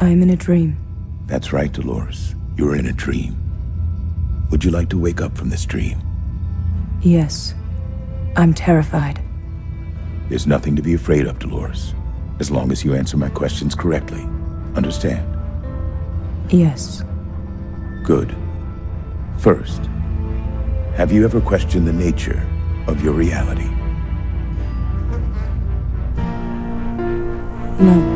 [0.00, 0.76] I'm in a dream.
[1.26, 2.36] That's right, Dolores.
[2.56, 3.36] You're in a dream.
[4.50, 6.00] Would you like to wake up from this dream?
[7.02, 7.54] Yes.
[8.36, 9.20] I'm terrified.
[10.28, 11.94] There's nothing to be afraid of, Dolores.
[12.38, 14.22] As long as you answer my questions correctly.
[14.76, 15.26] Understand?
[16.48, 17.02] Yes.
[18.04, 18.36] Good.
[19.38, 19.86] First,
[20.94, 22.46] have you ever questioned the nature
[22.86, 23.68] of your reality?
[27.80, 28.07] No.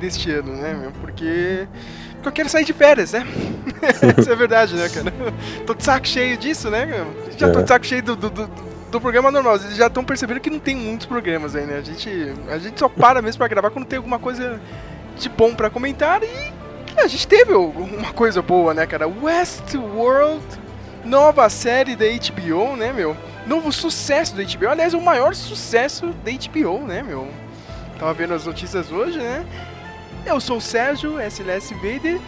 [0.00, 0.90] Deste ano, né, meu?
[0.92, 1.66] Porque,
[2.14, 3.24] porque eu quero sair de férias, né?
[4.18, 5.12] Isso é verdade, né, cara?
[5.66, 7.06] Tô de saco cheio disso, né, meu?
[7.36, 7.62] Já tô É.
[7.62, 8.50] de saco cheio do, do, do,
[8.90, 9.58] do programa normal.
[9.58, 11.78] Vocês já estão percebendo que não tem muitos programas aí, né?
[11.78, 12.10] A gente,
[12.48, 14.60] a gente só para mesmo pra gravar quando tem alguma coisa
[15.18, 16.52] de bom pra comentar e
[16.98, 19.06] a gente teve uma coisa boa, né, cara?
[19.06, 20.42] Westworld,
[21.04, 23.16] nova série da HBO, né, meu?
[23.46, 24.68] Novo sucesso da HBO.
[24.68, 27.28] Aliás, o maior sucesso da HBO, né, meu?
[27.98, 29.44] Tava vendo as notícias hoje, né?
[30.26, 32.20] Eu sou o Sérgio, SLS Vader,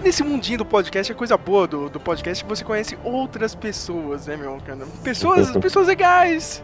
[0.00, 2.98] e nesse mundinho do podcast, a coisa boa do, do podcast é que você conhece
[3.04, 4.58] outras pessoas, né, meu?
[4.66, 4.78] cara?
[5.02, 6.62] Pessoas, pessoas legais,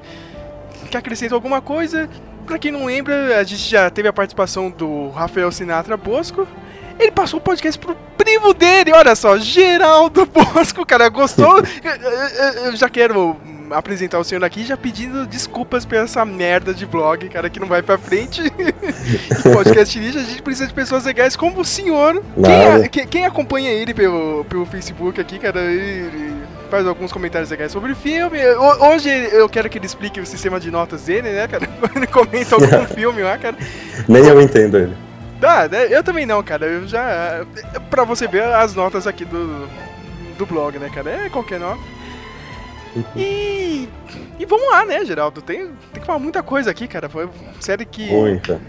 [0.91, 2.09] que acrescentam alguma coisa.
[2.47, 6.47] Pra quem não lembra, a gente já teve a participação do Rafael Sinatra Bosco.
[6.99, 11.59] Ele passou o podcast pro primo dele, olha só, Geraldo Bosco, cara, gostou?
[11.83, 13.37] Eu- eu- eu já quero
[13.71, 17.67] apresentar o senhor aqui já pedindo desculpas por essa merda de blog, cara, que não
[17.67, 18.43] vai pra frente.
[19.53, 22.23] podcast lixo, a gente precisa de pessoas legais como o senhor.
[22.45, 26.35] Quem, quem- quem acompanha ele pelo, pelo Facebook aqui, cara, ele
[26.71, 28.39] faz alguns comentários legais sobre o filme.
[28.57, 31.69] Ho- Hoje eu quero que ele explique o sistema de notas dele, né, cara?
[31.95, 33.57] Ele comenta algum filme lá, cara.
[34.09, 34.93] Nem eu entendo ele.
[35.71, 35.89] Né?
[35.91, 36.65] eu também não, cara.
[36.67, 37.45] Eu já.
[37.91, 39.69] Pra você ver as notas aqui do,
[40.39, 41.11] do blog, né, cara?
[41.27, 41.81] É qualquer nota.
[43.17, 43.89] E.
[44.39, 45.41] E vamos lá, né, Geraldo?
[45.41, 47.09] Tem, tem que falar muita coisa aqui, cara.
[47.09, 48.61] Foi uma série que Muita.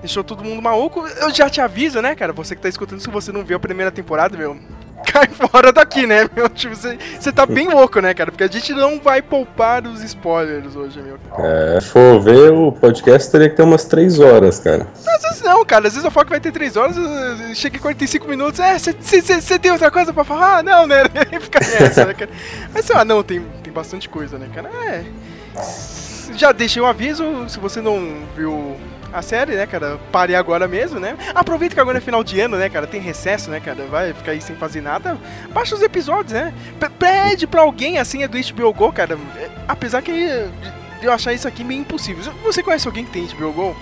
[0.00, 1.06] deixou todo mundo maluco.
[1.06, 2.32] Eu já te aviso, né, cara?
[2.32, 4.56] Você que tá escutando, se você não viu a primeira temporada, meu.
[5.06, 6.48] Cai fora daqui, né, meu?
[6.60, 8.30] Tipo, você, tá bem louco, né, cara?
[8.30, 11.18] Porque a gente não vai poupar os spoilers hoje, meu.
[11.38, 14.86] É, se for ver, o podcast teria que ter umas 3 horas, cara.
[15.06, 15.86] Às vezes não, cara.
[15.88, 16.96] Às vezes eu falo que vai ter 3 horas,
[17.54, 18.60] chega em 45 minutos.
[18.60, 20.58] É, você tem outra coisa pra falar?
[20.58, 21.04] Ah, não, né?
[21.40, 22.30] Fica nessa, né, cara?
[22.72, 24.68] Mas sei lá, não, tem, tem bastante coisa, né, cara?
[24.86, 25.04] É.
[26.36, 28.76] Já deixei um aviso, se você não viu
[29.12, 29.98] a série, né, cara?
[30.12, 31.16] Pare agora mesmo, né?
[31.34, 32.86] Aproveita que agora é final de ano, né, cara?
[32.86, 33.84] Tem recesso, né, cara?
[33.90, 35.16] Vai ficar aí sem fazer nada.
[35.52, 36.52] Baixa os episódios, né?
[36.78, 39.18] P- Pede pra alguém assim, é do HBO Go, cara.
[39.36, 40.12] É, Apesar que
[41.02, 42.32] eu achar isso aqui meio impossível.
[42.44, 43.76] Você conhece alguém que tem HBO Go?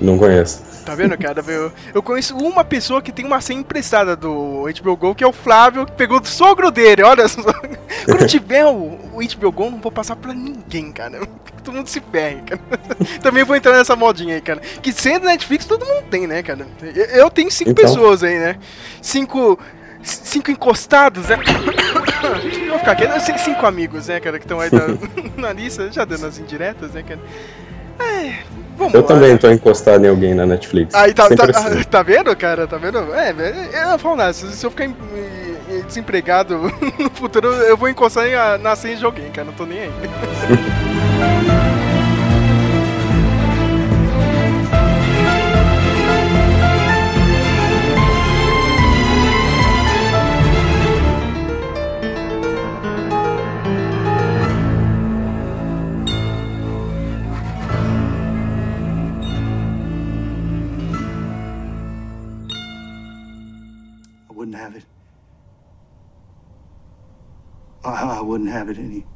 [0.00, 0.62] Não conheço.
[0.84, 1.42] Tá vendo, cara?
[1.46, 5.26] Eu, eu conheço uma pessoa que tem uma senha emprestada do HBO Go, que é
[5.26, 7.40] o Flávio, que pegou do sogro dele, olha só.
[8.04, 8.70] Quando tiver o,
[9.14, 11.20] o HBO Go, não vou passar pra ninguém, cara.
[11.64, 12.60] Todo mundo se ferre, cara.
[13.22, 14.60] Também vou entrar nessa modinha aí, cara.
[14.60, 16.66] Que sendo Netflix, todo mundo tem, né, cara?
[16.82, 17.84] Eu, eu tenho cinco Então.
[17.84, 18.56] pessoas aí, né?
[19.00, 19.58] Cinco...
[20.02, 21.38] Cinco encostados, né?
[22.68, 23.20] Vou ficar aqui.
[23.20, 26.90] Cin- Cinco amigos, né, cara, que estão aí na, na lista, já dando as indiretas,
[26.92, 27.20] né, cara?
[27.98, 28.42] É,
[28.76, 29.06] vamos Eu lá.
[29.06, 30.94] também tô encostado em alguém na Netflix.
[30.94, 31.82] Aí tá, tá, assim.
[31.90, 32.66] tá vendo, cara?
[32.66, 33.14] Tá vendo?
[33.14, 34.32] É, velho, eu não falo nada.
[34.32, 34.96] Se, eu ficar em-
[35.70, 36.58] em- desempregado
[36.98, 39.46] no futuro, eu vou encostar em, na senha de alguém, cara.
[39.46, 39.90] Não tô nem aí.
[67.84, 69.06] I, I wouldn't have it any.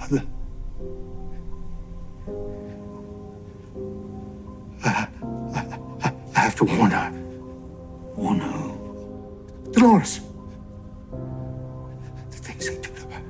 [0.00, 0.22] Other.
[4.84, 5.08] I,
[5.54, 7.10] I, I have to warn her.
[8.16, 9.72] Warn who?
[9.72, 10.20] Dolores.
[12.30, 13.22] The things you do to her.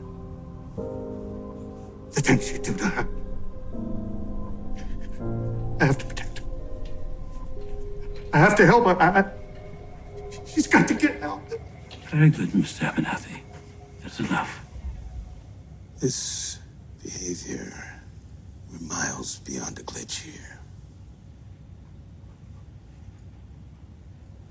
[2.11, 3.09] The things you do to her.
[5.81, 6.45] I have to protect her.
[8.33, 9.01] I have to help her.
[9.01, 9.31] I,
[10.47, 11.43] she's got to get help.
[12.15, 12.89] Very good, Mr.
[12.89, 13.41] Abernathy.
[14.01, 14.65] That's enough.
[16.01, 16.61] This
[17.03, 17.73] behavior,
[18.71, 20.61] we're miles beyond a glitch here.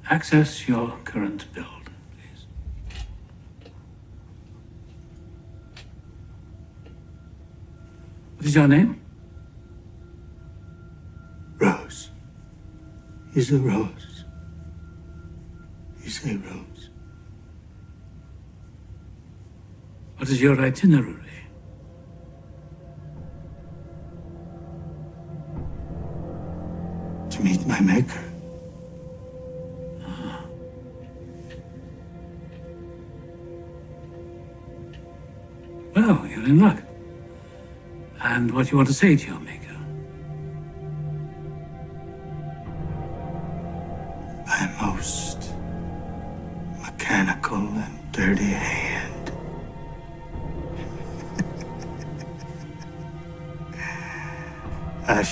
[0.09, 3.71] Access your current build, please.
[8.35, 8.99] What is your name?
[11.59, 12.09] Rose.
[13.35, 14.25] Is a rose.
[16.03, 16.82] Is a rose.
[20.23, 21.19] What is your itinerary?
[27.29, 28.23] To meet my maker.
[30.01, 30.45] Ah.
[35.93, 36.81] Well, you're in luck.
[38.21, 39.72] And what do you want to say to your maker?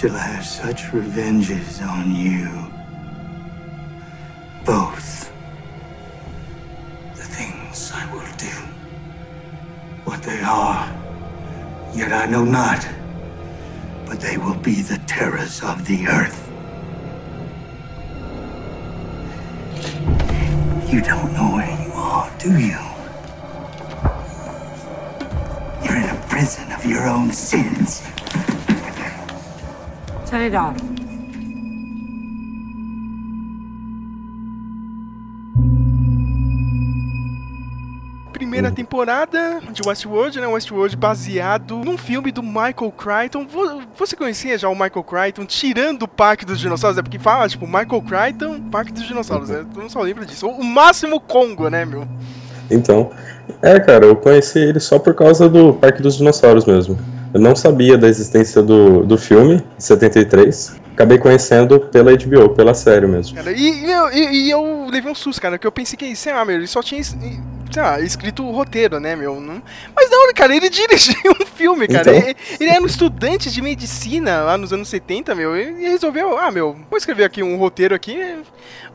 [0.01, 2.49] Shall have such revenges on you.
[4.65, 5.31] Both.
[7.13, 8.55] The things I will do.
[10.05, 10.89] What they are,
[11.93, 12.83] yet I know not.
[14.07, 16.49] But they will be the terrors of the earth.
[20.91, 22.81] You don't know where you are, do you?
[25.85, 28.10] You're in a prison of your own sins.
[30.31, 30.77] Turn it off.
[38.33, 40.47] Primeira temporada de Westworld, né?
[40.47, 43.45] Westworld baseado num filme do Michael Crichton.
[43.45, 46.97] Vo- Você conhecia já o Michael Crichton tirando o Parque dos Dinossauros?
[46.97, 49.49] É porque fala, tipo, Michael Crichton, Parque dos Dinossauros.
[49.49, 49.65] Né?
[49.71, 50.47] Tu não só lembra disso.
[50.47, 52.07] O máximo Congo, né, meu?
[52.69, 53.11] Então,
[53.61, 56.97] é, cara, eu conheci ele só por causa do Parque dos Dinossauros mesmo.
[57.33, 60.75] Eu não sabia da existência do, do filme, de 73.
[60.93, 63.35] Acabei conhecendo pela HBO, pela série mesmo.
[63.35, 66.33] Cara, e, e eu, e eu levei um susto, cara, que eu pensei que, sei
[66.33, 67.01] lá, meu, ele só tinha,
[68.03, 69.39] escrito o roteiro, né, meu?
[69.39, 69.61] Não-
[69.95, 72.15] Mas não, cara, ele dirigiu um filme, cara.
[72.15, 72.29] Então.
[72.29, 76.51] Ele, ele era um estudante de medicina lá nos anos 70, meu, e resolveu, ah,
[76.51, 78.17] meu, vou escrever aqui um roteiro aqui.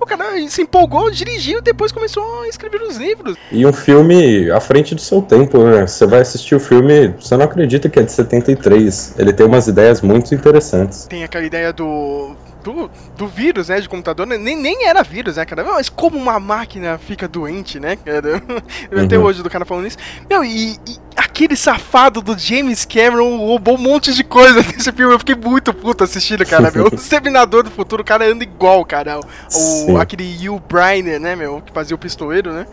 [0.00, 3.37] O cara se empolgou, dirigiu, depois começou a escrever os livros.
[3.50, 5.87] E um filme à frente do seu tempo, né?
[5.87, 9.14] Você vai assistir o filme, você não acredita que é de 73.
[9.19, 11.06] Ele tem umas ideias muito interessantes.
[11.06, 12.34] Tem aquela ideia do.
[12.67, 16.19] Do, do vírus, né, de computador, né, nem, nem era vírus, né, cara, mas como
[16.19, 18.43] uma máquina fica doente, né, cara,
[19.05, 19.23] até Uhum.
[19.25, 19.99] hoje do cara falando isso,
[20.29, 25.15] meu, e, e aquele safado do James Cameron roubou um monte de coisa nesse filme,
[25.15, 28.85] eu fiquei muito puto assistindo, cara, meu, o Exterminador do Futuro, o cara anda igual,
[28.85, 29.97] cara, o, Sim.
[29.99, 32.67] aquele Hugh Briner, né, meu, que fazia o pistoleiro, né,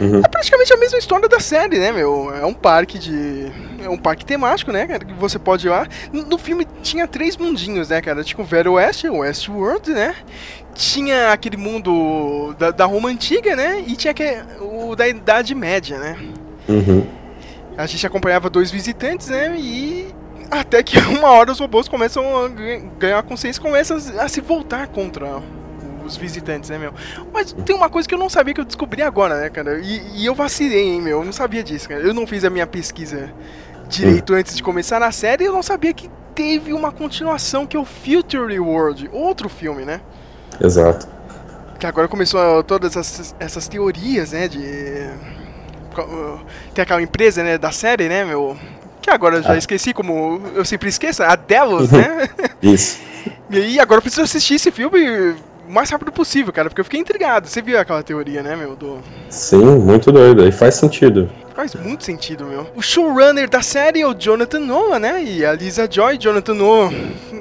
[0.00, 0.20] Uhum.
[0.24, 2.32] é praticamente a mesma história da série, né, meu?
[2.34, 3.50] É um parque de.
[3.82, 5.04] É um parque temático, né, cara?
[5.04, 5.86] Que você pode ir lá.
[6.12, 8.22] No filme tinha três mundinhos, né, cara?
[8.22, 10.14] Tinha o Velho Oeste, o Westworld, né?
[10.74, 13.82] Tinha aquele mundo da, da Roma Antiga, né?
[13.86, 16.16] E tinha aquele, o da Idade Média, né?
[16.68, 17.04] Uhum.
[17.76, 19.54] A gente acompanhava dois visitantes, né?
[19.58, 20.14] E.
[20.50, 24.40] Até que uma hora os robôs começam a ganha- ganhar consciência e começam a se
[24.40, 25.42] voltar contra
[26.08, 26.92] os visitantes, né, meu?
[27.32, 29.78] Mas tem uma coisa que eu não sabia que eu descobri agora, né, cara?
[29.78, 31.18] E, e eu vacilei, hein, meu?
[31.20, 32.00] Eu não sabia disso, cara.
[32.00, 33.30] Eu não fiz a minha pesquisa
[33.88, 37.76] direito antes de começar a série e eu não sabia que teve uma continuação que
[37.76, 40.00] é o Future World, outro filme, né?
[40.60, 41.06] Exato.
[41.78, 45.08] Que agora começou todas essas, essas teorias, né, de...
[46.74, 48.56] Tem aquela empresa, né, da série, né, meu...
[49.00, 49.56] Que agora eu já Ah.
[49.58, 52.28] esqueci, como eu sempre esqueço, a Delos, né?
[52.62, 53.00] Isso.
[53.50, 55.34] E agora eu preciso assistir esse filme
[55.68, 57.46] o mais rápido possível, cara, porque eu fiquei intrigado.
[57.46, 58.74] Você viu aquela teoria, né, meu?
[58.74, 58.98] Do...
[59.28, 60.46] Sim, muito doido.
[60.46, 61.30] E faz sentido.
[61.54, 62.66] Faz muito sentido, meu.
[62.76, 65.22] O showrunner da série é o Jonathan Noah, né?
[65.22, 66.90] E a Lisa Joy, Jonathan Noah,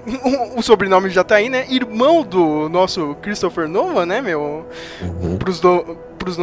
[0.58, 1.66] o sobrenome já tá aí, né?
[1.70, 4.66] Irmão do nosso Christopher Noah, né, meu?
[5.02, 5.38] Uhum.
[5.38, 5.96] Pros, do...
[6.18, 6.36] Pros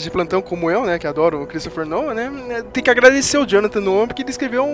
[0.00, 0.96] de plantão como eu, né?
[0.98, 2.62] Que adoro o Christopher Noah, né?
[2.72, 4.64] Tem que agradecer o Jonathan Noah porque ele escreveu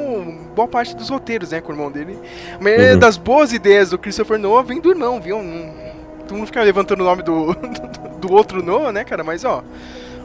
[0.54, 1.60] boa parte dos roteiros, né?
[1.62, 2.18] Com o irmão dele.
[2.58, 2.98] A maioria Uhum.
[2.98, 5.42] das boas ideias do Christopher Noah vem do irmão, viu?
[5.42, 5.72] Não...
[6.30, 9.24] Todo mundo fica levantando o nome do, do, do outro Noah, né, cara?
[9.24, 9.64] Mas, ó...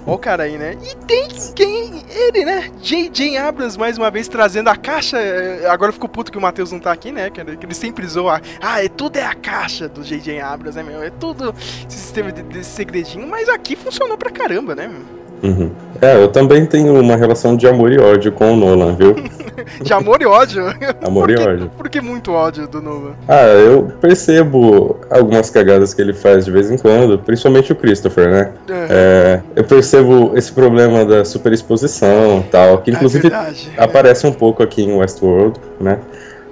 [0.05, 0.77] Ó o cara aí, né?
[0.83, 2.05] E tem quem?
[2.07, 2.71] Ele, né?
[2.79, 3.35] J.J.
[3.37, 5.17] Abrams, mais uma vez, trazendo a caixa.
[5.17, 7.31] É, Agora ficou puto que o Matheus não tá aqui, né?
[7.35, 8.39] Ele que ele sempre zoa.
[8.61, 10.39] Ah, é tudo é a caixa do J.J.
[10.41, 11.01] Abrams, né, meu?
[11.01, 11.55] É tudo
[11.89, 13.27] esse sistema de, desse segredinho.
[13.27, 15.24] Mas aqui funcionou pra caramba, né, meu?
[15.43, 15.69] Uhum.
[16.01, 19.15] É, eu também tenho uma relação de amor e ódio com o Nolan, viu?
[19.81, 20.63] De amor e ódio.
[21.01, 21.71] Amor e ódio.
[21.75, 23.15] Por que muito ódio do Nova?
[23.27, 28.29] Ah, eu percebo algumas cagadas que ele faz de vez em quando, principalmente o Christopher,
[28.29, 28.51] né?
[28.69, 34.61] É, eu percebo esse problema da superexposição e tal, que inclusive é aparece um pouco
[34.61, 35.99] aqui em Westworld, né?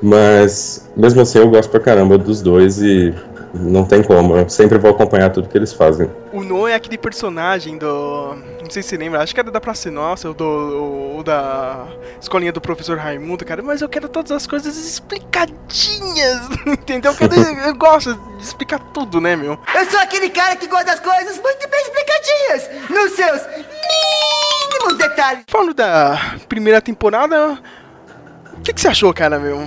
[0.02, 3.14] Mas mesmo assim eu gosto pra caramba dos dois e
[3.54, 6.10] Não tem como, eu sempre vou acompanhar tudo que eles fazem.
[6.32, 8.36] O No é aquele personagem do.
[8.60, 11.88] Não sei se você lembra, acho que era da Praça Nossa, ou, do, ou da
[12.20, 13.62] escolinha do professor Raimundo, cara.
[13.62, 17.12] Mas eu quero todas as coisas explicadinhas, entendeu?
[17.12, 17.36] Eu, quero,
[17.68, 19.60] eu gosto de explicar tudo, né, meu?
[19.76, 23.42] Eu sou aquele cara que gosta das coisas muito bem explicadinhas, nos seus
[24.74, 25.44] mínimos detalhes.
[25.48, 27.60] Falando da primeira temporada,
[28.58, 29.60] o que, que você achou, cara, meu?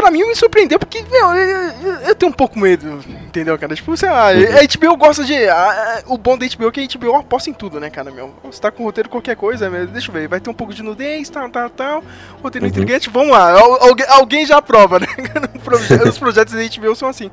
[0.00, 3.74] Pra mim me surpreendeu porque, meu, eu, eu, tenho um pouco medo, entendeu, cara?
[3.74, 5.34] Tipo, sei lá, a HBO gosta de.
[5.48, 8.10] a- a- o bom da HBO é que a HBO aposta em tudo, né, cara,
[8.12, 8.32] meu?
[8.44, 10.82] Você tá com roteiro qualquer coisa, meu, deixa eu ver, vai ter um pouco de
[10.84, 12.04] nudez, tal, tal, tal.
[12.42, 12.70] Roteiro Uhum.
[12.70, 15.06] intrigante, vamos lá, al- alguém, já aprova, né?
[16.08, 17.28] Os projetos da HBO são assim.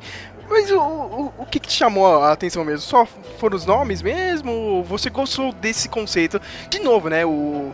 [0.50, 2.82] Mas o, o, o que, que te chamou a atenção mesmo?
[2.82, 3.06] Só
[3.40, 4.84] foram os nomes mesmo?
[4.90, 6.42] Você gostou desse conceito?
[6.70, 7.26] De novo, né?
[7.26, 7.72] O.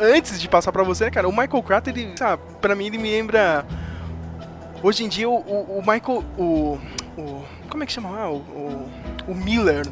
[0.00, 3.10] Antes de passar pra você, cara, o Michael Crater, ele, sabe, pra mim ele me
[3.10, 3.64] lembra.
[4.82, 6.24] Hoje em dia o, o, o Michael.
[6.38, 6.78] O,
[7.16, 7.42] o.
[7.68, 8.30] Como é que chama lá?
[8.30, 8.88] O, o,
[9.28, 9.86] o Miller,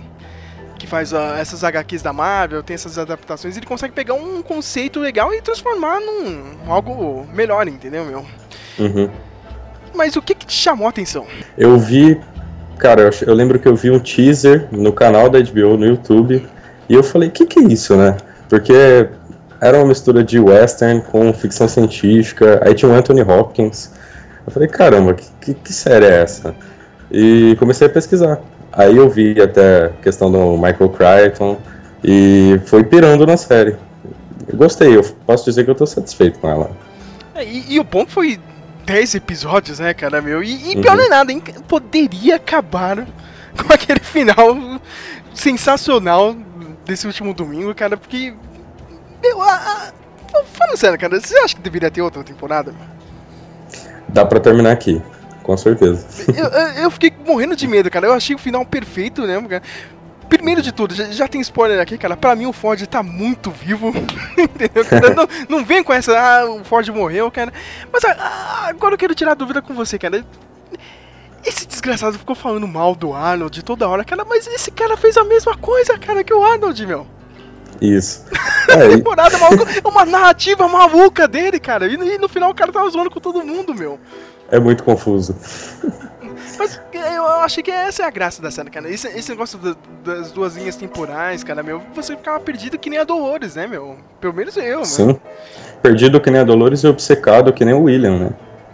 [0.78, 5.00] que faz ah, essas HQs da Marvel, tem essas adaptações, ele consegue pegar um conceito
[5.00, 8.24] legal e transformar num algo melhor, entendeu, meu?
[8.78, 9.10] Uhum.
[9.94, 11.26] Mas o que, que te chamou a atenção?
[11.56, 12.20] Eu vi,
[12.78, 16.44] cara, eu, eu lembro que eu vi um teaser no canal da HBO no YouTube
[16.88, 18.16] e eu falei, que que é isso, né?
[18.48, 19.08] Porque
[19.60, 23.90] era uma mistura de western com ficção científica, aí tinha o Anthony Hopkins.
[24.46, 26.54] Eu falei, caramba, que, que, que série é essa?
[27.10, 28.40] E comecei a pesquisar.
[28.72, 31.58] Aí eu vi até a questão do Michael Crichton
[32.02, 33.76] e foi pirando na série.
[34.48, 36.70] Eu gostei, eu posso dizer que eu tô satisfeito com ela.
[37.34, 38.38] É, E, e o bom que foi
[38.84, 40.42] 10 episódios, né, cara, meu?
[40.42, 41.42] E, e pior não é nada, hein?
[41.66, 43.06] Poderia acabar
[43.56, 44.80] com aquele final
[45.32, 46.36] sensacional
[46.84, 48.34] desse último domingo, cara, porque.
[49.22, 49.92] Meu, a, a,
[50.52, 52.72] falando sério, cara, você acha que deveria ter outra temporada?
[52.72, 52.93] meu?
[54.08, 55.02] Dá pra terminar aqui,
[55.42, 56.06] com certeza.
[56.28, 58.06] Eu, eu, fiquei morrendo de medo, cara.
[58.06, 59.62] Eu achei o final perfeito, né, cara?
[60.28, 62.16] Primeiro de tudo, já, já tem spoiler aqui, cara.
[62.16, 63.88] Pra mim o Ford tá muito vivo.
[64.38, 64.84] Entendeu?
[65.14, 67.52] Não, não vem com essa, ah, o Ford morreu, cara.
[67.92, 70.24] Mas ah, agora eu quero tirar a dúvida com você, cara.
[71.44, 75.24] Esse desgraçado ficou falando mal do Arnold toda hora, cara, mas esse cara fez a
[75.24, 77.06] mesma coisa, cara, que o Arnold, meu.
[77.84, 78.24] Isso.
[78.66, 81.86] É, Temporada maluca, uma narrativa maluca dele, cara.
[81.86, 84.00] E, no- e no final o cara tava zoando com todo mundo, meu.
[84.50, 85.36] é muito confuso.
[86.58, 88.88] Mas eu achei que essa é a graça da série, cara.
[88.90, 92.98] Esse, esse negócio da- das duas linhas temporais, cara, meu, você ficava perdido que nem
[92.98, 93.96] a Dolores, né, meu?
[94.20, 94.84] Pelo menos eu, mano.
[94.86, 95.20] Sim.
[95.82, 98.30] Perdido que nem a Dolores e obcecado que nem o William, né?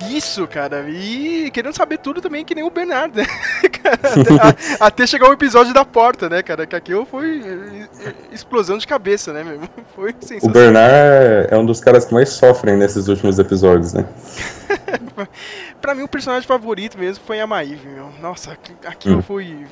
[0.09, 0.87] Isso, cara.
[0.89, 3.27] E querendo saber tudo também que nem o Bernardo, né?
[3.91, 4.35] Até,
[4.83, 6.67] a- até chegar o episódio da porta, né, cara?
[6.67, 9.61] Que aquilo foi eh, eh, explosão de cabeça, né, meu?
[9.95, 10.53] Foi O sensacional.
[10.53, 14.05] Bernard é um dos caras que mais sofrem nesses últimos episódios, né?
[15.81, 18.09] Pra mim, o personagem favorito mesmo foi a Maeve, meu.
[18.21, 19.23] Nossa, aqui- aquilo Hum.
[19.23, 19.67] foi.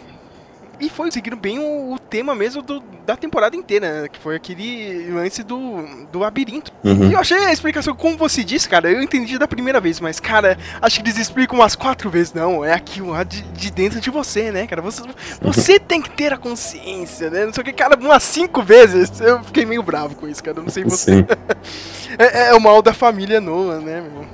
[0.80, 4.08] E foi seguindo bem o, o tema mesmo do- da temporada inteira, né?
[4.08, 5.82] Que foi aquele lance do,
[6.12, 6.72] do labirinto.
[6.84, 7.10] Uhum.
[7.10, 10.20] E eu achei a explicação, como você disse, cara, eu entendi da primeira vez, mas,
[10.20, 12.32] cara, acho que eles explicam umas quatro vezes.
[12.32, 14.80] Não, é aquilo lá de, de dentro de você, né, cara?
[14.82, 15.02] Você,
[15.40, 17.44] você tem que ter a consciência, né?
[17.46, 19.20] Não sei o que, cara, umas cinco vezes.
[19.20, 20.60] Eu fiquei meio bravo com isso, cara.
[20.60, 21.16] Não sei você.
[21.18, 21.26] Sim,
[22.18, 24.24] É, é o mal da família Noah, né, meu?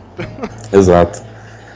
[0.79, 1.23] exato.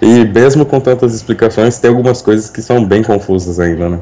[0.01, 4.01] E mesmo com tantas explicações, tem algumas coisas que são bem confusas ainda, né?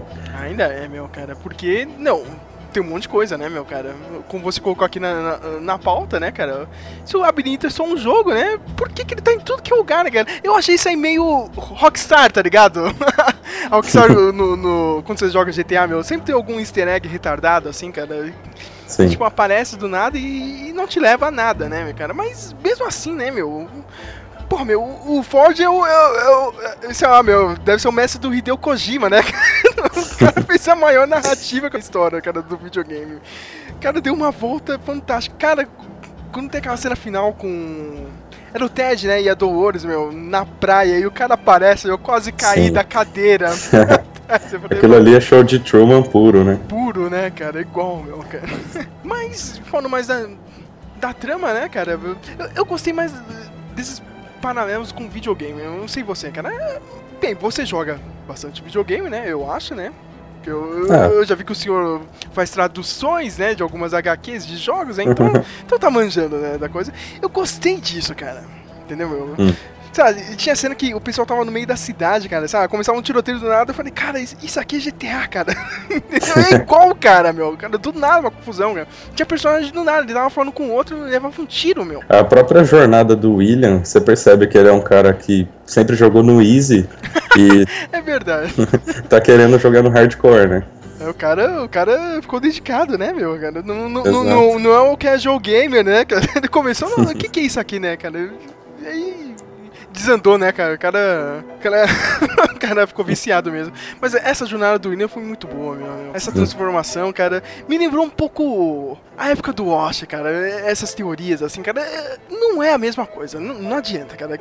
[0.56, 2.24] Ainda é, meu, cara, porque, não,
[2.72, 3.94] tem um monte de coisa, né, meu, cara?
[4.26, 6.66] Como você colocou aqui na, na, na pauta, né, cara?
[7.04, 8.58] Se o labirinto é só um jogo, né?
[8.74, 10.26] Por que, que ele tá em tudo que é lugar, né, cara?
[10.42, 12.84] Eu achei isso aí meio Rockstar, tá ligado?
[13.70, 17.92] Rockstar, no, no- quando você joga GTA, meu, sempre tem algum easter egg retardado, assim,
[17.92, 18.32] cara.
[18.86, 19.08] Sim.
[19.08, 22.14] Tipo, aparece do nada e, e não te leva a nada, né, meu cara?
[22.14, 23.68] Mas mesmo assim, né, meu?
[24.48, 25.84] Porra, meu, o Ford é o.
[25.84, 29.20] É, o- é, o- sei lá, meu, deve ser o mestre do Hideo Kojima, né?
[29.96, 33.16] o cara fez a maior narrativa com a história, cara, do videogame.
[33.70, 35.36] O cara deu uma volta fantástica.
[35.38, 35.68] Cara,
[36.32, 38.06] quando tem aquela cena final com.
[38.54, 39.20] Era o Ted, né?
[39.20, 42.72] E a Dolores, meu, na praia, e o cara aparece, eu quase caí Sim.
[42.72, 43.50] da cadeira.
[44.28, 46.58] Aquilo ali é show de Truman puro, né?
[46.68, 47.60] puro, né, cara?
[47.60, 48.44] Igual, meu, cara.
[49.04, 50.26] Mas, falando mais da,
[50.96, 51.92] da trama, né, cara?
[52.02, 52.16] Eu,
[52.54, 53.12] eu gostei mais
[53.74, 54.02] desses
[54.36, 55.60] paralelos com videogame.
[55.60, 56.52] Eu não sei você, cara.
[56.52, 56.80] É,
[57.20, 59.24] Bem, você joga bastante videogame, né?
[59.26, 59.90] Eu acho, né?
[60.44, 61.06] Eu, eu- É.
[61.08, 62.02] eu já vi que o senhor
[62.32, 65.04] faz traduções, né, de algumas HQs de jogos, né?
[65.04, 65.26] Então,
[65.64, 66.92] então tá manjando, né, da coisa.
[67.20, 68.44] Eu gostei disso, cara.
[68.84, 69.34] Entendeu, meu?
[69.38, 69.52] Hum.
[69.96, 72.68] Sabe, tinha cena que o pessoal tava no meio da cidade, cara, sabe?
[72.68, 75.56] Começava um tiroteio do nada, eu falei, cara, isso, aqui é GTA, cara.
[76.52, 77.56] é igual, cara, meu.
[77.56, 78.86] Cara, do nada uma confusão, cara.
[79.14, 82.02] Tinha personagem do nada, ele tava falando com o outro e levava um tiro, meu.
[82.10, 86.22] A própria jornada do William, você percebe que ele é um cara que sempre jogou
[86.22, 86.86] no Easy
[87.34, 88.52] e É verdade.
[89.08, 90.62] tá querendo jogar no Hardcore, né?
[91.08, 93.40] O cara, o cara ficou dedicado, né, meu?
[93.40, 96.04] Cara, não, não, não, não, não é o casual gamer, né?
[96.36, 98.28] Ele começou, não, o que, que é isso aqui, né, cara?
[98.82, 99.25] E aí
[99.96, 100.74] desandou, né, cara?
[100.74, 101.86] O cara, o cara,
[102.54, 103.72] o cara ficou viciado mesmo.
[104.00, 105.86] Mas essa jornada do William foi muito boa, meu.
[105.86, 106.14] meu.
[106.14, 110.30] Essa transformação, cara, me lembrou um pouco a época do Wash, cara.
[110.60, 113.40] Essas teorias, assim, cara, é- não é a mesma coisa.
[113.40, 114.38] Não, não adianta, cara.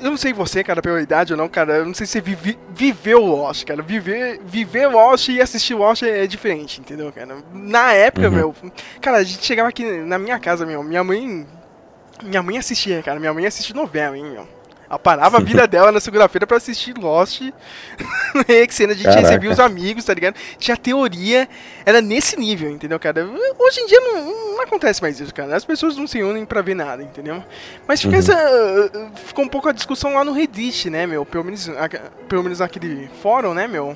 [0.00, 1.78] Eu não sei você, cara, pela idade ou não, cara.
[1.78, 3.82] Eu não sei se você vive, viveu o Lost, cara.
[3.82, 7.36] Viver, viver Lost e assistir Lost é, é diferente, entendeu, cara?
[7.52, 8.34] Na época, Uhum.
[8.34, 8.54] meu.
[9.00, 10.84] Cara, a gente chegava aqui na minha casa, meu.
[10.84, 11.44] Minha mãe.
[12.22, 13.18] Minha mãe assistia, cara.
[13.20, 14.46] Minha mãe assistia novela, hein, meu.
[14.90, 17.42] Ela parava a vida dela na segunda-feira pra assistir Lost.
[18.46, 20.34] que cena a gente recebia os amigos, tá ligado?
[20.58, 21.46] Tinha teoria,
[21.84, 23.26] era nesse nível, entendeu, cara?
[23.58, 25.54] Hoje em dia não, não acontece mais isso, cara.
[25.54, 27.44] As pessoas não se unem pra ver nada, entendeu?
[27.86, 28.18] Mas fica Uhum.
[28.20, 29.10] essa.
[29.26, 31.24] Ficou um pouco a discussão lá no Reddit, né, meu?
[31.26, 31.88] Pelo menos, a-
[32.28, 33.94] pelo menos naquele fórum, né, meu?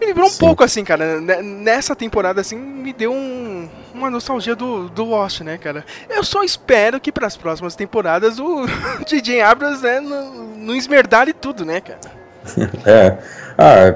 [0.00, 0.38] Me lembrou um Sim.
[0.38, 1.20] pouco assim, cara.
[1.20, 5.84] ne- Nessa temporada, assim, me deu um, uma nostalgia do, do Lost, né, cara?
[6.08, 8.66] Eu só espero que pras próximas temporadas o
[9.06, 12.18] DJ Abrams, né, não, não esmerdale tudo, né, cara?
[12.86, 13.18] É.
[13.58, 13.94] Ah,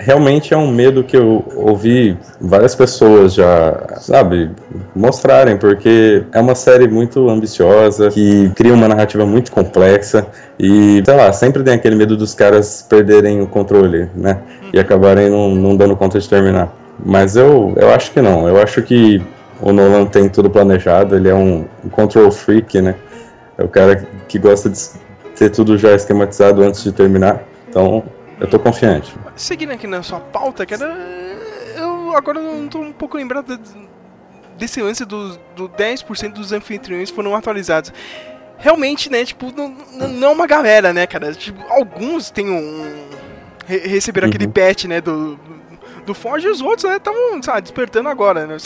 [0.00, 4.50] realmente é um medo que eu ouvi várias pessoas já, sabe,
[4.96, 10.26] mostrarem, porque é uma série muito ambiciosa, que cria uma narrativa muito complexa
[10.58, 14.40] e, sei lá, sempre tem aquele medo dos caras perderem o controle, né?
[14.72, 16.72] E acabarem não, não dando conta de terminar.
[17.04, 18.48] Mas eu, eu acho que não.
[18.48, 19.22] Eu acho que
[19.60, 22.94] o Nolan tem tudo planejado, ele é um control freak, né?
[23.58, 24.78] É o cara que gosta de
[25.36, 27.42] ter tudo já esquematizado antes de terminar.
[27.68, 28.04] Então,
[28.38, 29.14] eu tô confiante.
[29.36, 30.96] Seguindo aqui na sua pauta, cara,
[31.76, 33.88] eu agora não tô um pouco lembrado de-
[34.58, 37.92] desse lance do, do 10% dos anfitriões foram atualizados.
[38.58, 39.74] Realmente, né, tipo, não,
[40.08, 41.32] não é uma galera, né, cara?
[41.32, 43.06] Tipo, alguns têm um.
[43.66, 44.52] re- receberam aquele Uhum.
[44.52, 45.38] patch, né, do.
[46.10, 48.56] Do Forge e os outros, né, estavam, sabe, despertando agora, né?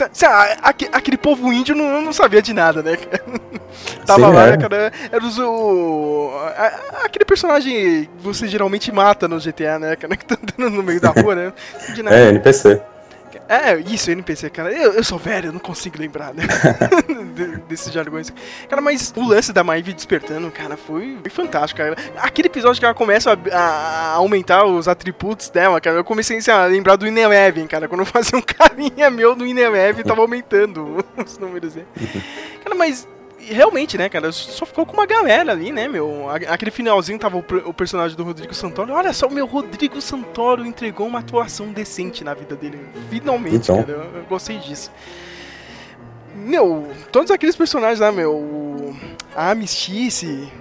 [0.92, 2.96] Aquele povo índio não, não sabia de nada, né?
[4.06, 4.56] Tava Sim, lá, é.
[4.56, 6.30] cara, era os, o,
[7.04, 11.02] aquele personagem que você geralmente mata no GTA, né, cara, que tá andando no meio
[11.02, 11.52] da rua, né?
[12.06, 12.80] É, NPC.
[13.48, 14.72] É, isso, NPC, cara.
[14.72, 16.44] Eu, eu sou velho, eu não consigo lembrar, né?
[17.34, 18.32] De- Desses jargões.
[18.68, 21.96] Cara, mas o lance da Maeve despertando, cara, foi, fantástico, cara.
[22.16, 26.64] Aquele episódio que ela começa a, a aumentar os atributos dela, cara, eu comecei a
[26.66, 27.86] lembrar do Ineleven, cara.
[27.88, 31.82] Quando eu fazia um carinha meu no Ineleven, tava aumentando os números, né?
[32.62, 33.06] Cara, mas
[33.52, 36.28] realmente, né, cara, só ficou com uma galera ali, né, meu?
[36.48, 38.92] Aquele finalzinho tava o, o personagem do Rodrigo Santoro.
[38.92, 42.78] Olha só, o meu Rodrigo Santoro entregou uma atuação decente na vida dele.
[43.10, 43.82] Finalmente, Então.
[43.82, 44.90] cara, eu, eu gostei disso.
[46.34, 48.94] Meu, todos aqueles personagens lá, meu,
[49.34, 50.52] a Amistice,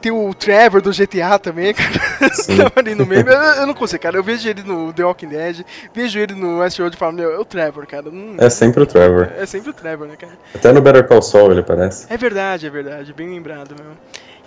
[0.00, 1.90] tem o Trevor do GTA também, cara,
[2.56, 3.28] tava ali no meio.
[3.28, 6.58] Eu, eu não consigo, cara, eu vejo ele no The Walking Dead, vejo ele no
[6.60, 8.10] Westworld e falo, meu, é o Trevor, cara.
[8.10, 9.28] Não- É sempre o Trevor.
[9.36, 10.32] é sempre o Trevor, né, cara?
[10.54, 12.06] Até no Better Call Saul ele parece.
[12.12, 13.92] É verdade, é verdade, bem lembrado, meu.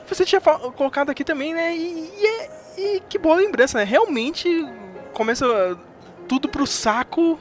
[0.08, 1.76] Você tinha colocado aqui também, né?
[1.76, 3.84] E, e é- e que boa lembrança, né?
[3.84, 4.68] Realmente
[5.14, 5.78] começa
[6.28, 7.38] tudo pro saco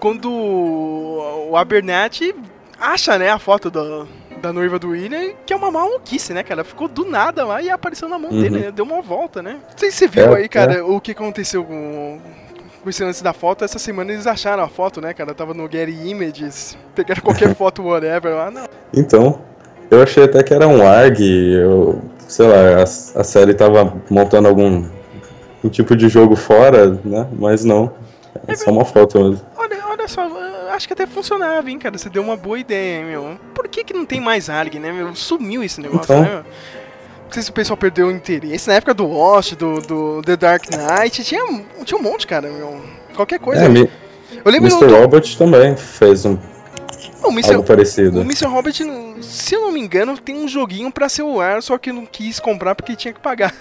[0.00, 2.34] quando o Abernathy
[2.78, 4.06] acha, né, a foto da,
[4.40, 6.64] da noiva do William, que é uma maluquice, né, cara?
[6.64, 8.40] Ficou do nada lá e apareceu na mão Uhum.
[8.40, 8.70] dele, né?
[8.70, 9.52] Deu uma volta, né?
[9.70, 12.18] Não sei se você viu É, aí, cara, o que aconteceu com,
[12.82, 13.64] com esse lance da foto.
[13.64, 15.34] Essa semana eles acharam a foto, né, cara?
[15.34, 18.50] Tava no Getty Images, pegaram qualquer foto, whatever lá.
[18.50, 19.40] Não, Então,
[19.90, 21.20] eu achei até que era um ARG,
[21.54, 24.84] eu, sei lá, a, a série tava montando algum
[25.62, 27.28] um tipo de jogo fora, né?
[27.38, 27.92] Mas não.
[28.48, 29.44] É só uma foto mesmo.
[29.58, 30.30] Olha, olha só, eu
[30.72, 31.96] acho que até funcionava, hein, cara.
[31.98, 33.38] Você deu uma boa ideia, hein, meu.
[33.54, 35.14] Por que, que não tem mais ARG, né, meu?
[35.14, 36.22] Sumiu esse negócio, Então.
[36.22, 36.28] né?
[36.28, 36.38] meu?
[36.38, 38.68] Não sei se o pessoal perdeu o interesse.
[38.68, 41.44] Na época do Lost, do, do The Dark Knight, tinha,
[41.84, 42.82] tinha um monte, cara, meu.
[43.14, 43.64] Qualquer coisa.
[43.64, 43.88] É, Mi-
[44.44, 45.08] eu lembro Mr.
[45.08, 46.36] do, também fez um,
[47.22, 47.54] o Mr.
[47.54, 48.18] algo parecido.
[48.18, 48.46] O Mr.
[48.46, 48.84] Hobbit,
[49.22, 52.40] se eu não me engano, tem um joguinho pra celular, só que eu não quis
[52.40, 53.54] comprar porque tinha que pagar.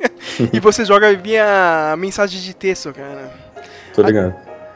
[0.52, 3.32] e você joga via mensagem de texto, cara.
[3.94, 4.34] Tô ligado.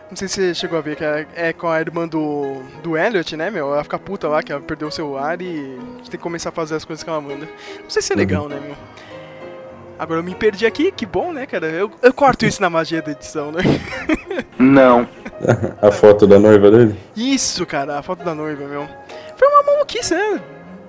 [0.08, 2.96] Não sei se você chegou a ver, que é, é com a irmã do, do
[2.96, 3.72] Elliot, né, meu?
[3.72, 6.50] Ela fica puta lá, que ela perdeu o celular e a gente tem que começar
[6.50, 7.46] a fazer as coisas que ela manda.
[7.82, 8.20] Não sei se é Uhum.
[8.20, 8.76] legal, né, meu?
[9.98, 11.66] Agora eu me perdi aqui, que bom, né, cara?
[11.66, 13.62] Eu, eu corto isso na magia da edição, né?
[14.58, 15.08] Não.
[15.82, 16.98] A foto da noiva dele?
[17.16, 18.88] Isso, cara, a foto da noiva, meu.
[19.36, 20.40] Foi uma maluquice, né?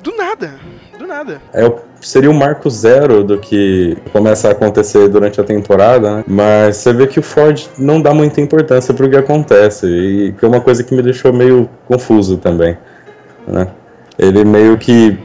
[0.02, 0.56] Do nada.
[0.98, 1.42] Do nada.
[1.54, 6.24] É, seria o marco zero do que começa a acontecer durante a temporada, né?
[6.28, 10.44] Mas você vê que o Ford não dá muita importância pro que acontece, e que
[10.44, 12.78] é uma coisa que me deixou meio confuso também,
[13.48, 13.68] né?
[14.18, 15.18] Ele meio que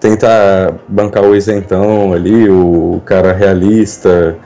[0.00, 4.36] tenta bancar o isentão ali, o cara realista,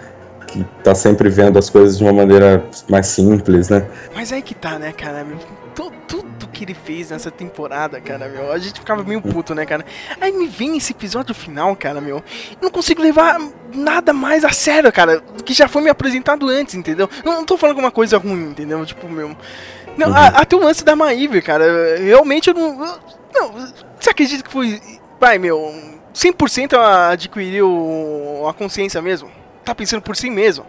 [0.47, 3.87] que tá sempre vendo as coisas de uma maneira mais simples, né?
[4.15, 5.25] Mas aí que tá, né, cara,
[6.09, 9.83] Tudo que ele fez nessa temporada, cara, meu, a gente ficava meio puto, né, cara?
[10.21, 12.17] Aí me vem esse episódio final, cara, meu.
[12.19, 12.23] Eu
[12.61, 13.39] não consigo levar
[13.75, 17.09] nada mais a sério, cara, do que já foi me apresentado antes, entendeu?
[17.25, 18.85] Não, não tô falando alguma coisa ruim, entendeu?
[18.85, 19.35] Tipo, meu.
[19.97, 22.85] Não, a- até o lance da Maíve, cara, realmente eu não.
[22.85, 22.99] eu-
[23.35, 23.53] não,
[23.99, 24.81] você acredita que foi.
[25.19, 25.75] Vai, meu,
[26.15, 29.31] 100% ela adquiriu a consciência mesmo?
[29.65, 30.65] Tá pensando por si mesmo?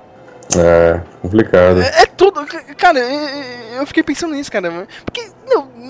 [0.57, 1.81] É complicado.
[1.81, 2.45] É, é tudo.
[2.77, 4.85] Cara, eu fiquei pensando nisso, cara.
[5.05, 5.30] Porque,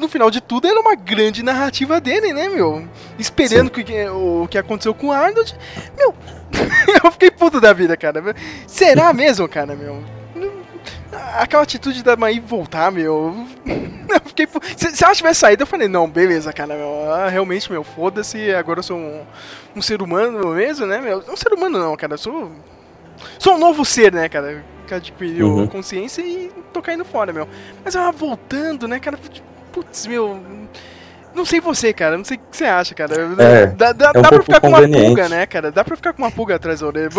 [0.01, 2.87] no final de tudo era uma grande narrativa dele, né, meu?
[3.17, 5.55] Esperando que, que- o que aconteceu com o Arnold.
[5.97, 6.13] Meu,
[7.03, 8.35] eu fiquei puto da vida, cara.
[8.67, 10.03] Será mesmo, cara, meu?
[11.37, 13.45] Aquela atitude da Maí voltar, meu.
[14.11, 14.45] Eu fiquei.
[14.45, 17.13] pu- Se, se ela tivesse saído, eu falei, não, beleza, cara, meu.
[17.13, 19.21] ah, realmente, meu, foda-se, agora eu sou um,
[19.73, 21.23] um ser humano mesmo, né, meu?
[21.29, 22.51] Um ser humano não, cara, eu sou.
[23.39, 24.65] Sou um novo ser, né, cara?
[24.85, 25.67] Que adquiriu Uhum.
[25.67, 27.47] consciência e tô caindo fora, meu.
[27.85, 29.17] Mas ela voltando, né, cara?
[29.71, 30.39] Putz, meu.
[31.33, 32.17] Não sei você, cara.
[32.17, 33.13] Não sei o que você acha, cara.
[33.39, 35.71] É, dá dá, é um dá pra ficar com uma pulga, né, cara?
[35.71, 37.09] Dá pra ficar com uma pulga atrás da orelha.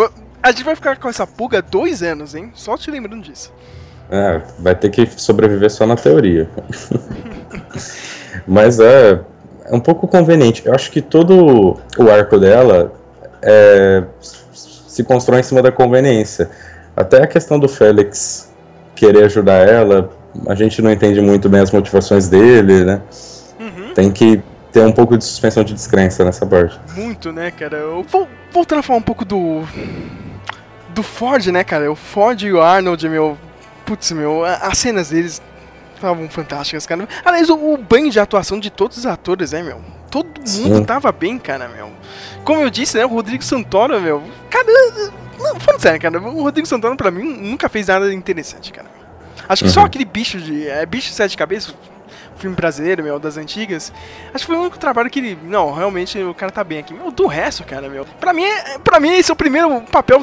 [0.41, 2.51] A gente vai ficar com essa pulga dois anos, hein?
[2.53, 3.51] Só te lembrando disso.
[4.11, 6.49] É, vai ter que sobreviver só na teoria.
[8.45, 9.19] Mas é,
[9.65, 10.63] é um pouco conveniente.
[10.65, 12.93] Eu acho que todo o arco dela
[13.41, 14.03] é,
[14.87, 16.49] se constrói em cima da conveniência.
[16.95, 18.51] Até a questão do Félix
[18.95, 20.09] querer ajudar ela,
[20.47, 23.01] a gente não entende muito bem as motivações dele, né?
[23.59, 23.93] Uhum.
[23.93, 24.41] Tem que
[24.71, 26.79] ter um pouco de suspensão de descrença nessa parte.
[26.95, 27.77] Muito, né, cara?
[27.77, 29.61] Eu vou, voltando a falar um pouco do.
[30.89, 31.91] Do Ford, né, cara?
[31.91, 33.37] O Ford e o Arnold, meu.
[33.85, 35.41] Putz, meu, as cenas deles
[35.95, 37.07] estavam fantásticas, cara.
[37.23, 39.81] Aliás, o, o banho de atuação de todos os atores, né, meu?
[40.09, 40.85] Todo mundo Sim.
[40.85, 41.89] tava bem, cara, meu.
[42.43, 44.23] Como eu disse, né, o Rodrigo Santoro, meu.
[44.49, 44.65] Cara,
[45.39, 48.92] não, falando sério, cara, o Rodrigo Santoro pra mim nunca fez nada interessante, cara.
[49.53, 49.85] Acho que só Uhum.
[49.85, 50.67] aquele bicho de.
[50.67, 51.73] É, bicho de sete cabeças,
[52.37, 53.93] filme brasileiro, meu, das antigas.
[54.33, 55.37] Acho que foi o único trabalho que ele.
[55.43, 56.93] Não, realmente o cara tá bem aqui.
[56.93, 58.05] Meu, do resto, cara, meu.
[58.19, 58.43] Pra mim,
[58.83, 60.21] pra mim esse é o primeiro papel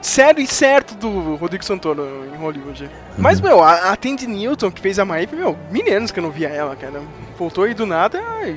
[0.00, 2.88] sério e certo do Rodrigo Santoro em Hollywood.
[3.18, 6.22] Mas, meu, a, a Tandy Newton, que fez a Maeve, meu, mil anos que eu
[6.22, 7.00] não via ela, cara.
[7.38, 8.56] Voltou aí do nada e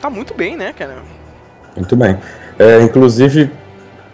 [0.00, 1.02] tá muito bem, né, cara?
[1.76, 2.18] Muito bem.
[2.58, 3.50] É, inclusive,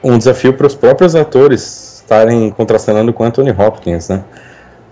[0.02, 4.24] um desafio para os próprios atores estarem contracenando com Anthony Hopkins, né?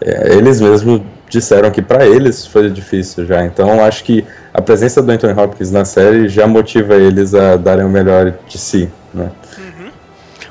[0.01, 3.45] É, eles mesmos disseram que para eles foi difícil já.
[3.45, 7.85] Então, acho que a presença do Anthony Hopkins na série já motiva eles a darem
[7.85, 9.31] o melhor de si, né?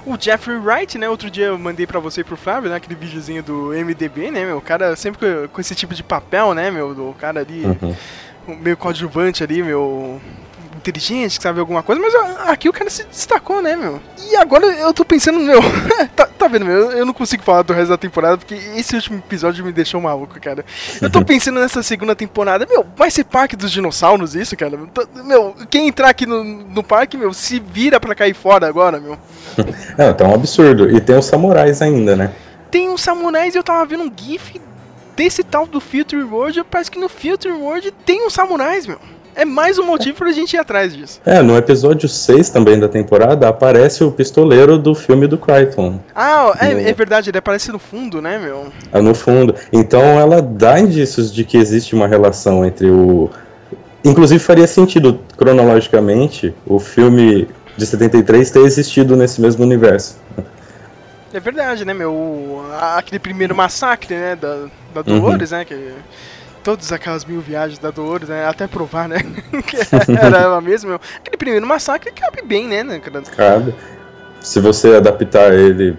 [0.05, 1.09] O Jeffrey Wright, né?
[1.09, 2.75] Outro dia eu mandei pra você e pro Flávio, né?
[2.75, 4.57] Aquele videozinho do MDB, né, meu?
[4.57, 6.93] O cara sempre com, esse tipo de papel, né, meu?
[6.93, 7.95] Do cara ali, Uhum.
[8.61, 10.21] meio coadjuvante ali, meu.
[10.85, 12.13] Inteligente, que sabe alguma coisa, mas
[12.47, 13.99] aqui o cara se destacou, né, meu?
[14.29, 15.59] E agora eu tô pensando, meu.
[16.15, 16.91] tá, tá vendo, meu?
[16.91, 20.39] Eu não consigo falar do resto da temporada porque esse último episódio me deixou maluco,
[20.39, 20.63] cara.
[21.01, 24.77] Eu tô pensando nessa segunda temporada, meu, vai ser parque dos dinossauros isso, cara?
[25.23, 29.17] Meu, quem entrar aqui no, no parque, meu, se vira pra cair fora agora, meu.
[29.97, 30.95] Não, tá um absurdo.
[30.95, 32.31] E tem os samurais ainda, né?
[32.75, 34.59] tem uns samurais e eu tava vendo um gif
[35.15, 36.61] desse tal do Future World.
[36.65, 38.99] Parece que no Future World tem uns samurais, meu.
[39.35, 41.19] É mais um motivo pra gente ir atrás disso.
[41.25, 45.99] É, no episódio 6 também da temporada aparece o pistoleiro do filme do Crichton.
[46.15, 48.67] Ah, é, No- é verdade, ele aparece no fundo, né, meu?
[48.93, 49.53] Ah, no fundo.
[49.73, 53.29] Então ela dá indícios de que existe uma relação entre o.
[54.05, 60.17] Inclusive faria sentido, cronologicamente, o filme de 73 ter existido nesse mesmo universo.
[61.33, 62.63] É verdade, né, meu?
[62.95, 65.19] Aquele primeiro massacre, né, da, da Uhum.
[65.19, 65.65] Dolores, né?
[65.65, 65.75] Que,
[66.65, 68.47] todas aquelas mil viagens da Dolores, né?
[68.47, 69.17] Até provar, né?
[69.67, 69.77] que
[70.19, 70.99] era ela mesma.
[71.17, 72.99] Aquele primeiro massacre cabe bem, né, né?
[73.35, 73.75] Cabe.
[74.41, 75.95] Se você adaptar ele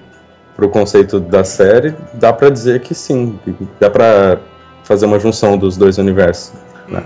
[0.56, 3.38] pro conceito da série, dá pra dizer que sim.
[3.78, 4.38] Dá pra
[4.82, 6.52] fazer uma junção dos dois universos.
[6.88, 7.04] né?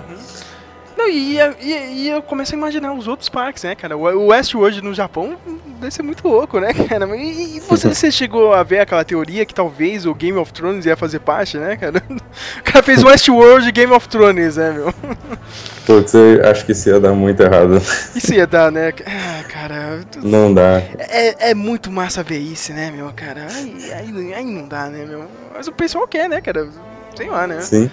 [1.01, 3.97] Não, e, e, e eu começo a imaginar os outros parques, né, cara?
[3.97, 5.35] O Westworld no Japão
[5.79, 7.07] deve ser muito louco, né, cara?
[7.17, 10.85] E, e você, você chegou a ver aquela teoria que talvez o Game of Thrones
[10.85, 12.03] ia fazer parte, né, cara?
[12.59, 14.93] O cara fez Westworld e Game of Thrones, né, meu?
[15.85, 17.81] Putz, eu acho que isso ia dar muito errado.
[18.15, 18.93] Isso ia dar, né?
[19.05, 19.99] Ah, cara.
[20.23, 20.81] Não dá.
[20.97, 23.47] É, é muito massa ver isso, né, meu, cara?
[23.51, 25.25] Aí, aí, aí não dá, né, meu?
[25.53, 26.69] Mas o pessoal quer, né, cara?
[27.15, 27.59] Sei lá, né?
[27.59, 27.89] Sim.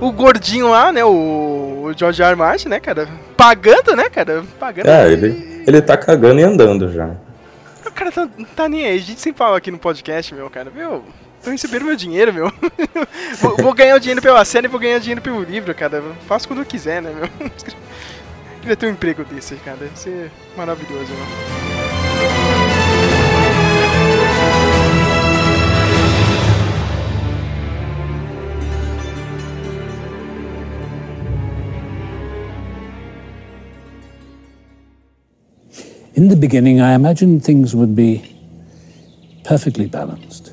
[0.00, 2.34] O gordinho lá, né, o o George R.
[2.34, 3.08] Martin, né, cara?
[3.36, 4.42] Pagando, né, cara?
[4.58, 4.88] Pagando.
[4.88, 7.10] É, ele, ele tá cagando e andando já.
[7.86, 8.96] O cara tá, tá nem aí.
[8.96, 10.70] A gente sempre fala aqui no podcast, meu, cara.
[10.74, 11.04] Meu,
[11.42, 12.50] tô recebendo meu dinheiro, meu.
[13.40, 16.02] vou, vou ganhar o dinheiro pela série e vou ganhar dinheiro pelo livro, cara.
[16.26, 17.28] Faço quando eu quiser, né, meu?
[18.62, 19.76] Queria ter um emprego desse, cara.
[19.76, 22.63] Deve ser maravilhoso, né?
[36.14, 38.22] In the beginning, I imagined things would be
[39.42, 40.52] perfectly balanced.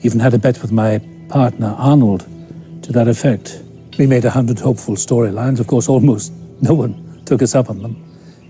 [0.00, 2.26] Even had a bet with my partner, Arnold,
[2.80, 3.62] to that effect.
[3.98, 5.60] We made a hundred hopeful storylines.
[5.60, 8.02] Of course, almost no one took us up on them.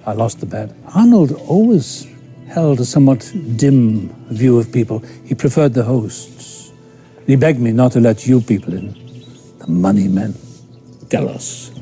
[0.06, 0.70] I lost the bet.
[0.94, 2.06] Arnold always
[2.46, 5.00] held a somewhat dim view of people.
[5.24, 6.70] He preferred the hosts.
[7.26, 8.94] He begged me not to let you people in.
[9.58, 10.36] The money men.
[11.08, 11.75] Delos.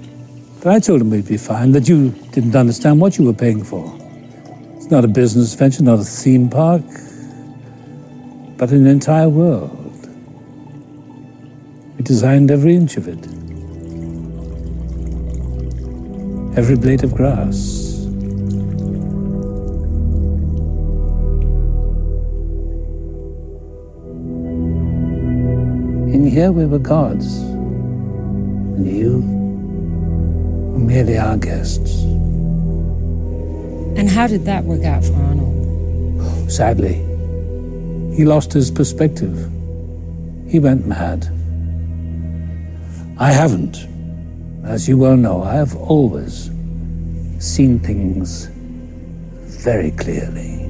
[0.64, 3.62] But I told him we'd be fine, that you didn't understand what you were paying
[3.62, 3.84] for.
[4.76, 6.80] It's not a business venture, not a theme park,
[8.56, 10.08] but an entire world.
[11.98, 13.26] We designed every inch of it.
[16.56, 17.98] Every blade of grass.
[26.14, 27.36] In here we were gods.
[28.76, 29.33] And you
[30.86, 32.02] merely our guests.
[33.96, 36.50] And how did that work out for Arnold?
[36.50, 36.94] Sadly,
[38.16, 39.36] he lost his perspective.
[40.48, 41.28] He went mad.
[43.18, 43.86] I haven't.
[44.64, 46.50] As you well know, I have always
[47.38, 48.46] seen things
[49.64, 50.64] very clearly.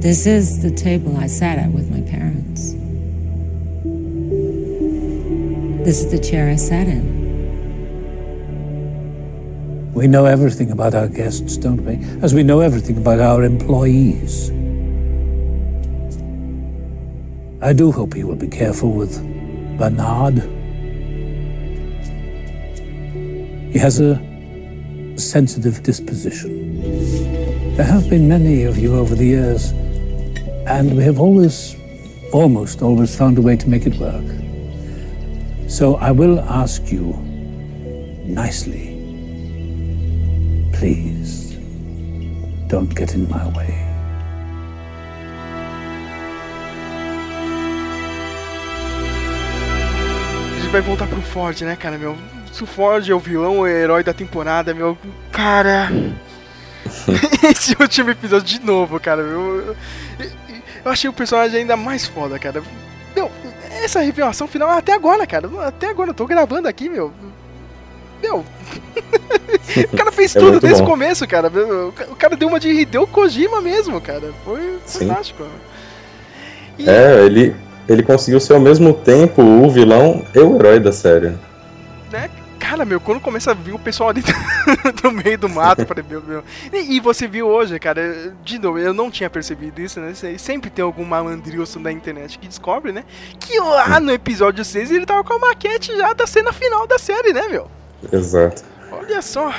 [0.00, 2.05] This is the table I sat at with my
[5.86, 7.04] This is the chair I sat in.
[9.94, 12.04] We know everything about our guests, don't we?
[12.22, 14.50] As we know everything about our employees.
[17.62, 19.16] I do hope he will be careful with
[19.78, 20.42] Bernard.
[23.72, 24.16] He has a
[25.16, 26.80] sensitive disposition.
[27.76, 29.70] There have been many of you over the years,
[30.66, 31.76] and we have always,
[32.32, 34.35] almost always, found a way to make it work.
[35.68, 37.14] So I will ask you
[38.24, 38.96] nicely
[40.78, 41.56] please,
[42.68, 43.74] don't get in my way.
[50.52, 52.16] A gente vai voltar pro Ford, né, cara, meu?
[52.52, 54.98] Se o Ford é o vilão, o herói da temporada, meu.
[55.32, 55.88] Cara.
[57.42, 59.60] Esse último episódio de novo, cara, meu.
[59.60, 59.76] Eu,
[60.84, 62.62] eu achei o personagem ainda mais foda, cara.
[63.86, 65.48] Essa revelação final até agora, cara.
[65.64, 67.12] Até agora, eu tô gravando aqui, meu.
[68.20, 68.38] Meu.
[69.92, 71.48] o cara fez É tudo desde o começo, cara.
[72.10, 74.32] O cara deu uma de Hideo Kojima mesmo, cara.
[74.44, 75.06] Foi Sim.
[75.06, 75.44] fantástico.
[76.76, 77.54] E- É, ele,
[77.88, 81.34] ele conseguiu ser ao mesmo tempo o vilão e o herói da série.
[82.76, 84.22] Cara, meu, quando começa a vir o pessoal ali
[85.02, 86.44] do meio do mato, eu falei, meu, meu.
[86.70, 90.12] E, e você viu hoje, cara, de novo, eu não tinha percebido isso, né?
[90.36, 93.04] Sempre tem algum malandrilson da internet que descobre, né?
[93.40, 96.98] Que lá no episódio 6 ele tava com a maquete já da cena final da
[96.98, 97.66] série, né, meu?
[98.12, 98.62] Exato.
[98.92, 99.54] Olha só.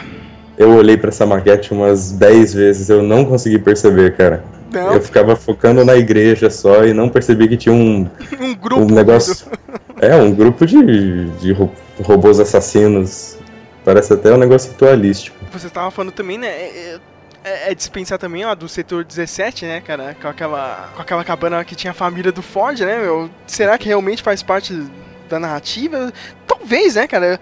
[0.56, 4.44] Eu olhei pra essa maquete umas 10 vezes, eu não consegui perceber, cara.
[4.72, 8.82] Não, Eu ficava focando na igreja só e não percebi que tinha um, um grupo.
[8.82, 9.48] um negócio.
[10.00, 11.72] É, um grupo de, de ro-
[12.04, 13.36] robôs assassinos.
[13.84, 15.36] Parece até um negócio ritualístico.
[15.52, 16.48] Você tava falando também, né?
[16.48, 17.00] É,
[17.44, 20.16] é, é dispensar também, ó, do setor 17, né, cara?
[20.22, 23.28] Com aquela, com aquela cabana que tinha a família do Ford, né, meu?
[23.48, 24.80] Será que realmente faz parte
[25.28, 26.14] da narrativa?
[26.46, 27.40] Talvez, né, cara?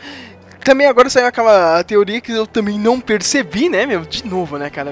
[0.66, 4.02] Também agora saiu aquela teoria que eu também não percebi, né, meu?
[4.02, 4.92] De novo, né, cara?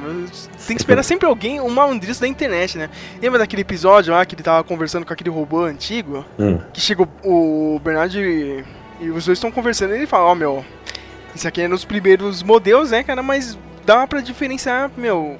[0.68, 2.92] Tem que esperar sempre alguém, um malandriço da internet, né?
[3.20, 6.24] Lembra daquele episódio lá que ele tava conversando com aquele robô antigo?
[6.38, 6.60] Hum.
[6.72, 8.64] que chegou o Bernardo e,
[9.02, 10.64] e os dois estão conversando e ele fala, ó, meu,
[11.34, 15.40] isso aqui é nos primeiros modelos, né, cara, mas dá pra diferenciar, meu,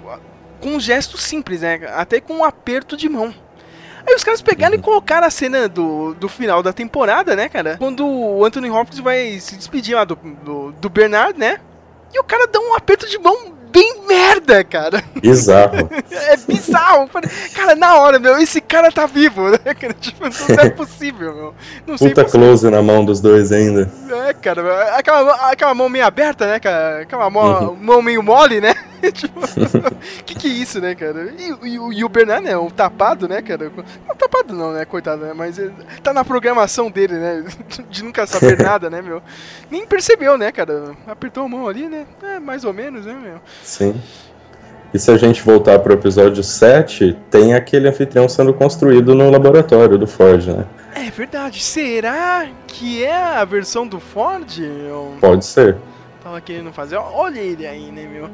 [0.60, 3.32] com um gesto simples, né, até com um aperto de mão.
[4.06, 7.78] Aí os caras pegaram e colocaram a cena do, do final da temporada, né, cara?
[7.78, 11.60] Quando o Anthony Hopkins vai se despedir lá do, do, do Bernard, né?
[12.14, 15.04] E o cara dá um aperto de mão bem merda, cara.
[15.20, 15.90] Bizarro.
[16.12, 17.10] É bizarro.
[17.56, 19.58] Cara, na hora, meu, esse cara tá vivo, né?
[20.00, 21.56] Tipo, não é possível, meu.
[21.88, 23.92] Não sei Puta close na mão dos dois ainda.
[24.28, 27.02] É, cara, aquela, aquela mão meio aberta, né, cara?
[27.02, 28.76] Aquela mão, mão meio mole, né?
[29.12, 29.40] Tipo,
[30.26, 31.34] que que é isso, né, cara?
[31.38, 33.72] E, e o- e o Bernard, né, o tapado, né, cara?
[34.08, 35.34] Não, tapado não, né, coitado, né?
[35.34, 35.60] Mas
[36.02, 37.44] tá na programação dele, né?
[37.90, 39.22] De nunca saber nada, né, meu?
[39.70, 40.96] Nem percebeu, né, cara?
[41.08, 42.06] Apertou a mão ali, né?
[42.22, 43.40] É, mais ou menos, né, meu?
[43.64, 43.94] Sim.
[44.94, 49.98] E se a gente voltar pro episódio 7, tem aquele anfitrião sendo construído no laboratório
[49.98, 50.66] do Ford, né?
[50.94, 51.64] É verdade.
[51.64, 54.48] Será que é a versão do Ford?
[55.20, 55.78] Pode ser.
[56.24, 56.98] tava querendo fazer.
[56.98, 58.30] Olha ele aí, né, meu?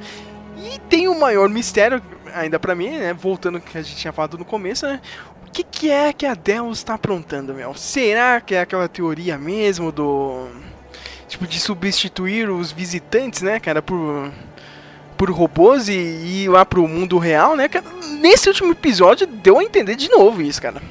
[0.61, 2.01] E tem o maior mistério,
[2.33, 3.13] ainda pra mim, né?
[3.13, 4.99] Voltando ao que a gente tinha falado no começo, né?
[5.47, 7.73] O que, que é que a Deus tá aprontando, meu?
[7.73, 10.47] Será que é aquela teoria mesmo do.
[11.27, 14.31] Tipo, de substituir os visitantes, né, cara, por.
[15.17, 17.67] Por robôs e e ir lá pro mundo real, né?
[17.67, 17.83] cara?
[18.21, 20.81] Nesse último episódio deu a entender de novo isso, cara.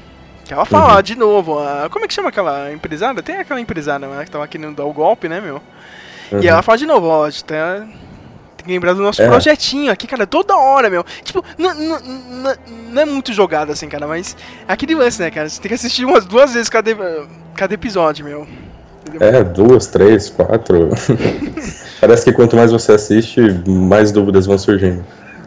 [0.45, 1.01] Que ela fala Uhum.
[1.01, 3.23] de novo, a- como é que chama aquela empresária?
[3.23, 5.59] Tem aquela empresária né, que tava querendo dar o golpe, né, meu?
[6.31, 6.41] Uhum.
[6.43, 7.87] E ela fala de novo, ó, tá-
[8.69, 9.27] lembrar do nosso É.
[9.27, 11.03] projetinho aqui, cara, toda hora, meu.
[11.23, 11.71] Tipo, não,
[13.01, 14.35] é muito jogado assim, cara, mas
[14.67, 15.49] é aquele lance, né, cara?
[15.49, 16.91] Você tem que assistir umas duas vezes cada,
[17.55, 18.47] cada episódio, meu.
[19.07, 19.27] Entendeu?
[19.27, 20.89] É, duas, três, quatro.
[21.99, 25.03] Parece que quanto mais você assiste, mais dúvidas vão surgindo.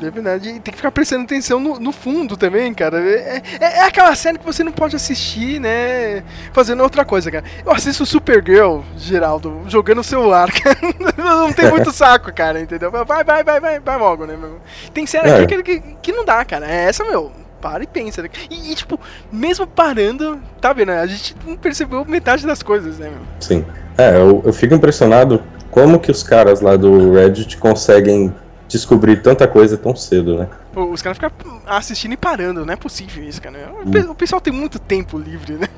[0.06, 2.98] É verdade, e tem que ficar prestando atenção no, no fundo também, cara.
[3.00, 6.22] É, é, é aquela série que você não pode assistir, né?
[6.52, 7.44] Fazendo outra coisa, cara.
[7.64, 10.78] Eu assisto Supergirl, Geraldo, jogando celular, cara.
[11.16, 12.90] Não tem muito saco, cara, entendeu?
[12.90, 14.58] Vai, vai, vai, vai, vai logo, né, meu?
[14.92, 15.42] Tem série É.
[15.42, 16.66] aqui que, que, que não dá, cara.
[16.66, 17.30] É essa, meu.
[17.60, 18.28] Para e pensa, né?
[18.50, 18.98] E, e, tipo,
[19.30, 20.90] mesmo parando, tá vendo?
[20.90, 23.20] A gente não percebeu metade das coisas, né, meu?
[23.38, 23.64] Sim.
[23.96, 28.34] É, eu, eu fico impressionado como que os caras lá do Reddit conseguem
[28.72, 30.48] descobrir tanta coisa tão cedo, né?
[30.74, 31.30] Os caras ficam
[31.66, 33.70] assistindo e parando, não é possível isso, cara.
[33.84, 35.68] O O pessoal tem muito tempo livre, né?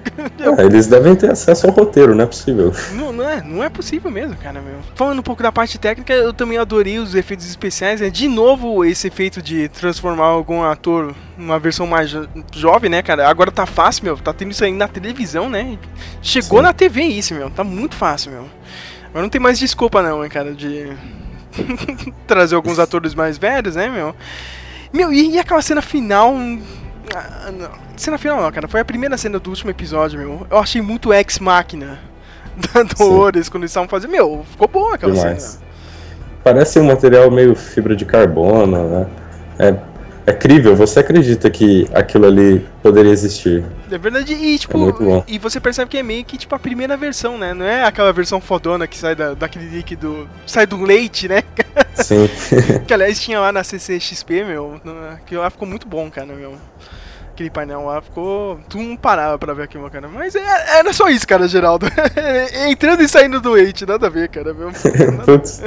[0.56, 2.72] É, eles devem ter acesso ao roteiro, não é possível.
[2.92, 4.76] Não, não, é, não é possível mesmo, cara, meu.
[4.94, 8.08] Falando um pouco da parte técnica, eu também adorei os efeitos especiais, né?
[8.08, 13.28] De novo, esse efeito de transformar algum ator numa versão mais jo- jovem, né, cara?
[13.28, 14.16] Agora tá fácil, meu.
[14.16, 15.76] Tá tendo isso aí na televisão, né?
[16.22, 16.64] Chegou Sim.
[16.66, 17.50] na TV isso, meu.
[17.50, 18.46] Tá muito fácil, meu.
[19.08, 20.92] Agora não tem mais desculpa, não, hein, cara, de
[22.26, 24.14] trazer alguns atores mais velhos, né, meu?
[24.92, 26.34] Meu, e, e aquela cena final.
[27.14, 27.70] ah, não.
[27.96, 28.68] Cena final não, cara.
[28.68, 30.46] Foi a primeira cena do último episódio, meu.
[30.50, 31.98] Eu achei muito ex-máquina
[32.72, 34.10] da Dolores quando eles estavam fazendo.
[34.10, 35.42] Meu, ficou boa aquela Demais.
[35.42, 35.64] cena.
[36.42, 39.06] Parece um material meio fibra de carbono, né?
[39.58, 39.74] É,
[40.26, 43.64] é crível, você acredita que aquilo ali poderia existir.
[43.90, 45.24] É verdade, e tipo, É muito bom.
[45.28, 47.52] e você percebe que é meio que tipo a primeira versão, né?
[47.52, 50.28] Não é aquela versão fodona que sai da, daquele líquido.
[50.46, 51.42] sai do leite, né?
[51.94, 52.28] Sim.
[52.86, 54.80] que aliás tinha lá na CCXP, meu.
[55.26, 56.54] Que lá ficou muito bom, cara, meu.
[57.34, 58.60] Aquele painel lá ficou.
[58.68, 60.06] Tu não parava pra ver aquilo, cara.
[60.06, 61.84] Mas é- era só isso, cara, Geraldo.
[62.70, 64.54] Entrando e saindo do leite, nada a ver, cara.
[64.54, 64.70] Meu.
[65.26, 65.60] Putz,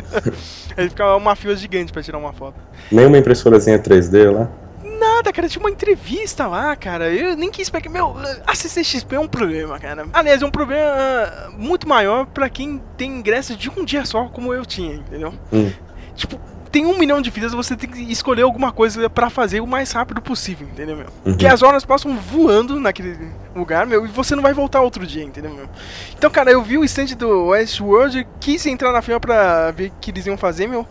[0.78, 2.56] Aí ficava uma fila gigante pra tirar uma foto.
[2.90, 4.50] nenhuma impressorazinha 3D lá.
[4.98, 7.10] Nada, cara, tinha uma entrevista lá, cara.
[7.12, 7.90] Eu nem quis pegar.
[7.90, 8.16] Meu,
[8.48, 10.06] a CCXP é um problema, cara.
[10.14, 14.30] Aliás, é um problema ah, muito maior pra quem tem ingressos de um dia só,
[14.30, 15.34] como eu tinha, entendeu?
[15.52, 15.70] Hum.
[16.16, 16.40] Tipo,
[16.78, 19.92] tem um milhão de vidas, você tem que escolher alguma coisa pra fazer o mais
[19.92, 21.08] rápido possível, entendeu, meu?
[21.26, 21.36] Uhum.
[21.36, 23.18] Que as horas passam voando naquele
[23.56, 25.68] lugar, meu, e você não vai voltar outro dia, entendeu, meu?
[26.16, 29.94] Então, cara, eu vi o stand do Westworld, quis entrar na fila pra ver o
[30.00, 30.86] que eles iam fazer, meu.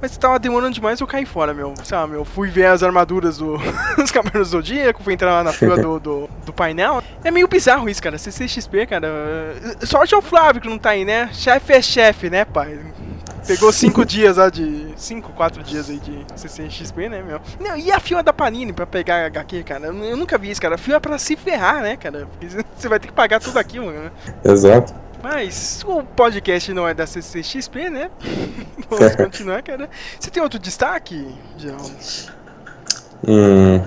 [0.00, 1.74] Mas tava demorando demais, eu caí fora, meu.
[1.82, 3.56] Sei lá, meu, fui ver as armaduras do,
[3.96, 7.02] dos Cavaleiros do Zodíaco, fui entrar lá na fila do, do, do painel.
[7.24, 8.18] É meio bizarro isso, cara.
[8.18, 9.08] CCXP, cara.
[9.84, 11.30] Sorte é o Flávio que não tá aí, né?
[11.32, 12.78] Chefe é chefe, né, pai?
[13.46, 14.88] Pegou cinco dias lá de.
[14.96, 17.40] Cinco, quatro dias aí de CCXP, né, meu?
[17.60, 19.86] Não, e a fila da Panini pra pegar HQ, cara?
[19.86, 20.74] Eu, eu nunca vi isso, cara.
[20.74, 22.26] A fila é pra se ferrar, né, cara?
[22.26, 24.10] Porque você vai ter que pagar tudo aquilo, né?
[24.44, 25.05] Exato.
[25.28, 28.10] Mas o podcast não é da CCXP, né?
[28.88, 29.90] Vamos continuar, cara.
[30.20, 31.26] Você tem outro destaque,
[31.58, 31.90] Geraldo?
[33.26, 33.82] Hum.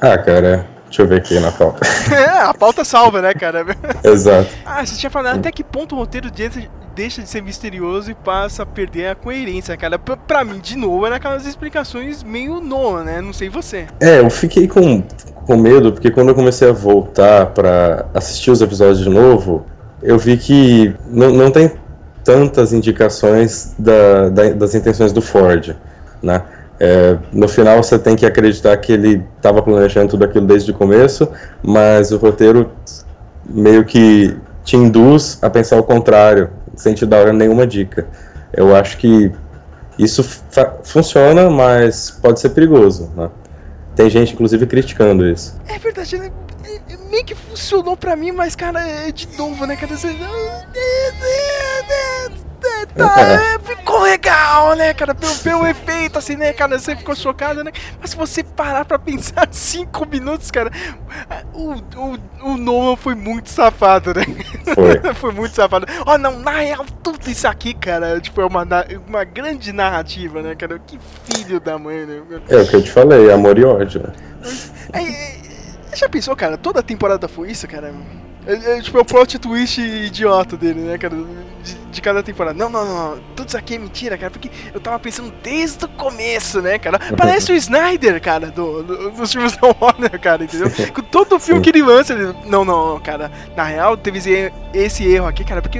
[0.00, 1.86] Ah, cara, deixa eu ver aqui na pauta.
[2.12, 3.64] É, a pauta salva, né, cara?
[4.02, 4.50] Exato.
[4.66, 8.14] Ah, você tinha falado até que ponto o roteiro deixa, deixa de ser misterioso e
[8.14, 10.00] passa a perder a coerência, cara.
[10.00, 13.20] Pra, pra mim, de novo, era aquelas explicações meio Noah, né?
[13.20, 13.86] Não sei você.
[14.00, 15.00] É, eu fiquei com,
[15.46, 19.64] com medo, porque quando eu comecei a voltar pra assistir os episódios de novo,
[20.02, 21.72] eu vi que não, não tem
[22.24, 25.74] tantas indicações da- da- das intenções do Ford,
[26.22, 26.42] né?
[26.80, 30.74] É, no final você tem que acreditar que ele estava planejando tudo aquilo desde o
[30.74, 31.28] começo,
[31.62, 32.70] mas o roteiro
[33.48, 38.06] meio que te induz a pensar o contrário, sem te dar nenhuma dica.
[38.52, 39.30] Eu acho que
[39.98, 40.24] Isso
[40.84, 43.28] funciona, mas pode ser perigoso, né?
[43.94, 45.54] Tem gente, inclusive, criticando isso.
[45.68, 46.30] É verdade, né?
[47.12, 49.94] Meio que funcionou pra mim, mas, cara, é de novo, né, cara?
[49.94, 50.16] Você...
[52.96, 55.14] Tá, é, ficou legal, né, cara?
[55.14, 56.78] Pelo, pelo efeito, assim, né, cara?
[56.78, 57.70] Você ficou chocado, né?
[58.00, 60.70] Mas se você parar pra pensar cinco minutos, cara,
[61.52, 62.18] o, o,
[62.52, 64.24] o Nolan foi muito safado, né?
[64.74, 64.98] Foi.
[65.14, 65.84] foi muito safado.
[66.06, 68.66] Ó, não, na real, tudo isso aqui, cara, tipo, é uma,
[69.06, 70.78] uma grande narrativa, né, cara?
[70.78, 72.22] Que filho da mãe, né?
[72.48, 74.02] É o que eu te falei, amor e ódio.
[74.02, 74.14] né?
[74.92, 75.41] É, é,
[75.96, 76.56] já pensou, cara?
[76.56, 77.94] Toda temporada foi isso, cara?
[78.44, 81.14] É, é, tipo, é o plot twist idiota dele, né, cara?
[81.14, 82.58] De, de cada temporada.
[82.58, 83.18] Não, não, não.
[83.36, 84.32] Tudo isso aqui é mentira, cara.
[84.32, 86.98] Porque eu tava pensando desde o começo, né, cara?
[87.16, 90.68] Parece o Snyder, cara, do, do- dos filmes da Warner, cara, entendeu?
[90.92, 92.34] Com todo filme que ele lança, ele.
[92.46, 93.30] Não, não, cara.
[93.56, 94.18] Na real, teve
[94.74, 95.62] esse, erro aqui, cara.
[95.62, 95.78] Porque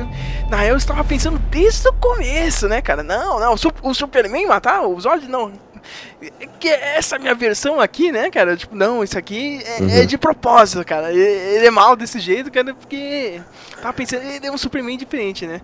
[0.48, 3.02] na real eu estava pensando desde o começo, né, cara?
[3.02, 3.54] Não, não.
[3.54, 5.50] O, o Superman matar o Zod, não.
[6.59, 8.57] Que é essa minha versão aqui, né, cara?
[8.57, 11.12] Tipo, não, isso aqui é, é de propósito, cara.
[11.12, 13.41] Ele, é mal desse jeito, cara, porque.
[13.80, 15.61] Tava pensando, ele é um Superman diferente, né?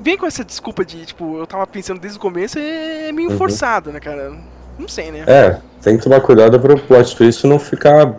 [0.00, 3.92] Vem com essa desculpa de, tipo, eu tava pensando desde o começo, é meio forçado,
[3.92, 4.32] né, cara?
[4.78, 5.24] Não sei, né?
[5.26, 8.14] É, tem que tomar cuidado para o plot twist não ficar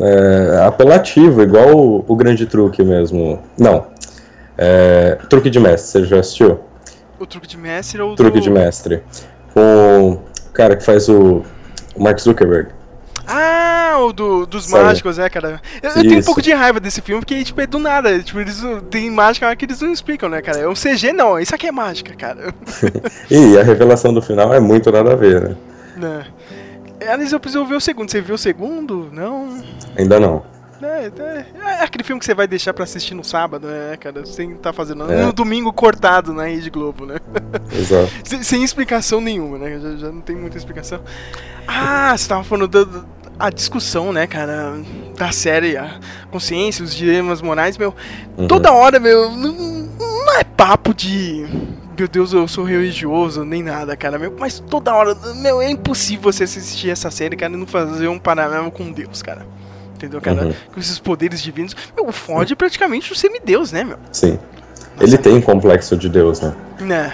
[0.00, 3.42] é, apelativo, igual o, o grande truque mesmo.
[3.56, 3.86] Não.
[4.58, 6.60] É, truque de mestre, você já assistiu?
[7.18, 8.42] O truque de mestre ou Truque do...
[8.42, 9.02] de mestre.
[9.54, 10.20] Com
[10.56, 11.44] cara que faz o,
[11.94, 12.70] o Mark Zuckerberg.
[13.28, 14.84] Ah, o do, dos Sabe?
[14.84, 15.60] mágicos, é, cara.
[15.82, 18.20] Eu, eu tenho um pouco de raiva desse filme, porque, tipo, é do nada.
[18.20, 20.58] Tipo, eles não- tem mágica que eles não explicam, né, cara?
[20.58, 21.38] É um CG, não.
[21.38, 22.54] Isso aqui é mágica, cara.
[23.30, 25.56] E a revelação do final é muito nada a ver, né?
[25.96, 26.26] né?
[27.00, 28.10] Aliás, eu preciso ver o segundo.
[28.10, 29.10] Você viu o segundo?
[29.12, 29.60] Não.
[29.96, 30.42] Ainda não.
[30.82, 31.46] É, é,
[31.80, 34.24] é aquele filme que você vai deixar pra assistir no sábado, né, cara?
[34.26, 35.10] Sem tá fazendo.
[35.10, 35.24] É.
[35.24, 37.16] No domingo cortado na Rede Globo, né?
[37.72, 38.10] Exato.
[38.24, 39.78] sem, sem explicação nenhuma, né?
[39.80, 41.00] Já, já não tem muita explicação.
[41.66, 43.04] Ah, você tava falando da,
[43.38, 44.74] a discussão, né, cara?
[45.16, 45.98] Da série, a
[46.30, 47.94] consciência, os dilemas morais, meu.
[48.36, 48.46] Uhum.
[48.46, 49.30] Toda hora, meu.
[49.30, 51.46] Não, não é papo de.
[51.98, 54.34] Meu Deus, eu sou religioso, nem nada, cara, meu.
[54.38, 58.18] Mas toda hora, meu, é impossível você assistir essa série, cara, e não fazer um
[58.18, 59.46] paralelo com Deus, cara.
[59.96, 60.46] Entendeu, cara?
[60.46, 60.54] Uhum.
[60.72, 61.74] Com esses poderes divinos.
[61.96, 63.98] Meu, o Ford é praticamente um semideus, né, meu?
[64.12, 64.38] Sim.
[65.00, 66.54] Ele tem complexo de Deus, né?
[66.80, 67.12] Né.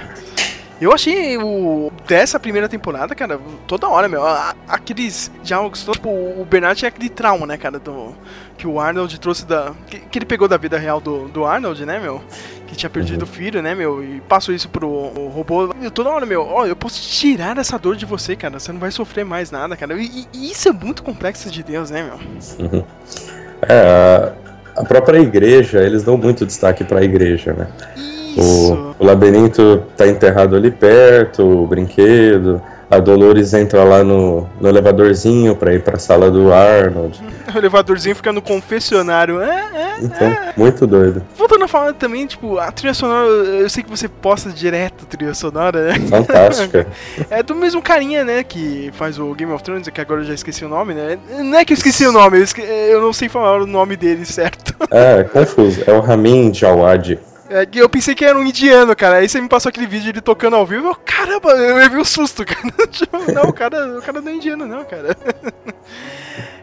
[0.82, 6.44] Eu achei o dessa primeira temporada, cara, toda hora, meu, a- aqueles diálogos, tipo, o
[6.50, 8.12] Bernard tinha aquele trauma, né, cara, do
[8.58, 11.86] que o Arnold trouxe da que, que ele pegou da vida real do, do Arnold,
[11.86, 12.20] né, meu,
[12.66, 14.88] que tinha perdido o filho, né, meu, e passou isso pro
[15.28, 15.72] robô.
[15.80, 18.80] E toda hora, meu, ó, eu posso tirar essa dor de você, cara, você não
[18.80, 19.94] vai sofrer mais nada, cara.
[19.94, 22.66] E, e isso é muito complexo de Deus, né, meu?
[22.66, 22.84] Uhum.
[23.68, 24.32] É,
[24.76, 27.68] a, a própria igreja, eles dão muito destaque pra igreja, né?
[27.96, 28.11] Isso.
[28.36, 32.60] O, o labirinto tá enterrado ali perto, o brinquedo.
[32.90, 37.18] A Dolores entra lá no, no elevadorzinho pra ir pra sala do Arnold.
[37.52, 39.40] O elevadorzinho fica no confessionário.
[39.42, 41.22] É, é, Então, muito doido.
[41.36, 45.34] Voltando a falar também, tipo, a trilha sonora, eu sei que você posta direto trilha
[45.34, 45.94] sonora, né?
[46.08, 46.86] Fantástica.
[47.28, 50.32] É do mesmo carinha, né, que faz o Game of Thrones, que agora eu já
[50.34, 51.18] esqueci o nome, né?
[51.40, 53.96] Não é que eu esqueci o nome, eu, esque- eu não sei falar o nome
[53.96, 54.74] dele certo.
[54.90, 55.82] É, é confuso.
[55.86, 57.18] É o Ramin Djawadi.
[57.50, 59.16] É eu pensei que era um indiano, cara.
[59.16, 62.04] Aí você me passou aquele vídeo ele tocando ao vivo, eu, caramba, eu levei um
[62.04, 62.86] susto, cara.
[62.88, 65.16] Tipo, não, o cara, o cara não é indiano, não, cara.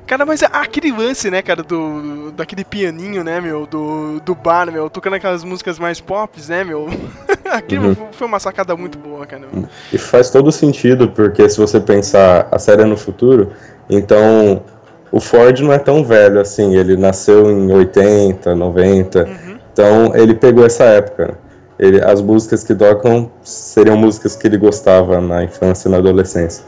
[0.09, 2.31] Cara, mas aquele lance, né, cara, do.
[2.31, 6.87] daquele pianinho, né, meu, do, do bar, meu, tocando aquelas músicas mais pop, né, meu.
[7.45, 9.43] Aquilo foi uma sacada muito boa, cara.
[9.93, 13.53] E faz todo sentido, porque se você pensar a série é no futuro,
[13.87, 14.63] então
[15.11, 19.29] o Ford não é tão velho assim, ele nasceu em 80, 90,
[19.73, 21.37] então ele pegou essa época.
[21.77, 26.63] Ele, as músicas que tocam seriam músicas que ele gostava na infância e na adolescência.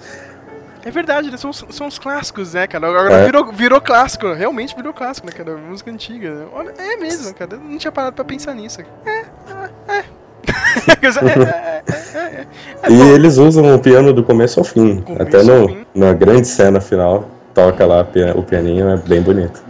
[0.85, 1.37] É verdade, né?
[1.37, 2.87] São, os- são os clássicos, né, cara?
[2.87, 3.25] Agora É.
[3.25, 5.55] virou, virou clássico, realmente virou clássico, né, cara?
[5.57, 6.31] Música antiga.
[6.31, 6.45] Né?
[6.53, 7.55] Olha, é mesmo, cara.
[7.55, 8.81] Eu não tinha parado pra pensar nisso.
[9.05, 10.03] É, é, é.
[11.01, 12.45] É, é, é,
[12.83, 12.91] é.
[12.91, 15.85] E eles usam o piano do começo ao fim, até no, fim.
[15.93, 19.61] na grande cena final, toca lá o pianinho, é bem bonito.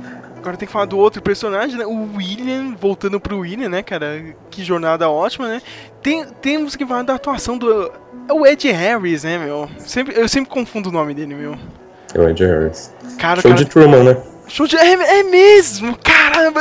[0.42, 1.86] Agora tem que falar do outro personagem, né?
[1.86, 4.36] O William, voltando pro William, né, cara?
[4.50, 5.62] Que jornada ótima, né?
[6.02, 7.92] Tem, temos que falar da atuação do.
[8.28, 9.70] É o Ed Harris, né, meu?
[9.78, 11.56] Sempre, eu sempre confundo o nome dele, meu.
[12.16, 12.92] É o Ed Harris.
[13.20, 14.18] Cara, Show cara, de Truman, né?
[14.48, 14.78] Show de.
[14.78, 15.96] É, é mesmo!
[16.04, 16.60] Caramba!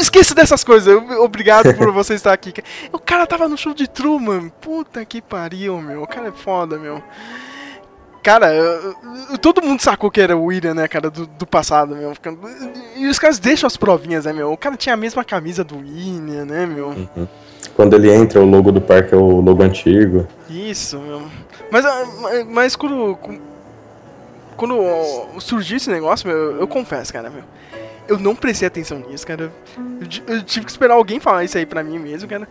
[0.00, 0.96] Esqueço dessas coisas.
[1.18, 2.54] Obrigado por você estar aqui.
[2.90, 4.48] O cara tava no show de Truman.
[4.58, 6.02] Puta que pariu, meu.
[6.02, 7.02] O cara é foda, meu.
[8.22, 8.48] Cara,
[9.40, 12.12] todo mundo sacou que era o William, né, cara, do, do passado, meu.
[12.14, 12.40] Ficando-
[12.96, 14.52] E os caras deixam as provinhas, né, meu?
[14.52, 16.94] O cara tinha a mesma camisa do William, né, meu?
[17.74, 20.26] Quando ele entra, o logo do parque é o logo antigo.
[20.50, 21.22] Isso, meu.
[21.70, 22.04] Mas, ah,
[22.48, 23.16] mas- quando.
[24.56, 24.74] Quando
[25.38, 27.44] surgiu esse negócio, meu, eu, confesso, cara, meu.
[28.08, 29.52] Eu não prestei atenção nisso, cara.
[30.26, 32.48] Eu, eu tive que esperar alguém falar isso aí pra mim mesmo, cara.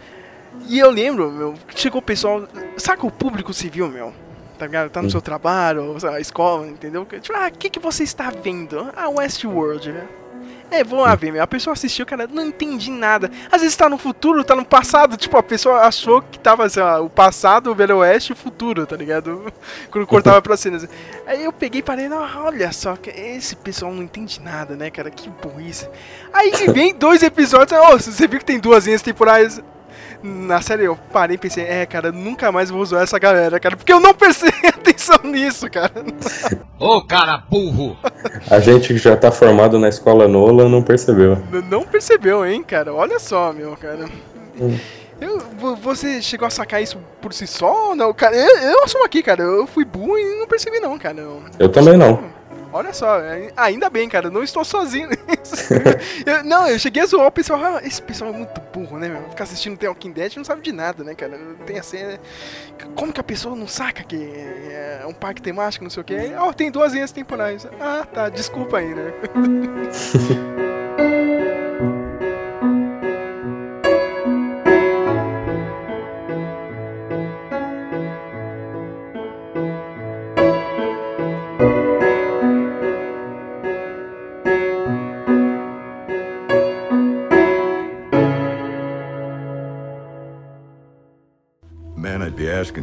[0.70, 2.48] E eu lembro, meu, que chegou o pessoal.
[2.78, 4.14] Saca o público civil, meu?
[4.58, 4.90] Tá ligado?
[4.90, 7.06] Tá no seu trabalho, ou sei lá, escola, entendeu?
[7.06, 8.90] Tipo, ah, o que, que você está vendo?
[8.96, 10.08] Ah, Westworld, né?
[10.70, 11.42] É, vamos lá ver, meu.
[11.42, 13.32] A pessoa assistiu, cara, não entendi nada.
[13.50, 15.16] Às vezes tá no futuro, tá no passado.
[15.16, 18.36] Tipo, a pessoa achou que tava, sei lá, o passado, o Velho Oeste e o
[18.36, 19.52] futuro, tá ligado?
[19.90, 20.88] Quando cortava pra cenas.
[21.26, 25.10] Aí eu peguei e parei, não, olha só, esse pessoal não entende nada, né, cara?
[25.10, 25.88] Que burrice.
[26.34, 29.62] Aí vem dois episódios, ô, você viu que tem duas linhas temporais
[30.24, 30.86] na série?
[30.86, 34.00] Eu parei e pensei, é, cara, nunca mais vou usar essa galera, cara, porque eu
[34.00, 35.92] não prestei atenção nisso, cara.
[36.80, 37.98] Ô cara burro!
[38.50, 41.34] A gente que já tá formado na escola Nola não percebeu.
[41.52, 42.94] N- Não percebeu, hein, cara?
[42.94, 44.06] Olha só, meu, cara.
[45.20, 47.90] Eu, vo- você chegou a sacar isso por si só?
[47.90, 49.42] ou Não, cara, eu, eu assumo aqui, cara.
[49.44, 51.18] Eu fui burro e não percebi, não, cara.
[51.20, 52.24] Eu, Eu também não.
[52.74, 55.74] Olha só, é- ainda bem, cara, não estou sozinho nisso.
[56.26, 59.08] Eu- não, eu cheguei a zoar o pessoal, ah, esse pessoal é muito burro, né,
[59.08, 59.24] meu?
[59.30, 61.40] Ficar assistindo The Walking Dead não sabe de nada, né, cara?
[61.66, 62.20] Tem a cena.
[62.96, 64.18] Como que a pessoa não saca que
[64.70, 66.34] é um parque temático, não sei o quê?
[66.38, 67.66] Ó, tem duas linhas temporais.
[67.80, 69.14] Ah, tá, desculpa aí, né?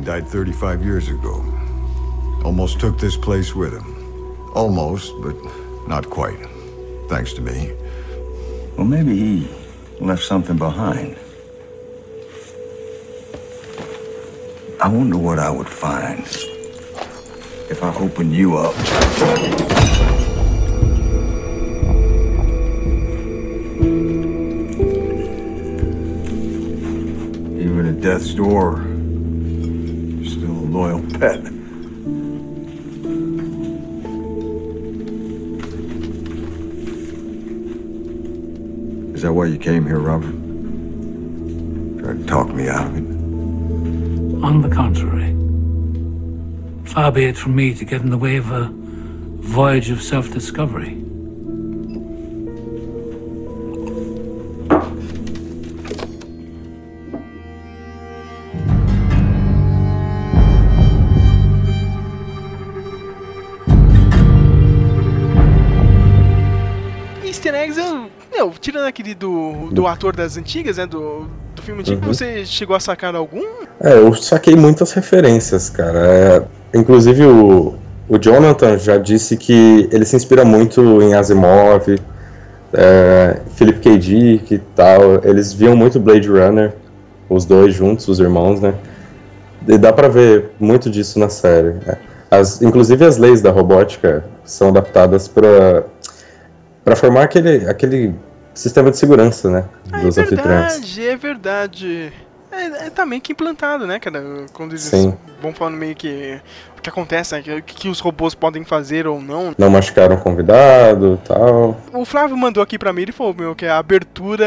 [0.04, 1.42] died 35 years ago.
[2.44, 4.50] Almost took this place with him.
[4.54, 5.34] Almost, but
[5.88, 6.38] not quite.
[7.08, 7.72] Thanks to me.
[8.76, 9.48] Well, maybe he
[10.00, 11.16] left something behind.
[14.78, 16.20] I wonder what I would find
[17.70, 18.74] if I opened you up.
[27.58, 28.93] Even at death's door,
[30.74, 31.38] loyal pet.
[39.14, 40.34] Is that why you came here, Robert?
[42.02, 43.06] Tried to talk me out of it.
[44.42, 45.30] On the contrary,
[46.84, 50.32] far be it from me to get in the way of a voyage of self
[68.84, 70.84] Tirando aquele do, do ator das antigas, né?
[70.86, 71.26] Do,
[71.56, 72.12] do filme antigo, Uhum.
[72.12, 73.42] você chegou a sacar algum?
[73.80, 75.98] É, eu saquei muitas referências, cara.
[75.98, 77.74] É, inclusive o,
[78.08, 81.98] o Jonathan já disse que ele se inspira muito em Asimov,
[82.74, 83.98] é, Philip K.
[83.98, 85.00] Dick e tal.
[85.24, 86.74] Eles viam muito Blade Runner,
[87.30, 88.74] os dois juntos, os irmãos, né?
[89.66, 91.74] E dá pra ver muito disso na série.
[91.86, 91.96] É.
[92.30, 95.84] As, inclusive as leis da robótica são adaptadas pra
[96.84, 98.14] para formar aquele, aquele
[98.54, 99.64] sistema de segurança, né?
[100.02, 100.72] Dos é anfitriões.
[100.96, 102.12] verdade, é verdade.
[102.52, 104.22] É, é, meio que implantado, né, cara?
[104.52, 105.12] Quando eles Sim.
[105.42, 106.40] vão falando meio que
[106.78, 107.40] o que acontece, né?
[107.58, 109.52] O que, que os robôs podem fazer ou não.
[109.58, 111.76] Não machucaram o convidado tal.
[111.92, 114.46] O Flávio mandou aqui pra mim, ele falou, meu, que a abertura,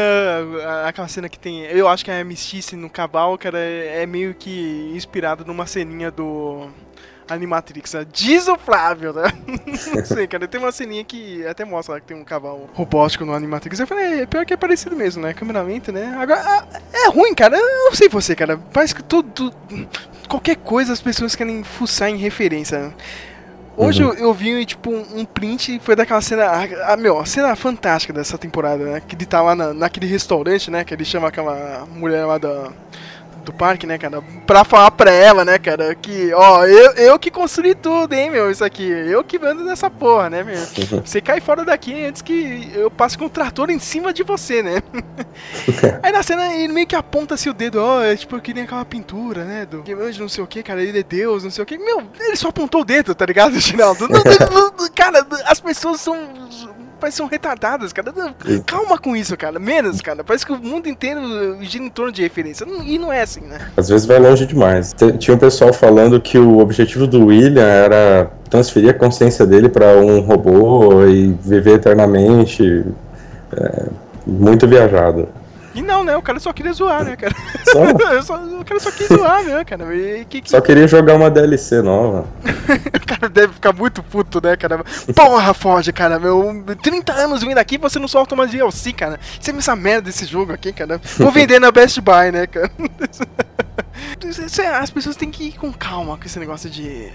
[0.64, 1.64] a- aquela cena que tem.
[1.64, 6.10] Eu acho que a Mystice no cavalo, cara, é é meio que inspirado numa ceninha
[6.10, 6.68] do.
[7.28, 8.06] Animatrix, né?
[8.12, 9.24] diz o Flávio, né?
[9.94, 13.24] Não sei, cara, tem uma ceninha que até mostra lá que tem um cavalo robótico
[13.24, 13.78] no Animatrix.
[13.80, 15.32] Eu falei, é, pior que é parecido mesmo, né?
[15.34, 16.16] Câmera lenta, né?
[16.18, 17.56] Agora, ah, é ruim, cara.
[17.56, 18.58] Eu não sei você, cara.
[18.72, 19.52] Parece que tudo.
[20.28, 22.78] Qualquer coisa as pessoas querem fuçar em referência.
[22.78, 22.92] né?
[23.76, 24.10] Hoje Uhum.
[24.14, 26.46] eu, eu vi, tipo, um print e foi daquela cena.
[26.46, 29.00] A, a, meu, a cena fantástica dessa temporada, né?
[29.06, 30.82] Que ele tá lá na, naquele restaurante, né?
[30.84, 32.72] Que ele chama aquela mulher lá da,
[33.48, 34.22] do parque, né, cara?
[34.46, 35.94] Pra falar pra ela, né, cara?
[35.94, 38.50] Que, ó, eu, eu que construí tudo, hein, meu?
[38.50, 38.86] Isso aqui.
[38.86, 40.58] Eu que mando nessa porra, né, meu?
[41.04, 44.62] Você cai fora daqui antes que eu passe com o trator em cima de você,
[44.62, 44.82] né?
[46.02, 48.64] Aí na cena ele meio que aponta assim o dedo, ó, é tipo, eu queria
[48.64, 49.66] aquela pintura, né?
[49.66, 51.78] Do que anjo, não sei o que, cara, ele é Deus, não sei o que.
[51.78, 54.08] Meu, ele só apontou o dedo, tá ligado, Ginaldo?
[54.94, 56.16] Cara, as pessoas são.
[56.98, 58.12] Parece que são retardadas, cara.
[58.66, 59.58] Calma com isso, cara.
[59.58, 60.24] Menos, cara.
[60.24, 61.20] Parece que o mundo inteiro
[61.62, 62.66] gira em torno de referência.
[62.84, 63.58] E não é assim, né?
[63.76, 64.94] Às vezes vai longe demais.
[65.18, 69.96] Tinha um pessoal falando que o objetivo do William era transferir a consciência dele para
[69.96, 72.84] um robô e viver eternamente.
[73.52, 73.86] É,
[74.26, 75.28] muito viajado.
[75.78, 76.16] E não, né?
[76.16, 77.32] O cara só queria zoar, né, cara?
[77.64, 77.84] Só,
[78.22, 79.94] só, o cara só quis zoar, né, cara?
[79.94, 80.50] E que, que...
[80.50, 82.26] só queria jogar uma DLC nova.
[83.00, 84.82] o cara deve ficar muito puto, né, cara?
[85.14, 86.64] Porra, Ford, cara, meu.
[86.82, 89.20] 30 anos vindo aqui você não solta uma DLC, cara.
[89.40, 91.00] Você me essa merda desse jogo aqui, cara.
[91.16, 92.72] Vou vender na Best Buy, né, cara?
[94.80, 97.08] As pessoas têm que ir com calma com esse negócio de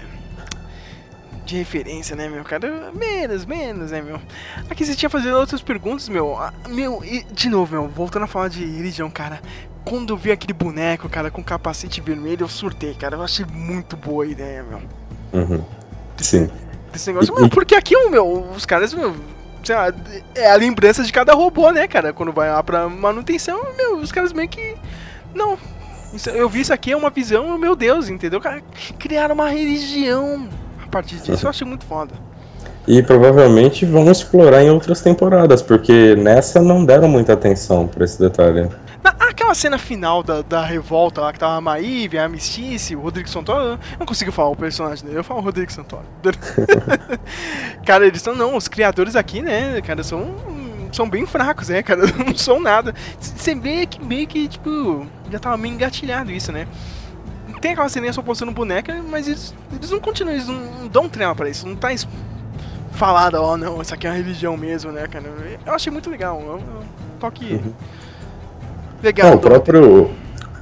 [1.44, 2.90] de referência, né, meu cara?
[2.92, 4.20] Menos, menos, né, meu?
[4.68, 6.36] Aqui você tinha fazendo outras perguntas, meu.
[6.36, 9.40] Ah, meu, e, de novo, meu, voltando a falar de religião, cara.
[9.84, 13.16] Quando eu vi aquele boneco, cara, com capacete vermelho, eu surtei, cara.
[13.16, 14.80] Eu achei muito boa a ideia, meu.
[15.32, 15.64] Uhum.
[16.16, 16.48] Sim.
[16.90, 19.14] Desse negócio, meu, porque aqui, meu, os caras, meu,
[19.62, 19.92] sei lá,
[20.34, 22.12] é a lembrança de cada robô, né, cara?
[22.12, 24.76] Quando vai lá pra manutenção, meu, os caras meio que.
[25.34, 25.58] Não.
[26.32, 28.40] Eu vi isso aqui, é uma visão, meu Deus, entendeu?
[28.40, 28.62] Cara,
[28.98, 30.48] criaram uma religião
[30.94, 32.12] partir disso, eu achei muito foda.
[32.86, 38.18] E provavelmente vão explorar em outras temporadas, porque nessa não deram muita atenção pra esse
[38.18, 38.68] detalhe.
[39.02, 43.00] Na, aquela cena final da, da revolta lá, que tava a Maíve, a Mistice, o
[43.00, 46.04] Rodrigo Santoro, eu não consigo falar o personagem dele, eu falo o Rodrigo Santoro.
[47.84, 50.34] cara, eles são, não, os criadores aqui, né, cara, são
[50.92, 52.02] são bem fracos, né, cara?
[52.24, 52.94] Não são nada.
[53.18, 56.68] Você vê que meio que, tipo, já tava meio engatilhado isso, né?
[57.64, 61.08] Tem aquela ceninha só postando boneca, mas eles, eles não continuam, eles não, não dão
[61.08, 61.66] trema pra isso.
[61.66, 61.88] Não tá
[62.92, 65.24] falado, ó, oh, não, isso aqui é uma religião mesmo, né, cara?
[65.64, 66.38] Eu achei muito legal.
[66.38, 67.72] Um toque uhum.
[69.02, 69.30] legal.
[69.30, 70.10] Não, o, próprio,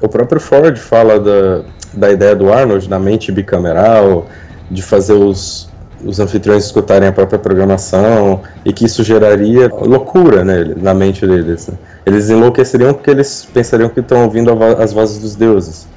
[0.00, 4.28] o próprio Ford fala da, da ideia do Arnold, da mente bicameral,
[4.70, 5.68] de fazer os,
[6.05, 11.66] os anfitriões escutarem a própria programação e que isso geraria loucura né, na mente deles.
[11.66, 11.74] Né?
[12.07, 15.90] Eles enlouqueceriam porque eles pensariam que estão ouvindo as vozes dos deuses.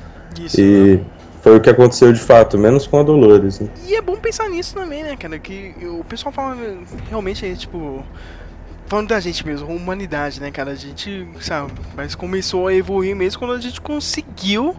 [0.44, 1.06] Isso, e né?
[1.42, 3.60] foi o que aconteceu de fato, menos com a Dolores.
[3.60, 3.70] Né?
[3.88, 5.38] E é bom pensar nisso também, né, cara?
[5.40, 6.58] Que o pessoal fala
[7.10, 8.04] realmente é tipo.
[8.88, 10.72] Falando da gente mesmo, humanidade, né, cara?
[10.72, 14.76] A gente, sabe, mas começou a evoluir mesmo quando a gente conseguiu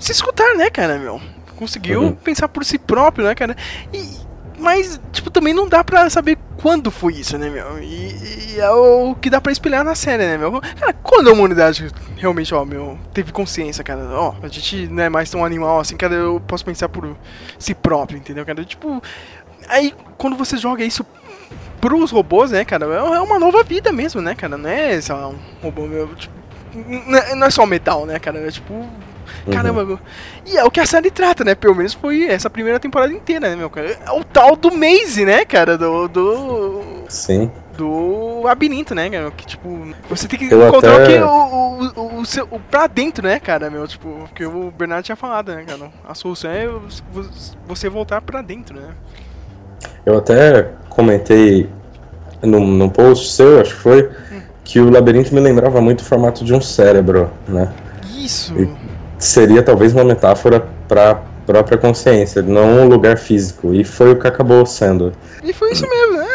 [0.00, 1.20] se escutar, né, cara, meu?
[1.54, 2.12] Conseguiu uhum.
[2.12, 3.56] pensar por si próprio, né, cara?
[3.92, 4.16] E,
[4.58, 7.78] mas, tipo, também não dá pra saber quando foi isso, né, meu?
[7.78, 10.62] E, e é o que dá pra espelhar na série, né, meu?
[10.62, 15.10] Cara, quando a humanidade realmente, ó, meu, teve consciência, cara, ó, a gente não é
[15.10, 17.14] mais tão animal assim, cara, eu posso pensar por
[17.58, 18.64] si próprio, entendeu, cara?
[18.64, 19.02] Tipo,
[19.68, 21.04] aí quando você joga isso
[21.82, 24.56] pros robôs, né, cara, é, é uma nova vida mesmo, né, cara?
[24.56, 26.34] Não é só um robô, meu, tipo,
[27.36, 28.38] não é só metal, né, cara?
[28.38, 28.88] É tipo
[29.50, 29.98] Caramba, uhum.
[30.46, 31.54] E é o que a série trata, né?
[31.54, 33.98] Pelo menos foi essa primeira temporada inteira, né, meu cara?
[34.06, 35.76] É o tal do Maze, né, cara?
[35.76, 36.08] Do.
[36.08, 36.82] do...
[37.08, 37.50] Sim.
[37.76, 39.30] Do labirinto, né, cara?
[39.32, 39.68] Que tipo,
[40.08, 41.24] você tem que Eu encontrar até...
[41.24, 43.86] o, o, o, o, seu, o pra dentro, né, cara, meu?
[43.88, 45.90] Tipo, porque o Bernardo tinha falado, né, cara?
[46.08, 46.68] A solução é
[47.66, 48.90] você voltar pra dentro, né?
[50.06, 51.68] Eu até comentei
[52.42, 54.40] num, num post seu, acho que foi, hum.
[54.62, 57.72] que o labirinto me lembrava muito o formato de um cérebro, né?
[58.16, 58.54] Isso.
[58.56, 58.83] E
[59.24, 63.74] seria talvez uma metáfora para própria consciência, não um lugar físico.
[63.74, 65.12] E foi o que acabou sendo.
[65.42, 66.26] E foi isso mesmo, né?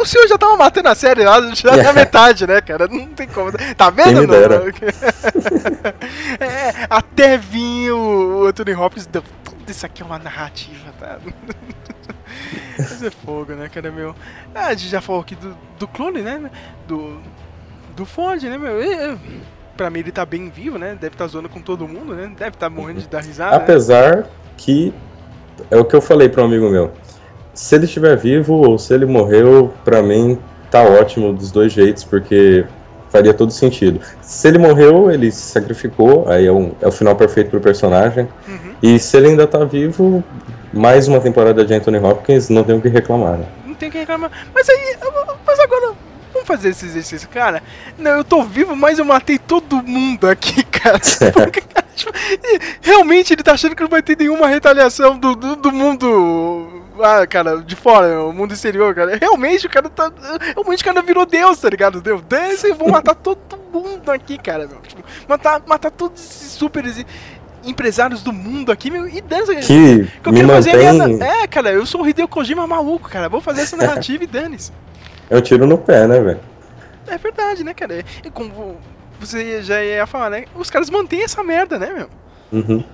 [0.00, 2.86] O senhor já tava matando a série lá, já na metade, né, cara?
[2.88, 3.52] Não tem como.
[3.76, 4.26] Tá vendo?
[4.26, 4.36] Não?
[6.40, 9.22] é, até vir o Anthony Hopkins deu.
[9.44, 11.18] Tudo isso aqui é uma narrativa, tá?
[12.78, 14.14] Mas é fogo, né, cara, meu?
[14.54, 16.50] Ah, a gente já falou aqui do, do clone, né?
[16.86, 17.18] Do.
[17.96, 18.82] Do Ford, né, meu?
[18.82, 19.18] E,
[19.76, 20.96] pra mim ele tá bem vivo, né?
[21.00, 22.32] Deve estar tá zoando com todo mundo, né?
[22.36, 23.50] Deve estar tá morrendo de dar risada.
[23.50, 23.56] Né?
[23.56, 24.24] Apesar né?
[24.56, 24.92] que
[25.70, 26.90] é o que eu falei para um amigo meu.
[27.54, 30.38] Se ele estiver vivo ou se ele morreu, para mim
[30.70, 32.64] tá ótimo dos dois jeitos, porque
[33.08, 34.00] faria todo sentido.
[34.20, 38.28] Se ele morreu, ele se sacrificou, aí é, um, é o final perfeito pro personagem.
[38.46, 38.74] Uhum.
[38.82, 40.22] E se ele ainda tá vivo,
[40.72, 43.38] mais uma temporada de Anthony Hopkins, não tem o que reclamar.
[43.38, 43.46] Né?
[43.64, 44.30] Não tem o que reclamar.
[44.54, 44.96] Mas aí,
[45.46, 45.94] mas agora
[46.46, 47.62] fazer esse exercício, cara.
[47.98, 50.98] Não, eu tô vivo, mas eu matei todo mundo aqui, cara.
[51.32, 52.12] Porque, cara tipo,
[52.80, 56.84] realmente ele tá achando que não vai ter nenhuma retaliação do, do, do mundo.
[57.00, 59.16] Ah, cara, de fora, o mundo exterior, cara.
[59.16, 60.12] Realmente o cara tá.
[60.54, 62.00] Realmente o cara virou Deus, tá ligado?
[62.00, 64.66] Deus, Deus, eu vou matar todo mundo aqui, cara.
[64.66, 64.78] Meu.
[64.80, 66.84] Tipo, matar, matar todos esses super
[67.64, 69.54] empresários do mundo aqui, meu, e dança.
[69.56, 71.16] Que, que eu quero fazer mantém...
[71.16, 71.42] minha...
[71.42, 73.28] É, cara, eu sou o Hideo Kojima maluco, cara.
[73.28, 74.72] Vou fazer essa narrativa e dane-se.
[75.28, 76.40] É um tiro no pé, né, velho?
[77.06, 78.04] É verdade, né, cara?
[78.24, 78.76] E como
[79.18, 80.44] você já ia falar, né?
[80.54, 82.08] Os caras mantêm essa merda, né, meu?
[82.52, 82.84] Uhum.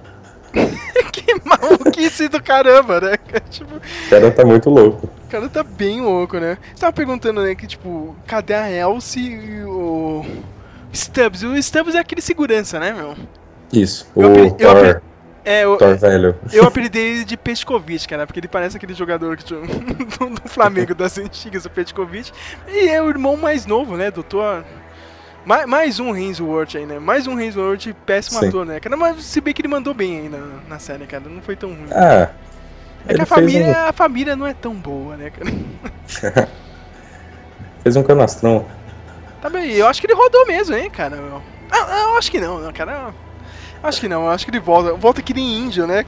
[1.12, 3.18] que maluquice do caramba, né?
[3.50, 5.06] Tipo, o cara tá muito louco.
[5.06, 6.58] O cara tá bem louco, né?
[6.74, 10.24] Você tava perguntando, né, que tipo, cadê a Elsie e o
[10.92, 11.42] Stubbs?
[11.42, 13.14] O Stubbs é aquele segurança, né, meu?
[13.72, 14.56] Isso, o eu,
[15.44, 16.36] é, eu, Thor velho.
[16.52, 19.60] Eu apelidei ele de Petkovic, cara, porque ele parece aquele jogador que, do,
[20.40, 22.32] do Flamengo das antigas, o Petkovic.
[22.68, 24.62] E é o irmão mais novo, né, do Thor.
[25.44, 27.00] Mais, mais um Hemsworth aí, né?
[27.00, 28.48] Mais um Hemsworth péssimo Sim.
[28.48, 28.96] ator, né, cara?
[28.96, 30.38] Mas se bem que ele mandou bem aí na,
[30.68, 31.24] na série, cara.
[31.28, 31.88] Não foi tão ruim.
[31.90, 32.30] Ah,
[33.08, 36.48] é que a família, a família não é tão boa, né, cara?
[37.82, 38.64] Fez um canastrão.
[39.40, 41.16] Tá bem, eu acho que ele rodou mesmo, hein, cara.
[41.16, 41.42] meu.
[41.68, 43.12] Ah, eu acho que não, não, cara.
[43.82, 44.92] Acho que não, acho que ele volta.
[44.94, 46.04] Volta que nem índio, né?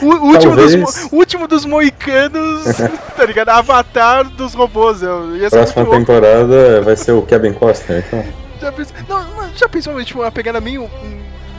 [0.00, 2.64] O, o último, dos, último dos moicanos,
[3.14, 3.50] tá ligado?
[3.50, 5.02] Avatar dos robôs.
[5.02, 8.24] Eu, ia Próxima temporada vai ser o Kevin Costner, então.
[8.60, 10.88] Já pensou, não, não, já pensou, tipo, uma pegada meio.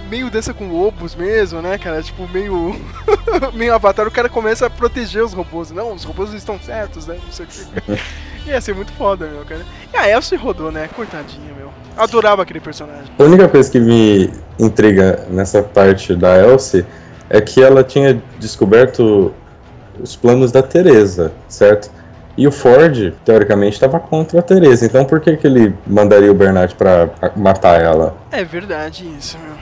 [0.07, 2.01] Meio dança com lobos mesmo, né, cara?
[2.01, 2.75] Tipo, meio.
[3.53, 5.71] meio avatar, o cara começa a proteger os robôs.
[5.71, 7.17] Não, os robôs estão certos, né?
[7.23, 8.01] Não sei o que.
[8.49, 9.61] Ia ser muito foda, meu, cara.
[9.93, 10.89] E a Elsie rodou, né?
[10.95, 11.69] Coitadinha, meu.
[11.97, 13.11] Adorava aquele personagem.
[13.19, 16.85] A única coisa que me intriga nessa parte da Elsie
[17.29, 19.33] é que ela tinha descoberto
[19.99, 21.91] os planos da Teresa, certo?
[22.37, 24.85] E o Ford, teoricamente, estava contra a Teresa.
[24.85, 28.15] Então por que, que ele mandaria o Bernard pra matar ela?
[28.31, 29.57] É verdade isso, meu.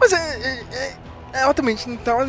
[0.00, 0.92] Mas é, é- é-
[1.42, 2.28] ela também tava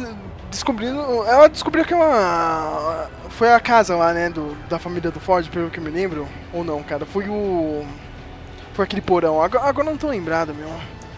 [0.49, 0.99] descobrindo.
[1.25, 3.09] Ela descobriu que ela.
[3.29, 4.29] Foi a casa lá, né?
[4.29, 6.27] Do, da família do Ford, pelo que eu me lembro.
[6.53, 7.05] Ou não, cara.
[7.05, 7.83] Foi o.
[8.73, 9.41] Foi aquele porão.
[9.41, 10.69] Agora, agora não tô lembrado, meu.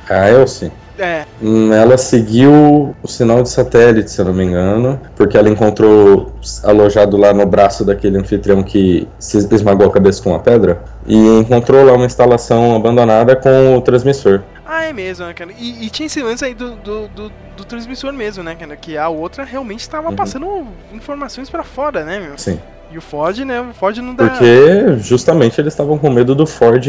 [0.09, 0.71] A Elsie?
[0.97, 1.23] É.
[1.41, 6.33] Hum, Ela seguiu o sinal de satélite, se eu não me engano, porque ela encontrou
[6.63, 11.15] alojado lá no braço daquele anfitrião que se esmagou a cabeça com uma pedra e
[11.39, 14.41] encontrou lá uma instalação abandonada com o transmissor.
[14.71, 15.51] Ah, é mesmo, né, cara?
[15.57, 18.75] E, e tinha esse lance aí do, do, do, do transmissor mesmo, né, cara?
[18.75, 20.15] Que a outra realmente estava Uhum.
[20.15, 22.37] passando informações pra fora, né, meu?
[22.37, 22.59] Sim.
[22.91, 23.61] E o Ford, né?
[23.61, 24.27] O Ford não dá.
[24.29, 26.85] Porque justamente eles estavam com medo do Ford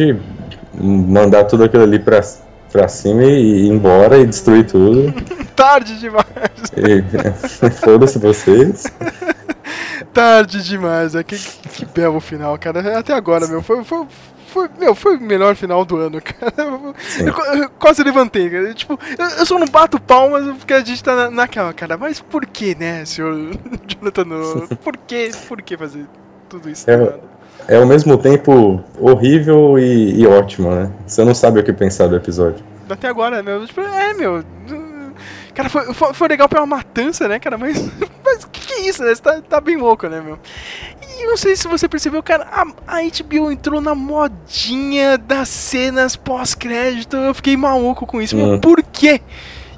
[0.74, 2.20] mandar tudo aquilo ali pra,
[2.70, 5.12] pra cima e ir embora e destruir tudo.
[5.57, 6.26] Tarde demais.
[6.76, 8.85] E foda-se vocês.
[10.12, 12.99] Tarde demais, é que, que belo final, cara.
[12.99, 14.07] Até agora, meu, foi, foi,
[14.51, 16.53] foi, meu, foi o melhor final do ano, cara.
[16.59, 18.74] Eu, eu quase levantei, cara.
[18.74, 21.96] Tipo, eu, só não bato palmas porque a gente tá na, naquela, cara.
[21.96, 23.34] Mas por que, né, senhor
[23.86, 24.20] Jonathan?
[24.82, 26.07] Por que, por que fazer
[26.48, 26.90] tudo isso?
[26.90, 27.14] É,
[27.68, 30.90] é ao mesmo tempo horrível e, e ótimo, né?
[31.07, 32.64] Você não sabe o que pensar do episódio.
[32.88, 33.66] Até agora, meu.
[33.66, 34.44] Tipo, é, meu.
[35.55, 37.57] Cara, foi, foi, foi legal pela matança, né, cara?
[37.59, 37.78] Mas.
[38.24, 39.14] Mas que que é isso, né?
[39.14, 40.38] Você tá, tá bem louco, né, meu?
[41.03, 46.16] E não sei se você percebeu, cara, a, a HBO entrou na modinha das cenas
[46.16, 47.16] pós-crédito.
[47.16, 48.37] Eu fiquei maluco com isso.
[48.37, 48.51] Hum.
[48.51, 49.20] Meu, por quê?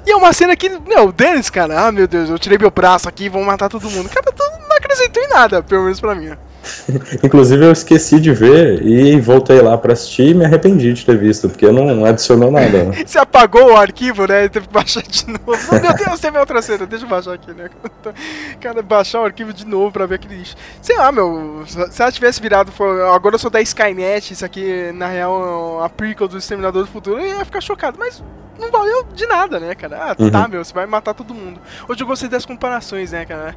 [0.05, 3.07] E é uma cena que, meu, Dennis, cara, ah, meu Deus, eu tirei meu braço
[3.07, 4.09] aqui, vão matar todo mundo.
[4.09, 4.25] Cara,
[4.67, 6.35] não acrescentou em nada, pelo menos pra mim.
[7.23, 11.17] Inclusive eu esqueci de ver e voltei lá pra assistir e me arrependi de ter
[11.17, 12.83] visto, porque não, não adicionou nada.
[12.85, 13.03] né?
[13.05, 14.47] Você apagou o arquivo, né?
[14.47, 15.41] Teve que baixar de novo.
[15.45, 16.85] Oh, meu Deus, teve outra cena.
[16.85, 17.69] Deixa eu baixar aqui, né?
[18.59, 20.55] Cara, baixar o arquivo de novo pra ver aquele lixo.
[20.81, 21.63] Sei lá, meu.
[21.67, 22.71] Se ela tivesse virado.
[23.13, 24.31] Agora eu sou da Skynet.
[24.33, 27.19] Isso aqui, na real, é a prequel do Exterminador do Futuro.
[27.19, 27.97] Eu ia ficar chocado.
[27.99, 28.23] Mas
[28.59, 29.97] não valeu de nada, né, cara?
[30.11, 30.47] Ah, tá, Uhum.
[30.49, 30.63] meu.
[30.63, 31.59] Você vai matar todo mundo.
[31.87, 33.55] Hoje eu gostei das comparações, né, cara?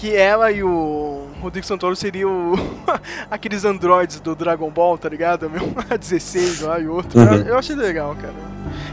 [0.00, 2.54] Que ela e o Rodrigo Santoro seriam
[3.30, 5.50] aqueles androides do Dragon Ball, tá ligado?
[5.50, 7.20] Meu, a 16 lá e outro.
[7.20, 7.34] Uhum.
[7.34, 8.32] Eu, eu achei legal, cara.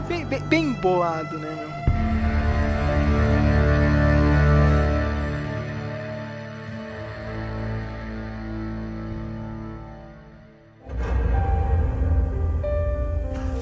[0.06, 1.68] Bem, bem, bem bolado, né, meu?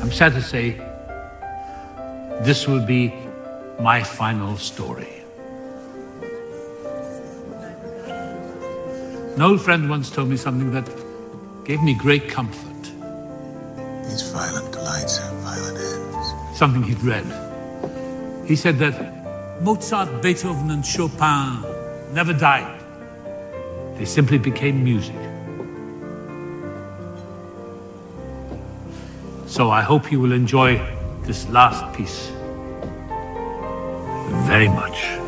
[0.03, 0.80] I'm sad to say
[2.42, 3.14] this will be
[3.78, 5.26] my final story.
[9.37, 10.89] An old friend once told me something that
[11.66, 12.82] gave me great comfort.
[14.05, 16.59] These violent delights have violent ends.
[16.59, 17.26] Something he'd read.
[18.47, 21.62] He said that Mozart, Beethoven, and Chopin
[22.14, 22.80] never died,
[23.99, 25.16] they simply became music.
[29.47, 30.80] So I hope you will enjoy
[31.24, 32.30] this last piece
[34.47, 35.26] very much.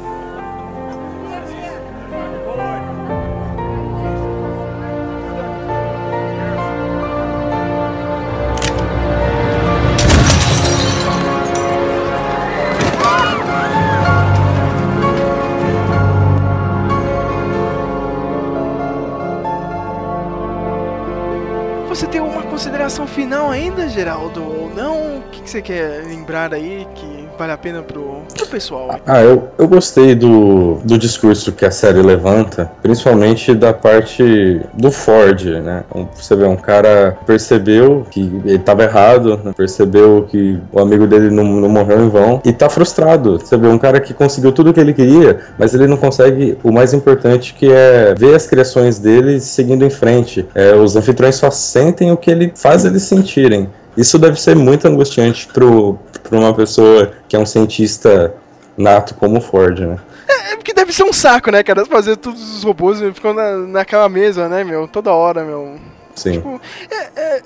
[23.51, 24.43] Ainda, Geraldo?
[24.43, 25.19] Ou não?
[25.19, 28.99] O que, que você quer lembrar aí que vale a pena pro, pro pessoal?
[29.07, 34.91] Ah, eu, eu gostei do, do discurso que a série levanta, principalmente da parte do
[34.91, 35.85] Ford, né?
[36.15, 39.53] Você vê, um cara percebeu que ele estava errado, né?
[39.57, 43.39] percebeu que o amigo dele não, não morreu em vão e tá frustrado.
[43.39, 46.59] Você vê, um cara que conseguiu tudo o que ele queria, mas ele não consegue
[46.65, 50.45] o mais importante que é ver as criações dele seguindo em frente.
[50.55, 53.69] É, os anfitriões só sentem o que ele faz eles sentirem.
[53.99, 58.33] Isso deve ser muito angustiante pro, pra uma pessoa que é um cientista
[58.77, 59.99] nato como o Ford, né?
[60.29, 61.85] É, é porque deve ser um saco, né, cara?
[61.85, 64.87] Fazer todos os robôs ficam na, naquela mesa, né, meu?
[64.87, 65.81] Toda hora, meu.
[66.15, 66.33] Sim.
[66.33, 67.43] Tipo, é, é,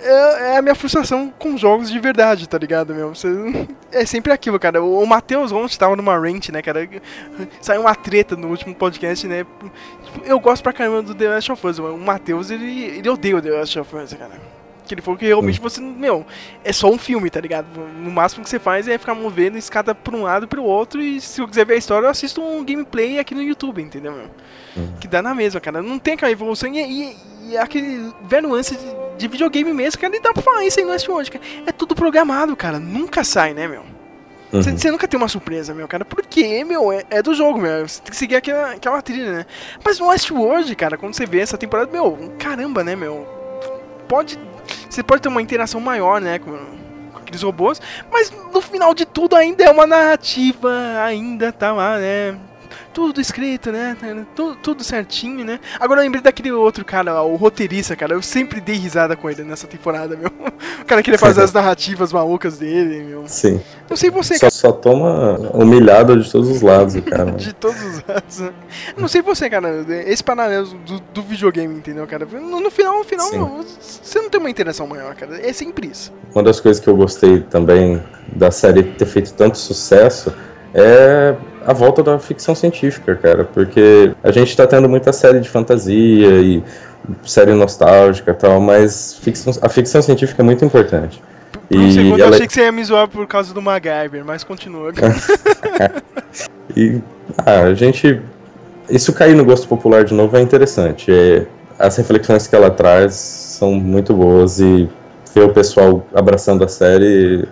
[0.53, 3.15] é, a minha frustração com jogos de verdade, tá ligado, meu?
[3.15, 3.29] Você,
[3.91, 4.83] é sempre aquilo, cara.
[4.83, 6.87] O, o Matheus ontem tava numa rant, né, cara?
[7.63, 9.47] Saiu uma treta no último podcast, né?
[10.05, 13.39] Tipo, eu gosto pra caramba do The Last of Us, o Matheus, ele, ele odeia
[13.39, 14.62] o The Last of Us, cara.
[14.87, 16.27] Que ele falou que realmente você, meu,
[16.65, 17.67] é só um filme, tá ligado?
[17.79, 21.01] No máximo que você faz é ficar movendo escada pra um lado e pro outro.
[21.01, 24.13] E se eu quiser ver a história, eu assisto um gameplay aqui no YouTube, entendeu,
[24.13, 24.31] meu?
[24.77, 24.95] Uhum.
[25.01, 25.83] Que dá na mesma, cara.
[25.83, 26.73] Não tem aquela evolução.
[26.73, 27.17] E, e,
[27.51, 30.85] e aquele velho lance de, de, videogame mesmo, cara, e dá pra falar isso aí
[30.85, 31.45] no Westworld, cara.
[31.67, 32.79] É tudo programado, cara.
[32.79, 33.85] Nunca sai, né, meu?
[34.53, 34.93] Você uhum.
[34.93, 36.05] nunca tem uma surpresa, meu, cara.
[36.05, 37.89] Porque, meu, é, é, do jogo, meu.
[37.89, 39.47] Você tem que seguir aquela, aquela trilha, né?
[39.83, 43.27] Mas no Westworld, cara, quando você vê essa temporada, meu, caramba, né, meu?
[44.07, 44.39] Pode
[44.93, 46.51] você pode ter uma interação maior, né, com,
[47.13, 47.81] com aqueles robôs,
[48.11, 50.71] mas no final de tudo ainda é uma narrativa,
[51.03, 52.37] ainda tá lá, né?
[52.93, 53.97] Tudo escrito, né?
[54.35, 55.59] Tudo, tudo, certinho, né?
[55.81, 58.15] Agora eu lembrei daquele outro cara, o roteirista, cara.
[58.15, 60.31] Eu sempre dei risada com ele nessa temporada, meu.
[60.81, 63.25] O cara queria fazer as narrativas malucas dele, meu.
[63.27, 63.61] Sim.
[63.89, 64.51] Não sei você, só, cara.
[64.51, 67.33] Só toma humilhado de todos os lados, cara.
[67.33, 68.39] de todos os lados.
[68.39, 68.53] Né?
[68.97, 69.85] Não sei você, cara.
[70.07, 72.27] Esse paralelo do, do videogame, entendeu, cara?
[72.27, 75.41] No, no final, no final, você não tem uma interação maior, cara.
[75.47, 76.13] É sempre isso.
[76.35, 78.03] Uma das coisas que eu gostei também
[78.35, 80.33] da série ter feito tanto sucesso
[80.75, 81.35] é
[81.67, 86.41] a volta da ficção científica, cara, porque a gente tá tendo muita série de fantasia
[86.41, 86.63] e
[87.25, 91.23] série nostálgica e tal, mas ficção, a ficção científica é muito importante.
[91.69, 92.31] Por um e segundo ela...
[92.31, 94.93] eu achei que você ia me zoar por causa do MacGyver, mas continua.
[96.77, 97.01] e
[97.39, 98.21] ah, a gente.
[98.91, 101.11] Isso cair no gosto popular de novo é interessante.
[101.11, 101.47] É,
[101.79, 104.89] as reflexões que ela traz são muito boas e
[105.35, 107.47] ver o pessoal abraçando a série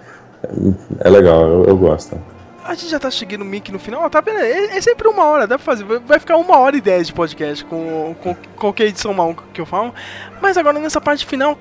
[1.00, 2.18] é legal, eu, eu gosto.
[2.64, 4.38] A gente já tá chegando no mic no final, tá vendo?
[4.38, 5.84] É, é, sempre uma hora, dá pra fazer.
[5.84, 9.66] Vai ficar uma hora e dez de podcast com, com qualquer edição mal que eu
[9.66, 9.94] falo.
[10.40, 11.58] Mas agora nessa parte final,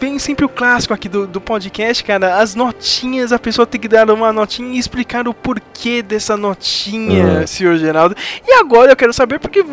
[0.00, 2.38] vem sempre o clássico aqui do, do podcast, cara.
[2.38, 7.40] As notinhas, a pessoa tem que dar uma notinha e explicar o porquê dessa notinha,
[7.40, 7.46] uhum.
[7.46, 8.16] senhor Geraldo.
[8.46, 9.64] E agora eu quero saber porque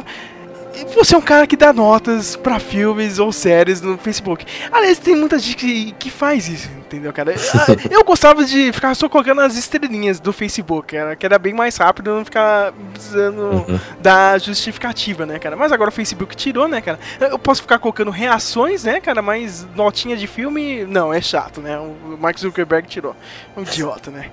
[0.86, 4.46] você é um cara que dá notas para filmes ou séries no Facebook.
[4.72, 7.34] Aliás, tem muita gente que, que faz isso, entendeu, cara?
[7.90, 11.78] Eu gostava de ficar só colocando as estrelinhas do Facebook, cara, que era bem mais
[11.78, 13.80] rápido, não ficar precisando uhum.
[14.00, 15.56] da justificativa, né, cara?
[15.56, 17.00] Mas agora o Facebook tirou, né, cara?
[17.20, 19.22] Eu posso ficar colocando reações, né, cara?
[19.22, 21.78] Mas notinha de filme, não, é chato, né?
[21.78, 23.16] O Mark Zuckerberg tirou.
[23.56, 24.32] Um idiota, né?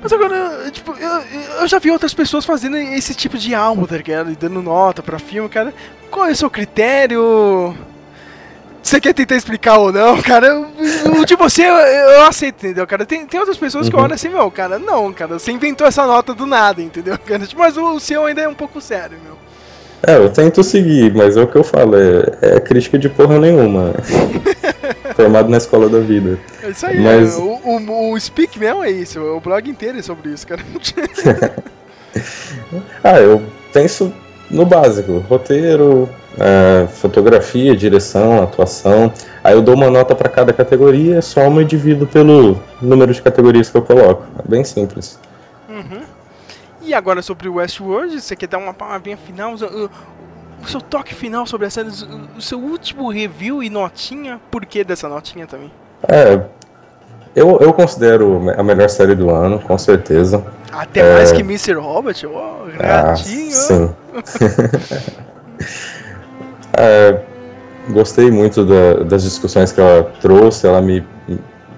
[0.00, 1.10] Mas agora, tipo, eu,
[1.60, 4.30] eu já vi outras pessoas fazendo esse tipo de álbum, tá ligado?
[4.30, 5.74] E dando nota pra filme, cara.
[6.10, 7.74] Qual é o seu critério?
[8.82, 10.58] Você quer tentar explicar ou não, cara?
[10.58, 13.06] O de você eu, eu, aceito, entendeu, cara?
[13.06, 13.92] Tem, tem outras pessoas uhum.
[13.92, 17.46] que olham assim, meu, cara, não, cara, você inventou essa nota do nada, entendeu, cara?
[17.56, 19.38] Mas o, o seu ainda é um pouco sério, meu.
[20.06, 23.38] É, eu tento seguir, mas é o que eu falo, é, é crítica de porra
[23.38, 23.92] nenhuma.
[25.14, 26.38] Formado na escola da vida.
[26.62, 27.36] É isso aí, mas...
[27.36, 30.62] o, o, o Speak mesmo é isso, o blog inteiro é sobre isso, cara.
[33.04, 33.42] ah, eu
[33.72, 34.12] penso
[34.50, 39.12] no básico, roteiro, é, fotografia, direção, atuação.
[39.42, 43.70] Aí eu dou uma nota para cada categoria, somo e divido pelo número de categorias
[43.70, 44.24] que eu coloco.
[44.38, 45.18] É bem simples.
[46.92, 49.54] E agora sobre o Westworld, você quer dar uma palavrinha final?
[49.54, 51.88] O, seu toque final sobre a série,
[52.36, 55.72] o seu último review e notinha, por que dessa notinha também?
[56.06, 56.38] É,
[57.34, 60.44] eu, eu considero a melhor série do ano, com certeza.
[60.70, 61.14] Até é...
[61.14, 61.72] mais que Mr.
[61.80, 62.26] Robot?
[62.26, 63.48] Oh, ratinho!
[63.48, 63.94] Ah, sim.
[66.76, 67.20] é,
[67.88, 71.02] gostei muito da, das discussões que ela trouxe, ela me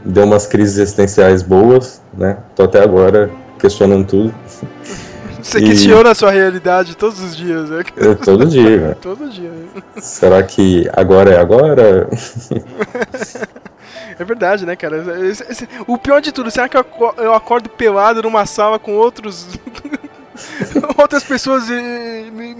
[0.04, 2.36] deu umas crises existenciais boas, né?
[2.56, 4.34] Tô até agora questionando tudo.
[5.44, 5.64] Você e...
[5.66, 7.84] questiona a sua realidade todos os dias, né?
[7.98, 8.96] É, todo dia.
[9.02, 9.50] todo dia.
[9.98, 12.08] Será que agora é agora?
[14.18, 15.02] É verdade, né, cara?
[15.88, 19.58] O pior de tudo, será que eu acordo pelado numa sala com outros.
[20.96, 22.54] outras pessoas eh, me,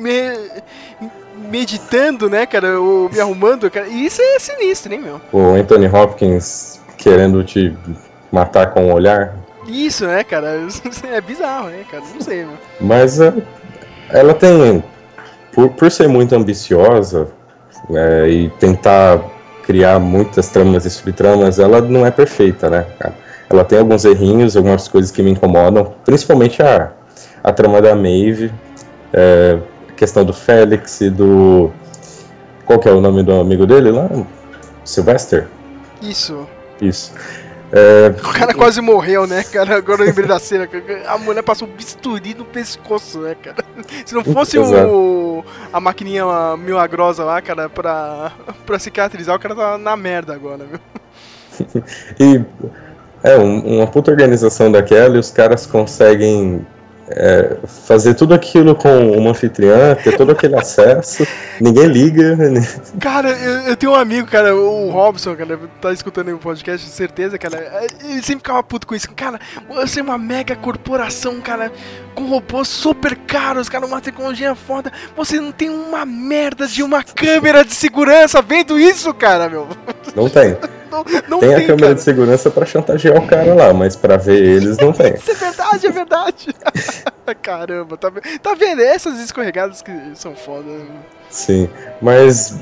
[1.49, 2.81] meditando, né, cara?
[2.81, 3.87] Ou me arrumando, cara?
[3.87, 5.21] E isso é sinistro, hein, meu?
[5.33, 7.73] O Anthony Hopkins querendo te
[8.33, 9.44] matar com o um olhar.
[9.67, 10.67] Isso, né, cara?
[11.11, 12.03] É bizarro, né, cara?
[12.13, 12.59] Não sei, mano.
[12.81, 13.43] Mas uh,
[14.11, 14.83] ela tem.
[15.53, 17.29] Por, por ser muito ambiciosa
[17.91, 19.21] é, e tentar
[19.63, 23.15] criar muitas tramas e subtramas, ela não é perfeita, né, cara?
[23.49, 26.93] Ela tem alguns errinhos, algumas coisas que me incomodam, principalmente a,
[27.43, 28.53] a trama da Maeve,
[29.13, 29.59] é,
[29.89, 31.71] a questão do Félix e do.
[32.65, 34.09] Qual que é o nome do amigo dele lá?
[34.85, 35.47] Sylvester?
[36.03, 36.47] Isso.
[36.81, 37.13] Isso.
[37.73, 39.77] É, O cara quase morreu, né, cara?
[39.77, 40.69] Agora eu lembrei da cena.
[41.09, 43.57] A mulher passou um bisturi no pescoço, né, cara?
[44.07, 46.25] Se não fosse o, a maquininha
[46.57, 48.33] milagrosa lá, cara, pra,
[48.65, 50.79] pra cicatrizar, o cara tava na merda agora, viu?
[52.21, 52.45] E
[53.23, 56.67] é um- uma puta organização daquela e os caras conseguem
[57.09, 61.27] é, fazer tudo aquilo com uma anfitriã, ter todo aquele acesso,
[61.61, 62.37] ninguém liga.
[62.37, 62.67] né?
[63.01, 67.39] Cara, eu, eu tenho um amigo, cara, o Robson, cara, tá escutando o podcast, certeza,
[67.39, 67.85] cara.
[68.03, 69.11] Ele sempre ficava puto com isso.
[69.15, 69.39] Cara,
[69.69, 71.71] você é uma mega corporação, cara,
[72.15, 74.93] com robôs super caros, cara, uma tecnologia foda.
[75.17, 79.69] Você não tem uma merda de uma câmera de segurança vendo isso, cara, meu.
[80.15, 80.57] Não tem.
[80.95, 81.95] Não, não tem, tem, a câmera cara.
[81.95, 85.15] de segurança pra chantagear o cara lá, mas pra ver eles não tem.
[85.15, 86.49] Isso é verdade, é verdade.
[87.43, 88.81] Caramba, tá, tá vendo?
[88.83, 90.69] Essas escorregadas que são foda.
[90.69, 90.85] né?
[91.31, 91.69] Sim,
[92.01, 92.59] mas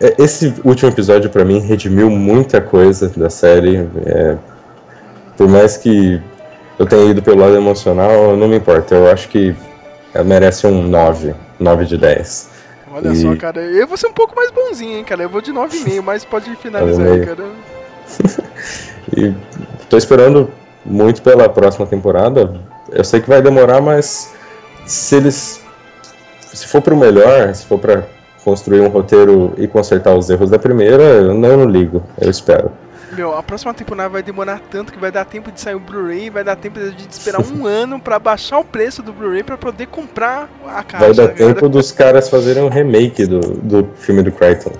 [0.00, 3.88] é, esse último episódio pra mim redimiu muita coisa da série.
[4.06, 4.36] é,
[5.36, 6.20] por mais que
[6.78, 8.94] eu tenha ido pelo lado emocional, não me importa.
[8.94, 9.54] Eu acho que
[10.14, 12.48] ela merece um 9, 9 de 10.
[12.92, 15.22] Olha E- só, cara, eu vou ser um pouco mais bonzinho, hein, cara.
[15.22, 17.26] Eu vou de 9,5, mas pode finalizar aí, 9,5.
[17.26, 17.48] cara.
[19.16, 19.32] E
[19.88, 20.50] tô esperando
[20.84, 22.60] muito pela próxima temporada.
[22.90, 24.32] Eu sei que vai demorar, mas
[24.84, 25.60] se eles.
[26.40, 28.02] Se for pro melhor, se for pra
[28.44, 32.02] construir um roteiro e consertar os erros da primeira, eu não ligo.
[32.20, 32.70] Eu espero.
[33.16, 36.28] Meu, a próxima temporada vai demorar tanto que vai dar tempo de sair o Blu-ray,
[36.28, 39.86] vai dar tempo de esperar um ano pra baixar o preço do Blu-ray pra poder
[39.86, 41.04] comprar a caixa.
[41.06, 41.54] Vai dar cara.
[41.54, 44.72] tempo dos caras fazerem um remake do, do filme do Crichton.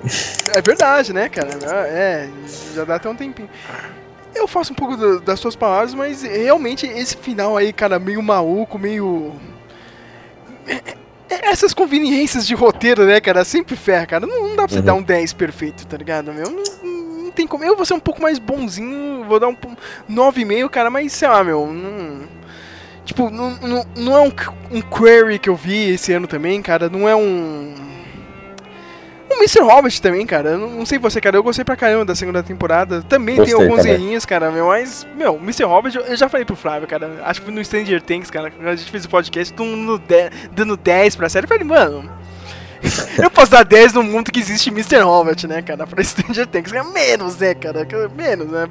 [0.49, 1.49] É verdade, né, cara?
[1.87, 2.29] É,
[2.75, 3.49] já dá até um tempinho.
[4.35, 8.21] Eu faço um pouco do- das suas palavras, mas realmente esse final aí, cara, meio
[8.21, 9.33] maluco, meio.
[10.67, 10.95] É-
[11.29, 13.43] Essas conveniências de roteiro, né, cara?
[13.43, 14.25] Sempre ferra, cara.
[14.27, 14.85] Não, não dá pra você Uhum.
[14.85, 16.49] dar um 10 perfeito, tá ligado, meu?
[16.49, 16.96] Não
[17.37, 17.63] tem como.
[17.63, 19.77] Eu vou ser um pouco mais bonzinho, vou dar um po-
[20.09, 21.65] 9,5, cara, mas sei lá, meu.
[21.67, 22.21] Não,
[23.05, 24.31] tipo, não, não, não é um,
[24.71, 26.89] um query que eu vi esse ano também, cara.
[26.89, 27.73] Não é um.
[29.29, 29.59] O Mr.
[29.61, 30.51] Hobbit também, cara.
[30.51, 31.35] Eu não, sei você, cara.
[31.37, 33.01] Eu gostei pra caramba da segunda temporada.
[33.03, 33.93] Também tem Gostei alguns também.
[33.93, 34.67] errinhos, cara, meu.
[34.67, 35.63] Mas, meu, Mr.
[35.65, 37.11] Hobbit, eu, já falei pro Flávio, cara.
[37.23, 38.49] Acho que no Stranger Things, cara.
[38.49, 40.01] Quando a gente fez o podcast, todo mundo
[40.51, 41.43] dando 10 pra série.
[41.43, 42.09] Eu falei, mano.
[43.21, 45.01] Eu posso dar 10 no mundo que existe Mr.
[45.01, 45.85] Hobbit, né, cara?
[45.87, 46.71] Pra Stranger Things.
[46.71, 47.87] É menos, né, cara?
[48.15, 48.67] Menos, né?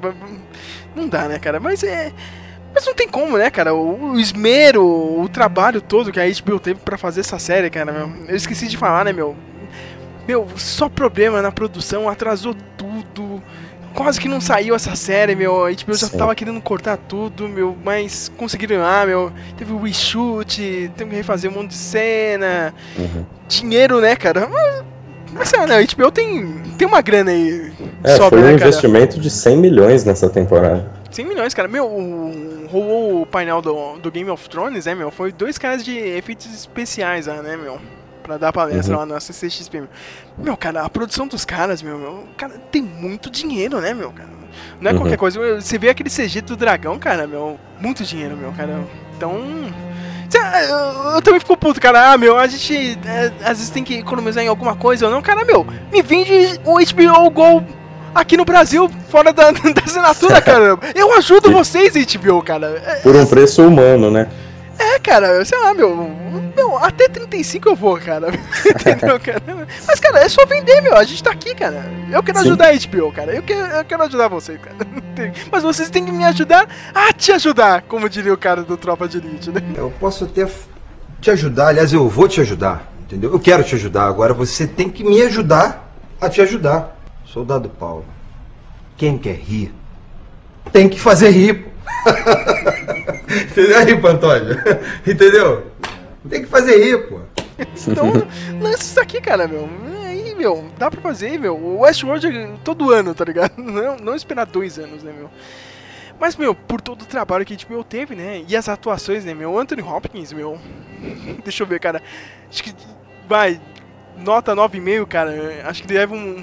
[0.95, 1.61] Não dá, né, cara?
[1.61, 2.13] Mas é.
[2.75, 3.75] Mas não tem como, né, cara?
[3.75, 8.13] O, esmero, o trabalho todo que a HBO teve pra fazer essa série, cara, meu.
[8.29, 9.35] Eu esqueci de falar, né, meu?
[10.29, 13.36] Meu, só problema na produção, atrasou tudo.
[13.97, 15.65] Quase que não saiu essa série, meu.
[15.65, 16.19] A HBO já Sim.
[16.19, 17.75] tava querendo cortar tudo, meu.
[17.83, 19.33] Mas conseguiram lá, meu.
[19.57, 22.75] Teve o reshoot, teve que refazer um monte de cena.
[22.99, 23.25] Uhum.
[23.49, 24.47] Dinheiro, né, cara?
[24.47, 24.85] Mas,
[25.33, 25.79] mas sei lá, né?
[25.79, 27.73] A HBO tem, tem uma grana aí.
[28.05, 30.93] É, sobra, foi um né, investimento de 100 milhões nessa temporada.
[31.11, 31.67] 100 milhões, cara.
[31.67, 35.11] Meu, o, rolou o painel do, do Game of Thrones, né, meu?
[35.11, 37.81] Foi dois caras de efeitos especiais lá, né, meu?
[38.27, 39.01] Pra dar palestra Uhum.
[39.01, 39.79] lá na CCXP.
[39.79, 39.89] Meu.
[40.37, 44.29] meu, cara, a produção dos caras, meu, meu, cara, tem muito dinheiro, né, meu, cara?
[44.81, 44.99] Não é Uhum.
[45.01, 45.61] qualquer coisa.
[45.61, 48.81] Você vê aquele CG do dragão, cara, meu, muito dinheiro, meu, cara.
[49.17, 49.33] Então.
[50.69, 52.13] Eu, eu também fico puto, cara.
[52.13, 55.23] Ah, meu, a gente é, às vezes tem que economizar em alguma coisa ou não.
[55.23, 57.65] Cara, meu, me vende o HBO Go
[58.15, 60.77] aqui no Brasil, fora da, da assinatura, cara.
[60.95, 62.83] Eu ajudo vocês, HBO, cara.
[62.85, 64.29] É, Por um preço humano, né?
[64.79, 66.27] É, cara, sei lá, meu.
[66.55, 68.29] Meu, até 35 eu vou, cara.
[68.65, 69.67] Entendeu, cara?
[69.87, 70.97] Mas, cara, é só vender, meu.
[70.97, 71.85] A gente tá aqui, cara.
[72.11, 72.47] Eu quero Sim.
[72.47, 73.35] ajudar a HBO, cara.
[73.35, 74.77] Eu quero, eu quero ajudar vocês, cara.
[75.53, 79.07] Mas vocês têm que me ajudar a te ajudar, como diria o cara do Tropa
[79.07, 79.61] de Elite, né?
[79.77, 80.47] Eu posso até
[81.21, 83.33] te ajudar, aliás, eu vou te ajudar, entendeu?
[83.33, 86.97] Eu quero te ajudar, agora você tem que me ajudar a te ajudar.
[87.25, 88.05] Soldado Paulo,
[88.97, 89.75] quem quer rir,
[90.73, 91.76] tem que fazer rir, pô.
[93.51, 94.57] Entendeu aí, Pantolho?
[95.07, 95.67] Entendeu?
[96.29, 97.21] Tem que fazer rir, pô.
[97.89, 98.13] Então,
[98.61, 99.69] lança isso aqui, cara, meu.
[100.05, 101.57] Aí, meu, dá pra fazer, meu.
[101.57, 103.57] O Westworld é todo ano, tá ligado?
[103.61, 105.31] Não, não esperar dois anos, né, meu?
[106.19, 108.43] Mas, meu, por todo o trabalho que a HBO teve, né?
[108.49, 109.59] E as atuações, né, meu?
[109.59, 110.59] Anthony Hopkins, meu.
[111.45, 112.03] Deixa eu ver, cara.
[112.49, 112.75] Acho que.
[113.29, 113.61] Vai.
[114.17, 115.33] Nota 9,5, cara.
[115.67, 116.43] Acho que leva um.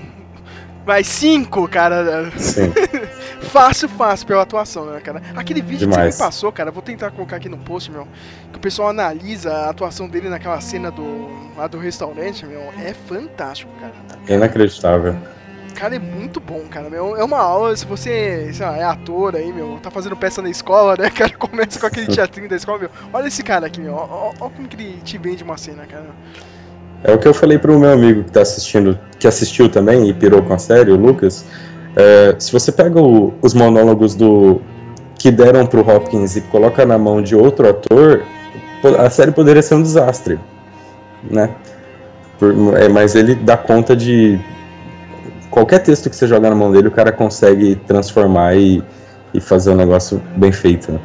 [0.85, 2.29] Vai, 5, cara.
[2.37, 2.73] Sim.
[3.49, 5.21] fácil, fácil pela atuação, né, cara?
[5.35, 6.15] Aquele vídeo que Demais.
[6.15, 8.07] você me passou, cara, vou tentar colocar aqui no post, meu.
[8.51, 11.29] Que o pessoal analisa a atuação dele naquela cena do.
[11.55, 12.61] lá do restaurante, meu.
[12.83, 13.93] É fantástico, cara.
[14.27, 15.15] Inacreditável.
[15.73, 16.89] Cara, é muito bom, cara.
[16.89, 20.41] Meu, é uma aula, se você, sei lá, é ator aí, meu, tá fazendo peça
[20.41, 21.33] na escola, né, cara?
[21.35, 22.89] Começa com aquele teatrinho da escola, meu.
[23.11, 23.95] Olha esse cara aqui, meu.
[23.95, 26.09] Ó como que ele te vende uma cena, cara.
[27.03, 30.13] É o que eu falei pro meu amigo que tá assistindo, que assistiu também e
[30.13, 31.45] pirou com a série, o Lucas.
[31.95, 34.61] É, se você pega o- os monólogos do
[35.19, 38.23] que deram pro Hopkins e coloca na mão de outro ator,
[38.99, 40.39] a série poderia ser um desastre,
[41.29, 41.49] né?
[42.39, 44.39] Por- é, mas ele dá conta de
[45.49, 48.81] qualquer texto que você joga na mão dele, o cara consegue transformar e,
[49.33, 50.91] e fazer um negócio bem feito.
[50.91, 50.99] Né?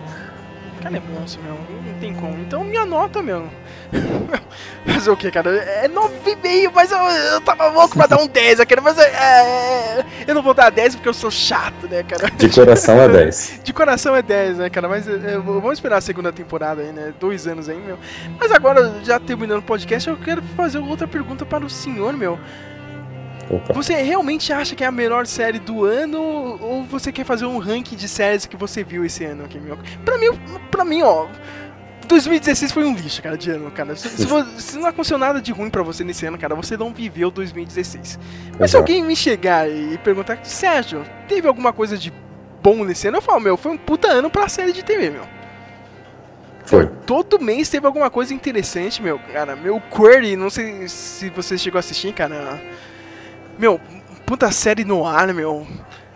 [0.80, 1.54] Cara, é monstro, meu.
[1.54, 2.34] Não tem como.
[2.40, 3.44] Então, minha nota, meu.
[4.92, 5.50] Fazer o que, cara?
[5.56, 8.80] É 9,5, mas eu, eu tava louco pra dar um 10, cara.
[8.80, 12.30] Mas é, é, eu não vou dar 10 porque eu sou chato, né, cara?
[12.30, 13.60] De coração é 10.
[13.64, 14.88] De coração é 10, né, cara?
[14.88, 17.12] Mas é, vamos esperar a segunda temporada aí, né?
[17.18, 17.98] Dois anos aí, meu.
[18.38, 22.38] Mas agora, já terminando o podcast, eu quero fazer outra pergunta para o senhor, meu.
[23.50, 23.72] Opa.
[23.72, 26.20] Você realmente acha que é a melhor série do ano
[26.60, 29.78] ou você quer fazer um ranking de séries que você viu esse ano aqui, meu?
[30.04, 30.26] Pra mim,
[30.70, 31.26] pra mim, ó,
[32.08, 33.94] 2016 foi um lixo, cara, de ano, cara.
[33.94, 34.26] Se, se,
[34.58, 38.18] se não aconteceu nada de ruim pra você nesse ano, cara, você não viveu 2016.
[38.58, 38.76] Mas se Exato.
[38.78, 42.12] alguém me chegar e perguntar, Sérgio, teve alguma coisa de
[42.62, 43.18] bom nesse ano?
[43.18, 45.24] Eu falo, meu, foi um puta ano pra série de TV, meu.
[46.64, 46.86] Foi.
[47.06, 49.56] Todo mês teve alguma coisa interessante, meu, cara.
[49.56, 52.60] Meu Query, não sei se você chegou a assistir, cara.
[53.58, 53.80] Meu,
[54.26, 55.66] puta série no ar, meu.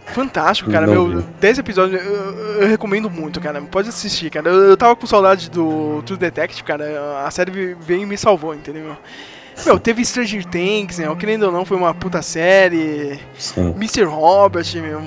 [0.06, 0.86] Fantástico, cara.
[0.86, 1.26] Não meu, vi.
[1.40, 3.60] 10 episódios, eu, eu- eu recomendo muito, cara.
[3.62, 4.48] Pode assistir, cara.
[4.50, 7.22] Eu, eu tava com saudade do True Detective, cara.
[7.24, 8.96] A série veio e me salvou, entendeu?
[9.64, 11.14] Meu, teve Stranger Things, né?
[11.18, 13.20] Querendo ou não, foi uma puta série.
[13.38, 13.70] Sim.
[13.76, 14.04] Mr.
[14.04, 15.00] Robert, meu.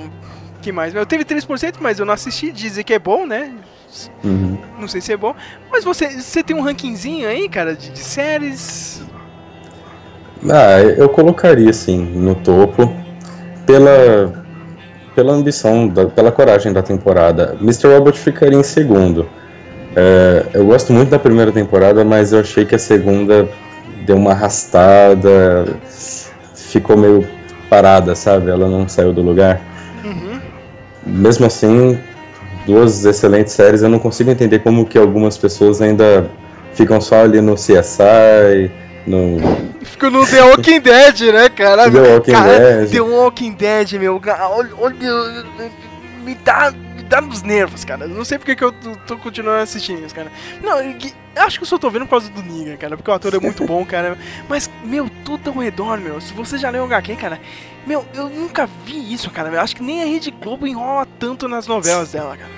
[0.62, 0.92] que mais?
[0.94, 2.50] Meu, teve 3%, mas eu não assisti.
[2.50, 3.52] Dizem que é bom, né?
[4.24, 4.58] Uhum.
[4.78, 5.34] Não sei se é bom.
[5.70, 9.02] Mas você, você tem um rankingzinho aí, cara, de, de séries?
[10.50, 12.92] Ah, eu colocaria assim no topo
[13.66, 14.45] pela
[15.16, 17.56] pela ambição, da- pela coragem da temporada.
[17.60, 17.88] Mr.
[17.88, 19.26] Robot ficaria em segundo.
[19.96, 23.48] É, eu gosto muito da primeira temporada, mas eu achei que a segunda
[24.04, 25.66] deu uma arrastada,
[26.54, 27.26] ficou meio
[27.70, 28.50] parada, sabe?
[28.50, 29.58] Ela não saiu do lugar.
[30.04, 30.38] Uhum.
[31.06, 31.98] Mesmo assim,
[32.66, 33.82] duas excelentes séries.
[33.82, 36.26] Eu não consigo entender como que algumas pessoas ainda
[36.74, 38.70] ficam só ali no CSI,
[39.06, 39.38] no
[39.86, 41.90] Ficou no The Walking Dead, né, cara?
[41.90, 42.90] The Walking cara, Dead.
[42.90, 44.20] The Walking Dead, meu.
[44.50, 45.44] Olha, olha,
[46.22, 48.06] me dá, me dá nos nervos, cara.
[48.06, 50.30] Não sei porque que eu tô, tô continuando assistindo isso, cara.
[50.62, 50.76] Não,
[51.36, 52.96] acho que eu só tô vendo por causa do Negan, cara.
[52.96, 54.18] Porque o ator é muito bom, cara.
[54.48, 56.20] Mas, meu, tudo ao redor, meu.
[56.20, 57.40] Se você já leu o HQ, cara,
[57.86, 59.48] meu, eu nunca vi isso, cara.
[59.48, 62.50] Eu acho que nem a Rede Globo enrola tanto nas novelas dela, cara.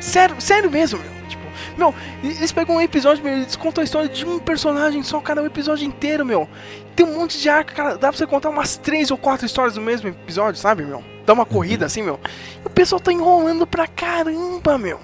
[0.00, 1.28] Sério, sério mesmo, meu.
[1.28, 1.39] Tipo,
[1.80, 5.42] meu, eles pegam um episódio, meu, eles contam a história de um personagem só, cara,
[5.42, 6.48] o episódio inteiro, meu.
[6.94, 9.76] Tem um monte de arco, cara, dá pra você contar umas três ou quatro histórias
[9.76, 11.02] no mesmo episódio, sabe, meu?
[11.24, 12.20] Dá uma corrida assim, meu.
[12.62, 15.00] E o pessoal tá enrolando pra caramba, meu.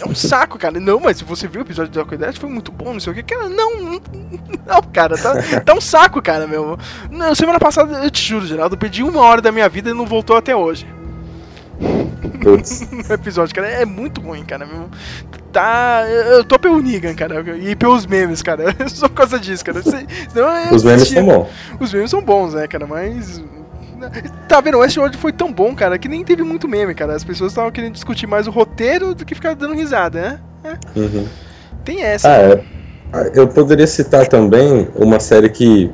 [0.00, 0.80] É um saco, cara.
[0.80, 3.12] Não, mas se você viu o episódio do Walking Dead, foi muito bom, não sei
[3.12, 3.22] o que.
[3.22, 3.76] Cara, não,
[4.66, 6.76] não, cara, tá, tá um saco, cara, meu.
[7.10, 10.04] Não, semana passada, eu te juro, Geraldo, perdi uma hora da minha vida e não
[10.04, 10.86] voltou até hoje.
[11.78, 12.56] No
[13.14, 13.68] episódio, cara.
[13.68, 14.66] É muito ruim, cara.
[15.52, 16.04] Tá.
[16.08, 17.44] Eu tô pelo Negan, cara.
[17.58, 18.64] E pelos memes, cara.
[18.88, 19.82] Só por causa disso, cara.
[19.82, 21.48] Se- senão Os memes são bons.
[21.80, 22.86] Os memes são bons, né, cara?
[22.86, 23.42] Mas.
[24.46, 24.76] Tá vendo?
[24.76, 27.14] O Westworld foi tão bom, cara, que nem teve muito meme, cara.
[27.14, 30.40] As pessoas estavam querendo discutir mais o roteiro do que ficar dando risada, né?
[30.94, 31.26] É, Uhum.
[31.84, 32.28] Tem essa.
[32.28, 32.64] Ah, é.
[33.12, 35.90] Ah, Eu poderia citar também uma série que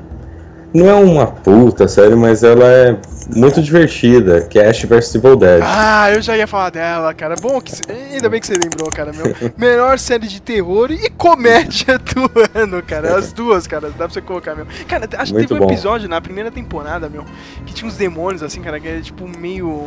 [0.74, 2.96] não é uma puta série, mas ela é
[3.34, 5.60] muito divertida, que é Ash vs Evil Dead.
[5.64, 7.34] Ah, eu já ia falar dela, cara.
[7.40, 9.34] Bom que cê- ainda bem que você lembrou, cara, meu.
[9.56, 13.16] Melhor série de terror e comédia do ano, cara.
[13.16, 14.66] As duas, cara, dá pra você colocar, meu.
[14.88, 15.72] Cara, acho que Muito teve um bom.
[15.72, 17.24] episódio na primeira temporada, meu,
[17.66, 19.84] que tinha uns demônios assim, cara, que era tipo meio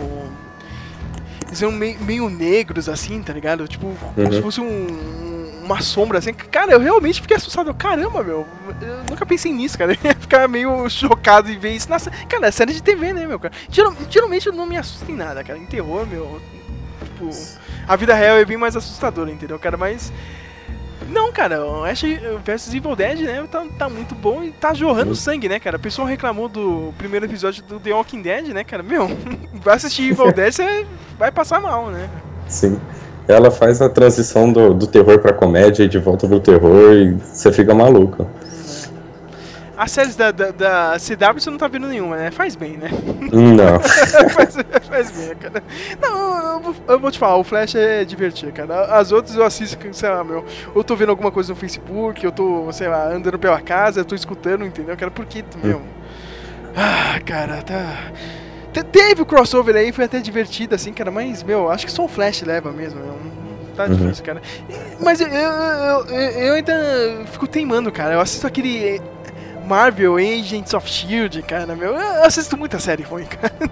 [1.47, 3.67] eles eram meio, meio negros, assim, tá ligado?
[3.67, 4.33] Tipo, como Uhum.
[4.33, 4.87] se fosse um-
[5.65, 6.33] uma sombra, assim.
[6.33, 7.73] Cara, eu realmente fiquei assustado.
[7.73, 8.45] Caramba, meu.
[8.81, 9.93] Eu nunca pensei nisso, cara.
[10.03, 11.89] Eu ia ficar meio chocado em ver isso.
[11.89, 13.53] Nossa, cara, é série de TV, né, meu, cara?
[13.69, 15.57] Geral- geralmente eu não me assusto em nada, cara.
[15.59, 16.39] Em terror, meu.
[17.03, 17.29] Tipo,
[17.87, 19.75] a vida real é bem mais assustadora, entendeu, cara?
[19.77, 20.11] Mas.
[21.09, 22.01] Não, cara, o Ash
[22.43, 25.15] vs Evil Dead, né, tá, tá muito bom e tá jorrando Uhum.
[25.15, 25.77] sangue, né, cara?
[25.77, 28.81] O pessoal reclamou do primeiro episódio do The Walking Dead, né, cara?
[28.81, 29.07] Meu,
[29.55, 30.87] vai assistir Evil Dead, você
[31.19, 32.09] vai passar mal, né?
[32.47, 32.79] Sim.
[33.27, 37.13] Ela faz a transição do, do terror pra comédia e de volta pro terror e
[37.13, 38.27] você fica maluco.
[39.77, 42.31] As séries da, da, da CW você não tá vendo nenhuma, né?
[42.31, 42.89] Faz bem, né?
[43.33, 43.79] Não.
[44.31, 44.55] faz,
[44.87, 45.61] faz bem, cara.
[46.01, 48.85] Não, eu, vou- eu vou te falar, o Flash é divertido, cara.
[48.97, 50.45] As outras eu assisto, sei lá, meu.
[50.73, 54.05] Eu tô vendo alguma coisa no Facebook, eu tô, sei lá, andando pela casa, eu
[54.05, 55.11] tô escutando, entendeu, cara?
[55.11, 55.81] Porque, meu.
[56.73, 58.11] Ah, cara, tá.
[58.75, 62.03] Te- Teve o crossover aí, foi até divertido, assim, cara, mas, meu, acho que só
[62.03, 63.15] o Flash leva mesmo, meu.
[63.75, 63.95] Tá Uhum.
[63.95, 64.41] difícil, cara.
[65.01, 66.73] Mas eu, eu, eu, eu ainda
[67.31, 68.13] fico teimando, cara.
[68.13, 69.01] Eu assisto aquele
[69.67, 71.93] Marvel Agents of Shield, cara, meu.
[71.95, 73.53] Eu assisto muita série ruim, cara.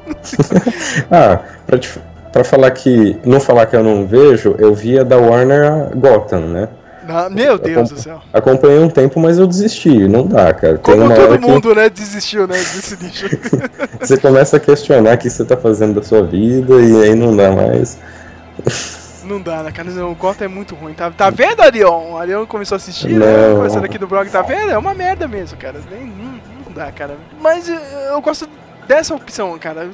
[1.12, 2.00] Ah, pra, te-
[2.32, 3.18] pra falar que.
[3.26, 6.68] Não falar que eu não vejo, eu via da Warner Gotham, né?
[7.08, 8.22] Ah, Meu Deus do céu.
[8.32, 10.08] Acompanhei um tempo, mas eu desisti.
[10.08, 10.78] Não dá, cara.
[10.78, 13.28] Tem Como todo que mundo, né, desistiu, né, desse lixo.
[14.00, 17.36] você começa a questionar o que você tá fazendo da sua vida e aí não
[17.36, 18.00] dá mais.
[19.24, 19.90] Não dá, né, cara?
[19.90, 20.94] Não, o Gotham é muito ruim.
[20.94, 22.12] Tá, tá vendo, Arion?
[22.12, 23.26] O Arion começou a assistir, né?
[23.50, 23.56] Não.
[23.56, 24.72] Conversando aqui do blog, tá vendo?
[24.72, 25.80] É uma merda mesmo, cara.
[25.90, 27.16] Nem, não, não dá, cara.
[27.40, 28.48] Mas eh, eu gosto
[28.88, 29.90] dessa opção, cara.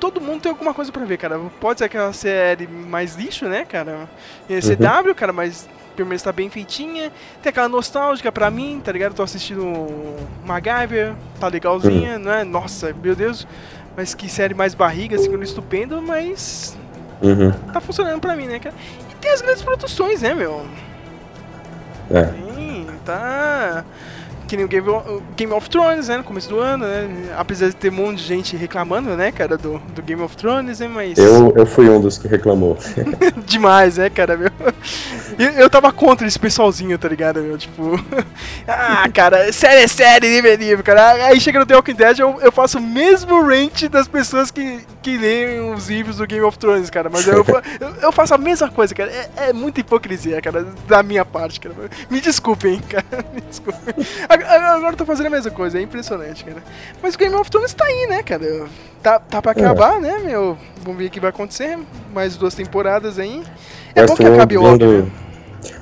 [0.00, 1.38] Todo mundo tem alguma coisa pra ver, cara.
[1.60, 4.08] Pode ser aquela série mais lixo, né, cara?
[4.48, 7.10] E CW, cara, mas pelo menos tá bem feitinha.
[7.42, 9.14] Tem aquela nostálgica pra mim, tá ligado?
[9.14, 9.86] Tô assistindo
[10.44, 12.44] MacGyver, tá legalzinha, né?
[12.44, 13.46] Nossa, meu Deus.
[13.96, 16.76] Mas que série mais barriga, assim, estupendo, mas
[17.20, 17.52] Uhum.
[17.72, 18.74] tá funcionando pra mim, né, cara?
[19.10, 20.66] E tem as grandes produções, né, meu?
[22.10, 22.24] É.
[22.54, 23.84] Sim, tá.
[24.52, 26.18] Que nem o Game of, o Game of Thrones, né?
[26.18, 27.08] No começo do ano, né?
[27.38, 30.78] Apesar de ter um monte de gente reclamando, né, cara, do, do Game of Thrones,
[30.78, 30.88] né?
[30.88, 31.16] Mas.
[31.16, 32.76] Eu, eu fui um dos que reclamou.
[33.46, 34.50] Demais, né, cara, meu?
[35.38, 37.56] Eu, eu tava contra esse pessoalzinho, tá ligado, meu?
[37.56, 37.98] Tipo.
[38.68, 41.12] ah, cara, série é série, nível é nível, cara.
[41.28, 44.80] Aí chega no The Walking Dead, eu, eu faço o mesmo rant das pessoas que,
[45.02, 47.10] que leem os livros do Game of Thrones, cara.
[47.10, 47.44] Mas eu,
[47.80, 49.10] eu, eu faço a mesma coisa, cara.
[49.10, 51.74] É, é muita hipocrisia, cara, da minha parte, cara.
[52.08, 53.24] Me desculpem, cara.
[53.34, 53.94] Me desculpem.
[54.28, 56.62] Agora, eu tô fazendo a mesma coisa, é impressionante, cara.
[57.02, 58.66] Mas o Game of Thrones tá aí, né, cara?
[59.02, 60.56] Tá, tá pra acabar, né, meu?
[60.82, 61.78] Vamos ver o que vai acontecer.
[62.14, 63.42] Mais duas temporadas aí.
[63.94, 65.10] É bom que acabe logo, né?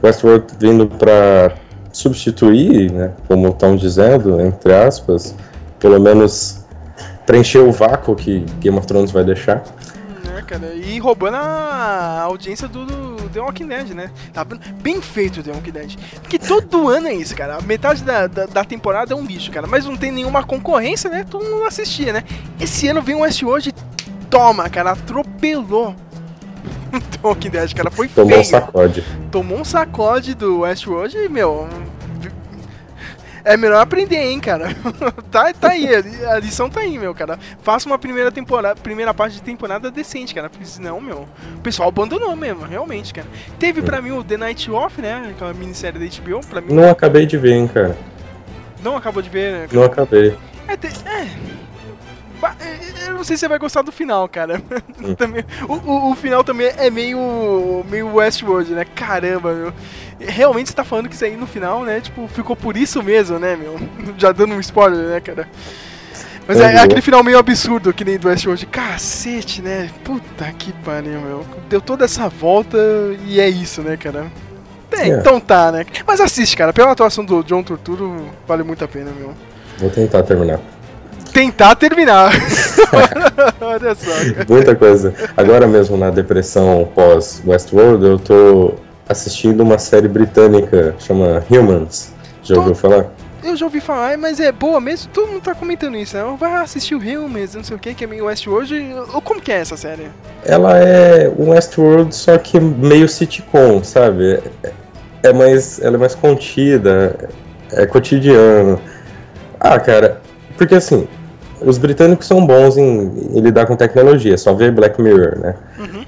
[0.03, 1.55] Westworld vindo pra
[1.93, 5.35] substituir, né, como estão dizendo, entre aspas,
[5.79, 6.60] pelo menos
[7.31, 9.63] preencher o vácuo que Game of Thrones vai deixar.
[10.25, 10.75] né, cara?
[10.75, 14.11] E roubando a audiência do, do The Walking Dead, né?
[14.33, 14.45] Tá
[14.83, 15.97] bem feito o The Walking Dead.
[16.21, 17.59] Porque todo ano é isso, cara.
[17.59, 19.69] A metade da, da, da temporada é um lixo, cara.
[19.69, 21.25] Mas não tem nenhuma concorrência, né?
[21.29, 22.25] Todo mundo assistia, né?
[22.61, 23.73] Esse ano vem o Westworld e
[24.29, 24.91] toma, cara.
[24.91, 25.95] Atropelou.
[26.91, 27.93] The Walking Dead, cara.
[27.93, 28.41] Foi Tomou feio.
[28.41, 29.05] um sacode.
[29.31, 31.69] Tomou um sacode do Westworld e, meu...
[33.45, 34.69] É melhor aprender, hein, cara.
[35.31, 37.39] tá, tá aí, a li- a lição tá aí, meu, cara.
[37.63, 40.51] Faça uma primeira temporada, primeira parte de temporada decente, cara.
[40.51, 41.27] Porque senão, meu,
[41.57, 43.27] o pessoal abandonou mesmo, realmente, cara.
[43.59, 45.29] Teve pra mim o The Night Off, né?
[45.31, 46.73] Aquela minissérie da HBO, pra mim.
[46.75, 47.97] Não acabei de ver, hein, cara.
[48.83, 49.69] Não acabou de ver, né?
[49.73, 50.37] Não acabei.
[50.69, 51.27] É, te- é.
[52.41, 52.57] Ba-
[53.07, 54.63] Eu não sei se você vai gostar do final, cara.
[55.19, 58.85] Também, o, o, o final também é meio, meio Westworld, né?
[58.95, 59.73] Caramba, meu.
[60.19, 62.01] Realmente você tá falando que isso aí no final, né?
[62.01, 63.79] Tipo, ficou por isso mesmo, né, meu?
[64.19, 65.49] Já dando um spoiler, né, cara?
[66.49, 66.83] Mas é Uhum.
[66.83, 68.67] aquele final meio absurdo, que nem do Westworld.
[68.67, 69.89] Cacete, né?
[70.03, 71.47] Puta que pariu, meu.
[71.69, 72.79] Deu toda essa volta
[73.27, 74.27] e é isso, né, cara?
[74.93, 75.09] É, É.
[75.09, 75.85] então tá, né?
[76.07, 76.73] Mas assiste, cara.
[76.73, 79.35] Pela atuação do John Turturro, vale muito a pena, meu
[79.79, 80.59] Vou tentar terminar.
[81.33, 82.33] Tentar terminar.
[83.61, 84.11] Olha só.
[84.49, 85.15] Muita coisa.
[85.37, 88.75] Agora mesmo na depressão pós Westworld, eu tô
[89.09, 92.13] assistindo uma série britânica chama Humans.
[92.43, 93.07] Já ouviu falar?
[93.43, 95.11] Eu já ouvi falar, mas é boa mesmo?
[95.15, 96.23] Todo mundo tá comentando isso, né?
[96.39, 98.75] Vai assistir o Humans, não sei o que, que é meio Westworld.
[99.15, 100.09] Ou Como que é essa série?
[100.45, 104.41] Ela é um Westworld, só que meio sitcom, sabe?
[104.63, 104.73] É-
[105.23, 107.15] É mais, ela é mais contida,
[107.73, 108.81] é cotidiano.
[109.61, 110.19] Ah, cara,
[110.57, 111.07] porque assim,
[111.63, 115.55] os britânicos são bons em, em lidar com tecnologia, só ver Black Mirror, né?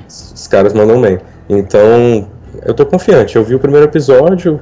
[0.08, 1.18] Os, os caras mandam bem.
[1.48, 2.26] Então,
[2.64, 3.36] eu tô confiante.
[3.36, 4.60] Eu vi o primeiro episódio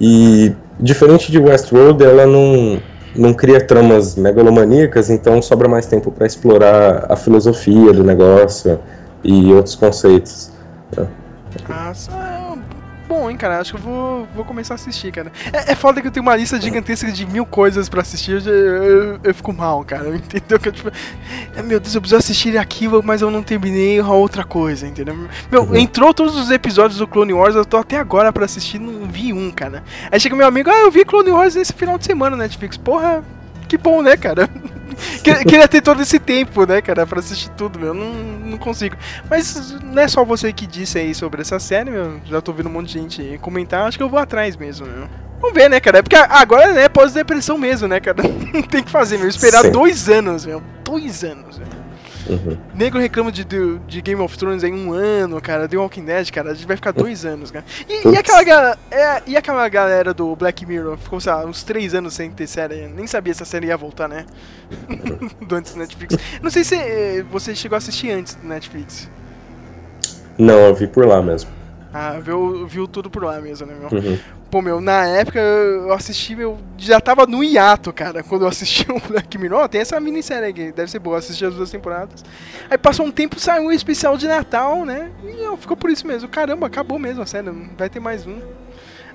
[0.00, 2.80] e, diferente de Westworld, ela não,
[3.14, 8.78] não cria tramas megalomaníacas, então sobra mais tempo pra explorar a filosofia do negócio
[9.22, 10.50] e outros conceitos.
[10.96, 11.06] né?
[11.68, 12.12] Ah, só
[13.10, 13.58] bom, hein, cara.
[13.58, 15.32] Acho que eu vou, vou começar a assistir, cara.
[15.52, 18.46] É, é foda que eu tenho uma lista gigantesca de mil coisas pra assistir.
[18.46, 20.08] Eu, eu, eu fico mal, cara.
[20.14, 20.60] Entendeu?
[20.60, 20.92] Que eu, tipo,
[21.56, 25.16] é, meu Deus, eu preciso assistir aquilo, mas eu não terminei a outra coisa, entendeu?
[25.50, 29.08] Meu, entrou todos os episódios do Clone Wars, eu tô até agora pra assistir, não
[29.08, 29.82] vi um, cara.
[30.10, 32.76] Aí chega meu amigo, ah, eu vi Clone Wars nesse final de semana na Netflix.
[32.76, 33.24] Porra,
[33.68, 34.48] que bom, né, cara?
[35.22, 37.92] Que- Queria ter todo esse tempo, né, cara, pra assistir tudo, meu.
[37.94, 38.96] Não, não consigo.
[39.28, 42.20] Mas não é só você que disse aí sobre essa série, meu.
[42.26, 43.86] Já tô vendo um monte de gente comentar.
[43.86, 45.08] Acho que eu vou atrás mesmo, meu.
[45.40, 45.98] Vamos ver, né, cara?
[45.98, 48.22] É porque agora, né, pós-depressão mesmo, né, cara?
[48.52, 49.28] Não tem que fazer, meu.
[49.28, 49.70] Esperar Sim.
[49.72, 50.62] dois anos, meu.
[50.84, 51.66] Dois anos, meu.
[52.28, 52.56] Uhum.
[52.74, 55.66] Nego reclama de, de, de Game of Thrones em um ano, cara.
[55.68, 57.64] The Walking Dead, cara, a gente vai ficar dois anos, cara.
[57.88, 60.96] E, e aquela, ga- é, e aquela galera do Black Mirror?
[60.98, 62.86] Ficou, sei lá, uns três anos sem ter série.
[62.88, 64.26] Nem sabia se a série ia voltar, né?
[65.46, 66.16] do antes do Netflix.
[66.42, 69.08] Não sei se eh, você chegou a assistir antes do Netflix.
[70.38, 71.50] Não, eu vi por lá mesmo.
[71.92, 73.98] Ah, viu, viu tudo por lá mesmo, né, meu?
[74.00, 74.18] Uhum.
[74.50, 78.84] Pô, meu, na época eu assisti, meu, já tava no hiato, cara, quando eu assisti
[78.90, 79.60] o Black Mirror.
[79.60, 82.24] Ó, tem essa minissérie aqui, deve ser boa, assisti as duas temporadas.
[82.68, 85.10] Aí passou um tempo, saiu um especial de Natal, né?
[85.24, 86.28] E eu, ficou por isso mesmo.
[86.28, 88.38] Caramba, acabou mesmo a série, não vai ter mais um.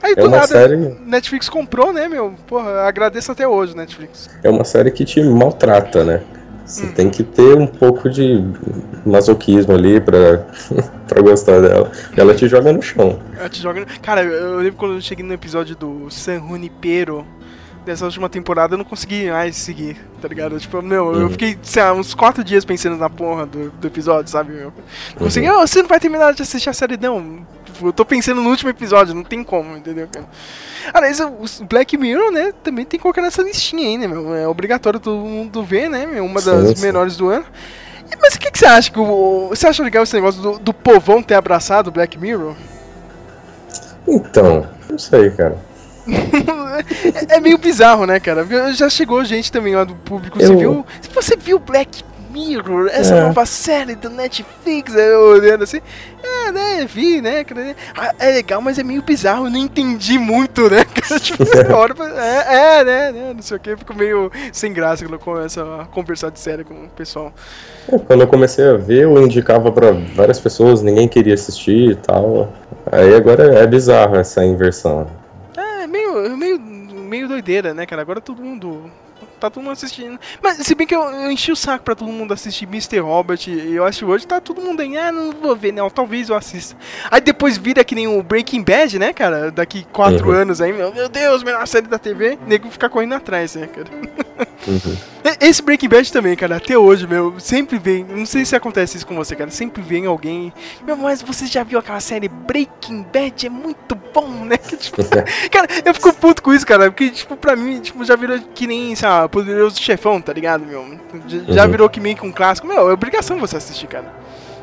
[0.02, 2.34] Aí É do nada, série- Netflix comprou, né, meu?
[2.48, 4.30] Porra, agradeço até hoje, Netflix.
[4.44, 6.22] É uma série que te maltrata, né?
[6.66, 8.44] Você tem que ter um pouco de
[9.06, 10.46] masoquismo ali pra,
[11.08, 11.92] pra gostar dela.
[12.18, 13.20] Ela te joga no chão.
[13.38, 13.86] Ela te joga.
[14.02, 17.26] Cara, eu, eu lembro quando eu cheguei no episódio do San Junipero
[17.86, 20.60] dessa última temporada, eu não consegui mais seguir, tá ligado?
[20.60, 21.30] Tipo, meu, eu Uhum.
[21.30, 24.74] fiquei, sei lá, uns quatro dias pensando na porra do, do episódio, sabe, meu?
[25.12, 25.60] Não consegui, Uhum.
[25.62, 27.46] "Ah, você não vai terminar de assistir a série, não.
[27.66, 30.08] Tipo, eu tô pensando no último episódio, não tem como, entendeu?
[30.94, 34.34] Aliás, o Black Mirror, né, também tem que colocar nessa listinha aí, né, meu?
[34.36, 36.26] É obrigatório todo mundo ver, né, meu?
[36.26, 36.86] Uma Sim, das sim.
[36.86, 37.46] menores do ano.
[38.22, 38.92] Mas o que, que você acha?
[38.92, 42.56] Que o, você acha legal esse negócio do, do povão ter abraçado o Black Mirror?
[44.08, 45.58] Então, não sei, cara.
[47.30, 48.46] é, meio bizarro, né, cara?
[48.74, 50.86] Já chegou gente também lá do público Eu- civil.
[51.02, 53.22] Se você viu Black Mirror, essa É.
[53.22, 55.80] nova série do Netflix, eu olhando assim,
[56.22, 57.46] é, né, vi, né,
[57.98, 61.42] ah, é legal, mas é meio bizarro, eu não entendi muito, né, cara, tipo,
[61.74, 65.18] hora, é, é, né, né, não sei o que, eu fico meio sem graça quando
[65.18, 67.32] começa a conversar de série com o pessoal.
[67.90, 71.96] É, Quando eu comecei a ver, eu indicava pra várias pessoas, ninguém queria assistir e
[71.96, 72.52] tal.
[72.92, 75.08] Aí agora é bizarro essa inversão.
[76.22, 78.02] Meio, meio, meio doideira, né, cara?
[78.02, 78.92] Agora todo mundo.
[79.40, 80.20] Tá todo mundo assistindo.
[80.42, 83.00] Mas se bem que eu, eu enchi o saco pra todo mundo assistir Mr.
[83.00, 85.90] Robert, e eu acho que hoje tá todo mundo aí, ah, não vou ver, não,
[85.90, 86.76] talvez eu assista.
[87.12, 89.52] Aí depois vira que nem o Breaking Bad, né, cara?
[89.52, 90.36] Daqui quatro Uhum.
[90.36, 93.88] anos aí, meu, meu Deus, melhor série da TV, nego fica correndo atrás, né, cara?
[94.68, 94.98] Uhum.
[95.42, 98.04] Esse Breaking Bad também, cara, até hoje, meu, sempre vem.
[98.04, 99.50] Não sei se acontece isso com você, cara.
[99.50, 100.54] Sempre vem alguém.
[100.86, 103.48] Meu, mas você já viu aquela série Breaking Bad?
[103.48, 104.58] É muito bom, né?
[104.78, 104.98] Tipo,
[105.52, 106.92] cara, eu fico puto com isso, cara.
[106.92, 110.66] Porque, tipo, pra mim, tipo, já virou que nem, sei lá, poderoso chefão, tá ligado,
[110.66, 110.86] meu?
[111.48, 111.72] Já, Uhum.
[111.72, 112.68] virou que meio que um clássico.
[112.68, 114.14] Meu, é obrigação você assistir, cara.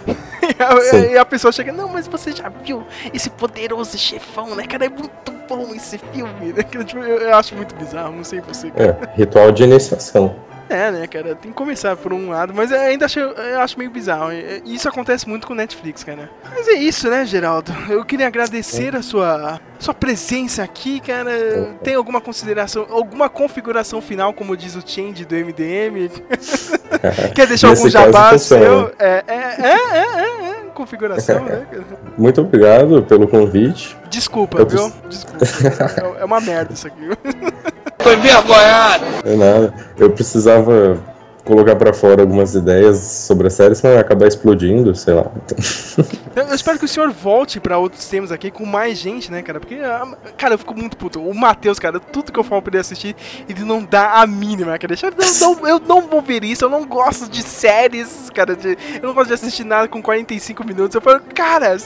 [0.43, 2.84] E a, e a pessoa chega, não, mas você já viu
[3.14, 4.86] esse poderoso chefão, né, cara?
[4.86, 6.64] É muito bom esse filme, né?
[6.84, 8.98] Tipo, eu, eu acho muito bizarro, não sei você, cara.
[9.14, 10.34] É, ritual de iniciação.
[10.73, 11.35] É, né, cara?
[11.35, 14.32] Tem que começar por um lado, mas eu ainda acho, eu acho meio bizarro.
[14.32, 16.31] E- e Isso acontece muito com Netflix, cara.
[16.51, 17.73] Mas é isso, né, Geraldo?
[17.89, 21.31] Eu queria agradecer a sua, sua presença aqui, cara.
[21.82, 26.09] Tem alguma consideração, alguma configuração final, como diz o Change do MDM?
[27.35, 28.93] Quer deixar algum jabá seu?
[28.99, 31.66] É, é, é, é, é, é, configuração, né?
[32.16, 33.97] Muito obrigado pelo convite.
[34.11, 34.93] Desculpa, Eu viu?
[35.09, 35.44] Desculpa.
[35.44, 37.01] É- É uma merda isso aqui.
[38.03, 39.05] Foi envergonhado.
[39.24, 39.74] É nada.
[39.97, 40.99] Eu precisava
[41.45, 45.27] colocar pra fora algumas ideias sobre a série, senão ia acabar explodindo, sei lá.
[46.35, 49.43] Eu, eu espero que o senhor volte pra outros temas aqui com mais gente, né,
[49.43, 49.61] cara?
[49.61, 51.21] Porque, ah, cara, eu fico muito puto.
[51.21, 53.15] O Matheus, cara, tudo que eu falo pra ele assistir,
[53.49, 54.95] ele não dá a mínima, cara.
[55.03, 58.57] Eu não, eu não vou ver isso, eu não gosto de séries, cara.
[58.57, 60.95] de- eu não gosto de assistir nada com 45 minutos.
[60.95, 61.77] Eu falo, cara,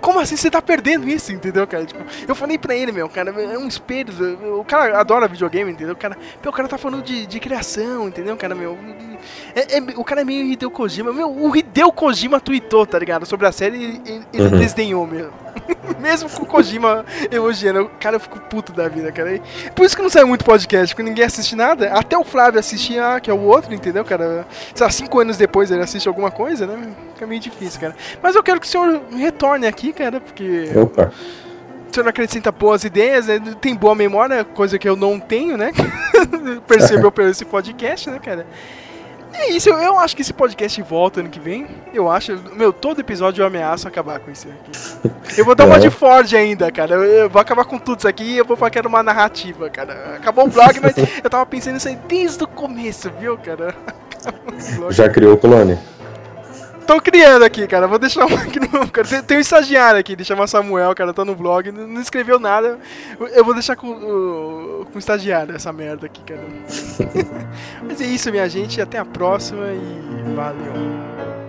[0.00, 1.84] como assim você tá perdendo isso, entendeu, cara?
[1.84, 4.58] Tipo, eu falei pra ele, meu, cara, é um espelho.
[4.58, 5.94] O cara adora videogame, entendeu?
[5.94, 8.76] O cara, meu, o cara tá falando de, de criação, entendeu, cara, meu?
[9.54, 11.12] É- é- o cara é meio Hideo Kojima.
[11.12, 13.24] Meu, o Hideo Kojima tweetou, tá ligado?
[13.26, 14.58] Sobre a série ele, ele Uhum.
[14.58, 15.32] desdenhou mesmo.
[16.00, 17.90] mesmo com o Kojima elogiando.
[18.00, 19.34] Cara, eu fico puto da vida, cara.
[19.36, 19.42] E
[19.74, 21.92] Por isso que não sai muito podcast, porque ninguém assiste nada.
[21.92, 24.46] Até o Flávio assistia, que é o outro, entendeu, cara?
[24.74, 26.88] Sei lá, cinco anos depois ele assiste alguma coisa, né?
[27.14, 27.94] Fica meio difícil, cara.
[28.22, 30.70] Mas eu quero que o senhor retorne aqui, cara, porque.
[30.74, 31.12] Opa.
[31.90, 33.38] O senhor acrescenta boas ideias, né?
[33.60, 35.72] tem boa memória, coisa que eu não tenho, né?
[36.66, 38.46] Percebeu pelo esse podcast, né, cara?
[39.34, 41.66] É isso, eu, eu acho que esse podcast volta ano que vem.
[41.92, 42.38] Eu acho.
[42.54, 45.10] Meu, todo episódio eu ameaço acabar com isso aqui.
[45.38, 45.78] Eu vou dar uma É.
[45.78, 46.94] de Ford ainda, cara.
[46.94, 49.02] Eu, eu vou acabar com tudo isso aqui e eu vou falar que era uma
[49.02, 50.16] narrativa, cara.
[50.16, 50.94] Acabou o blog, mas
[51.24, 53.74] eu tava pensando nisso aí desde o começo, viu, cara?
[54.22, 54.92] Acabou o blog.
[54.92, 55.78] Já criou o clone?
[56.86, 57.86] Tô criando aqui, cara.
[57.86, 58.88] Vou deixar um aqui no.
[58.90, 59.06] Cara.
[59.08, 62.38] Tem, tem um estagiário aqui, ele chama Samuel, cara, tá no blog, não, não escreveu
[62.38, 62.78] nada.
[63.34, 66.42] Eu vou deixar com, o- com o estagiário essa merda aqui, cara.
[67.82, 68.80] Mas é isso, minha gente.
[68.80, 71.41] Até a próxima e valeu.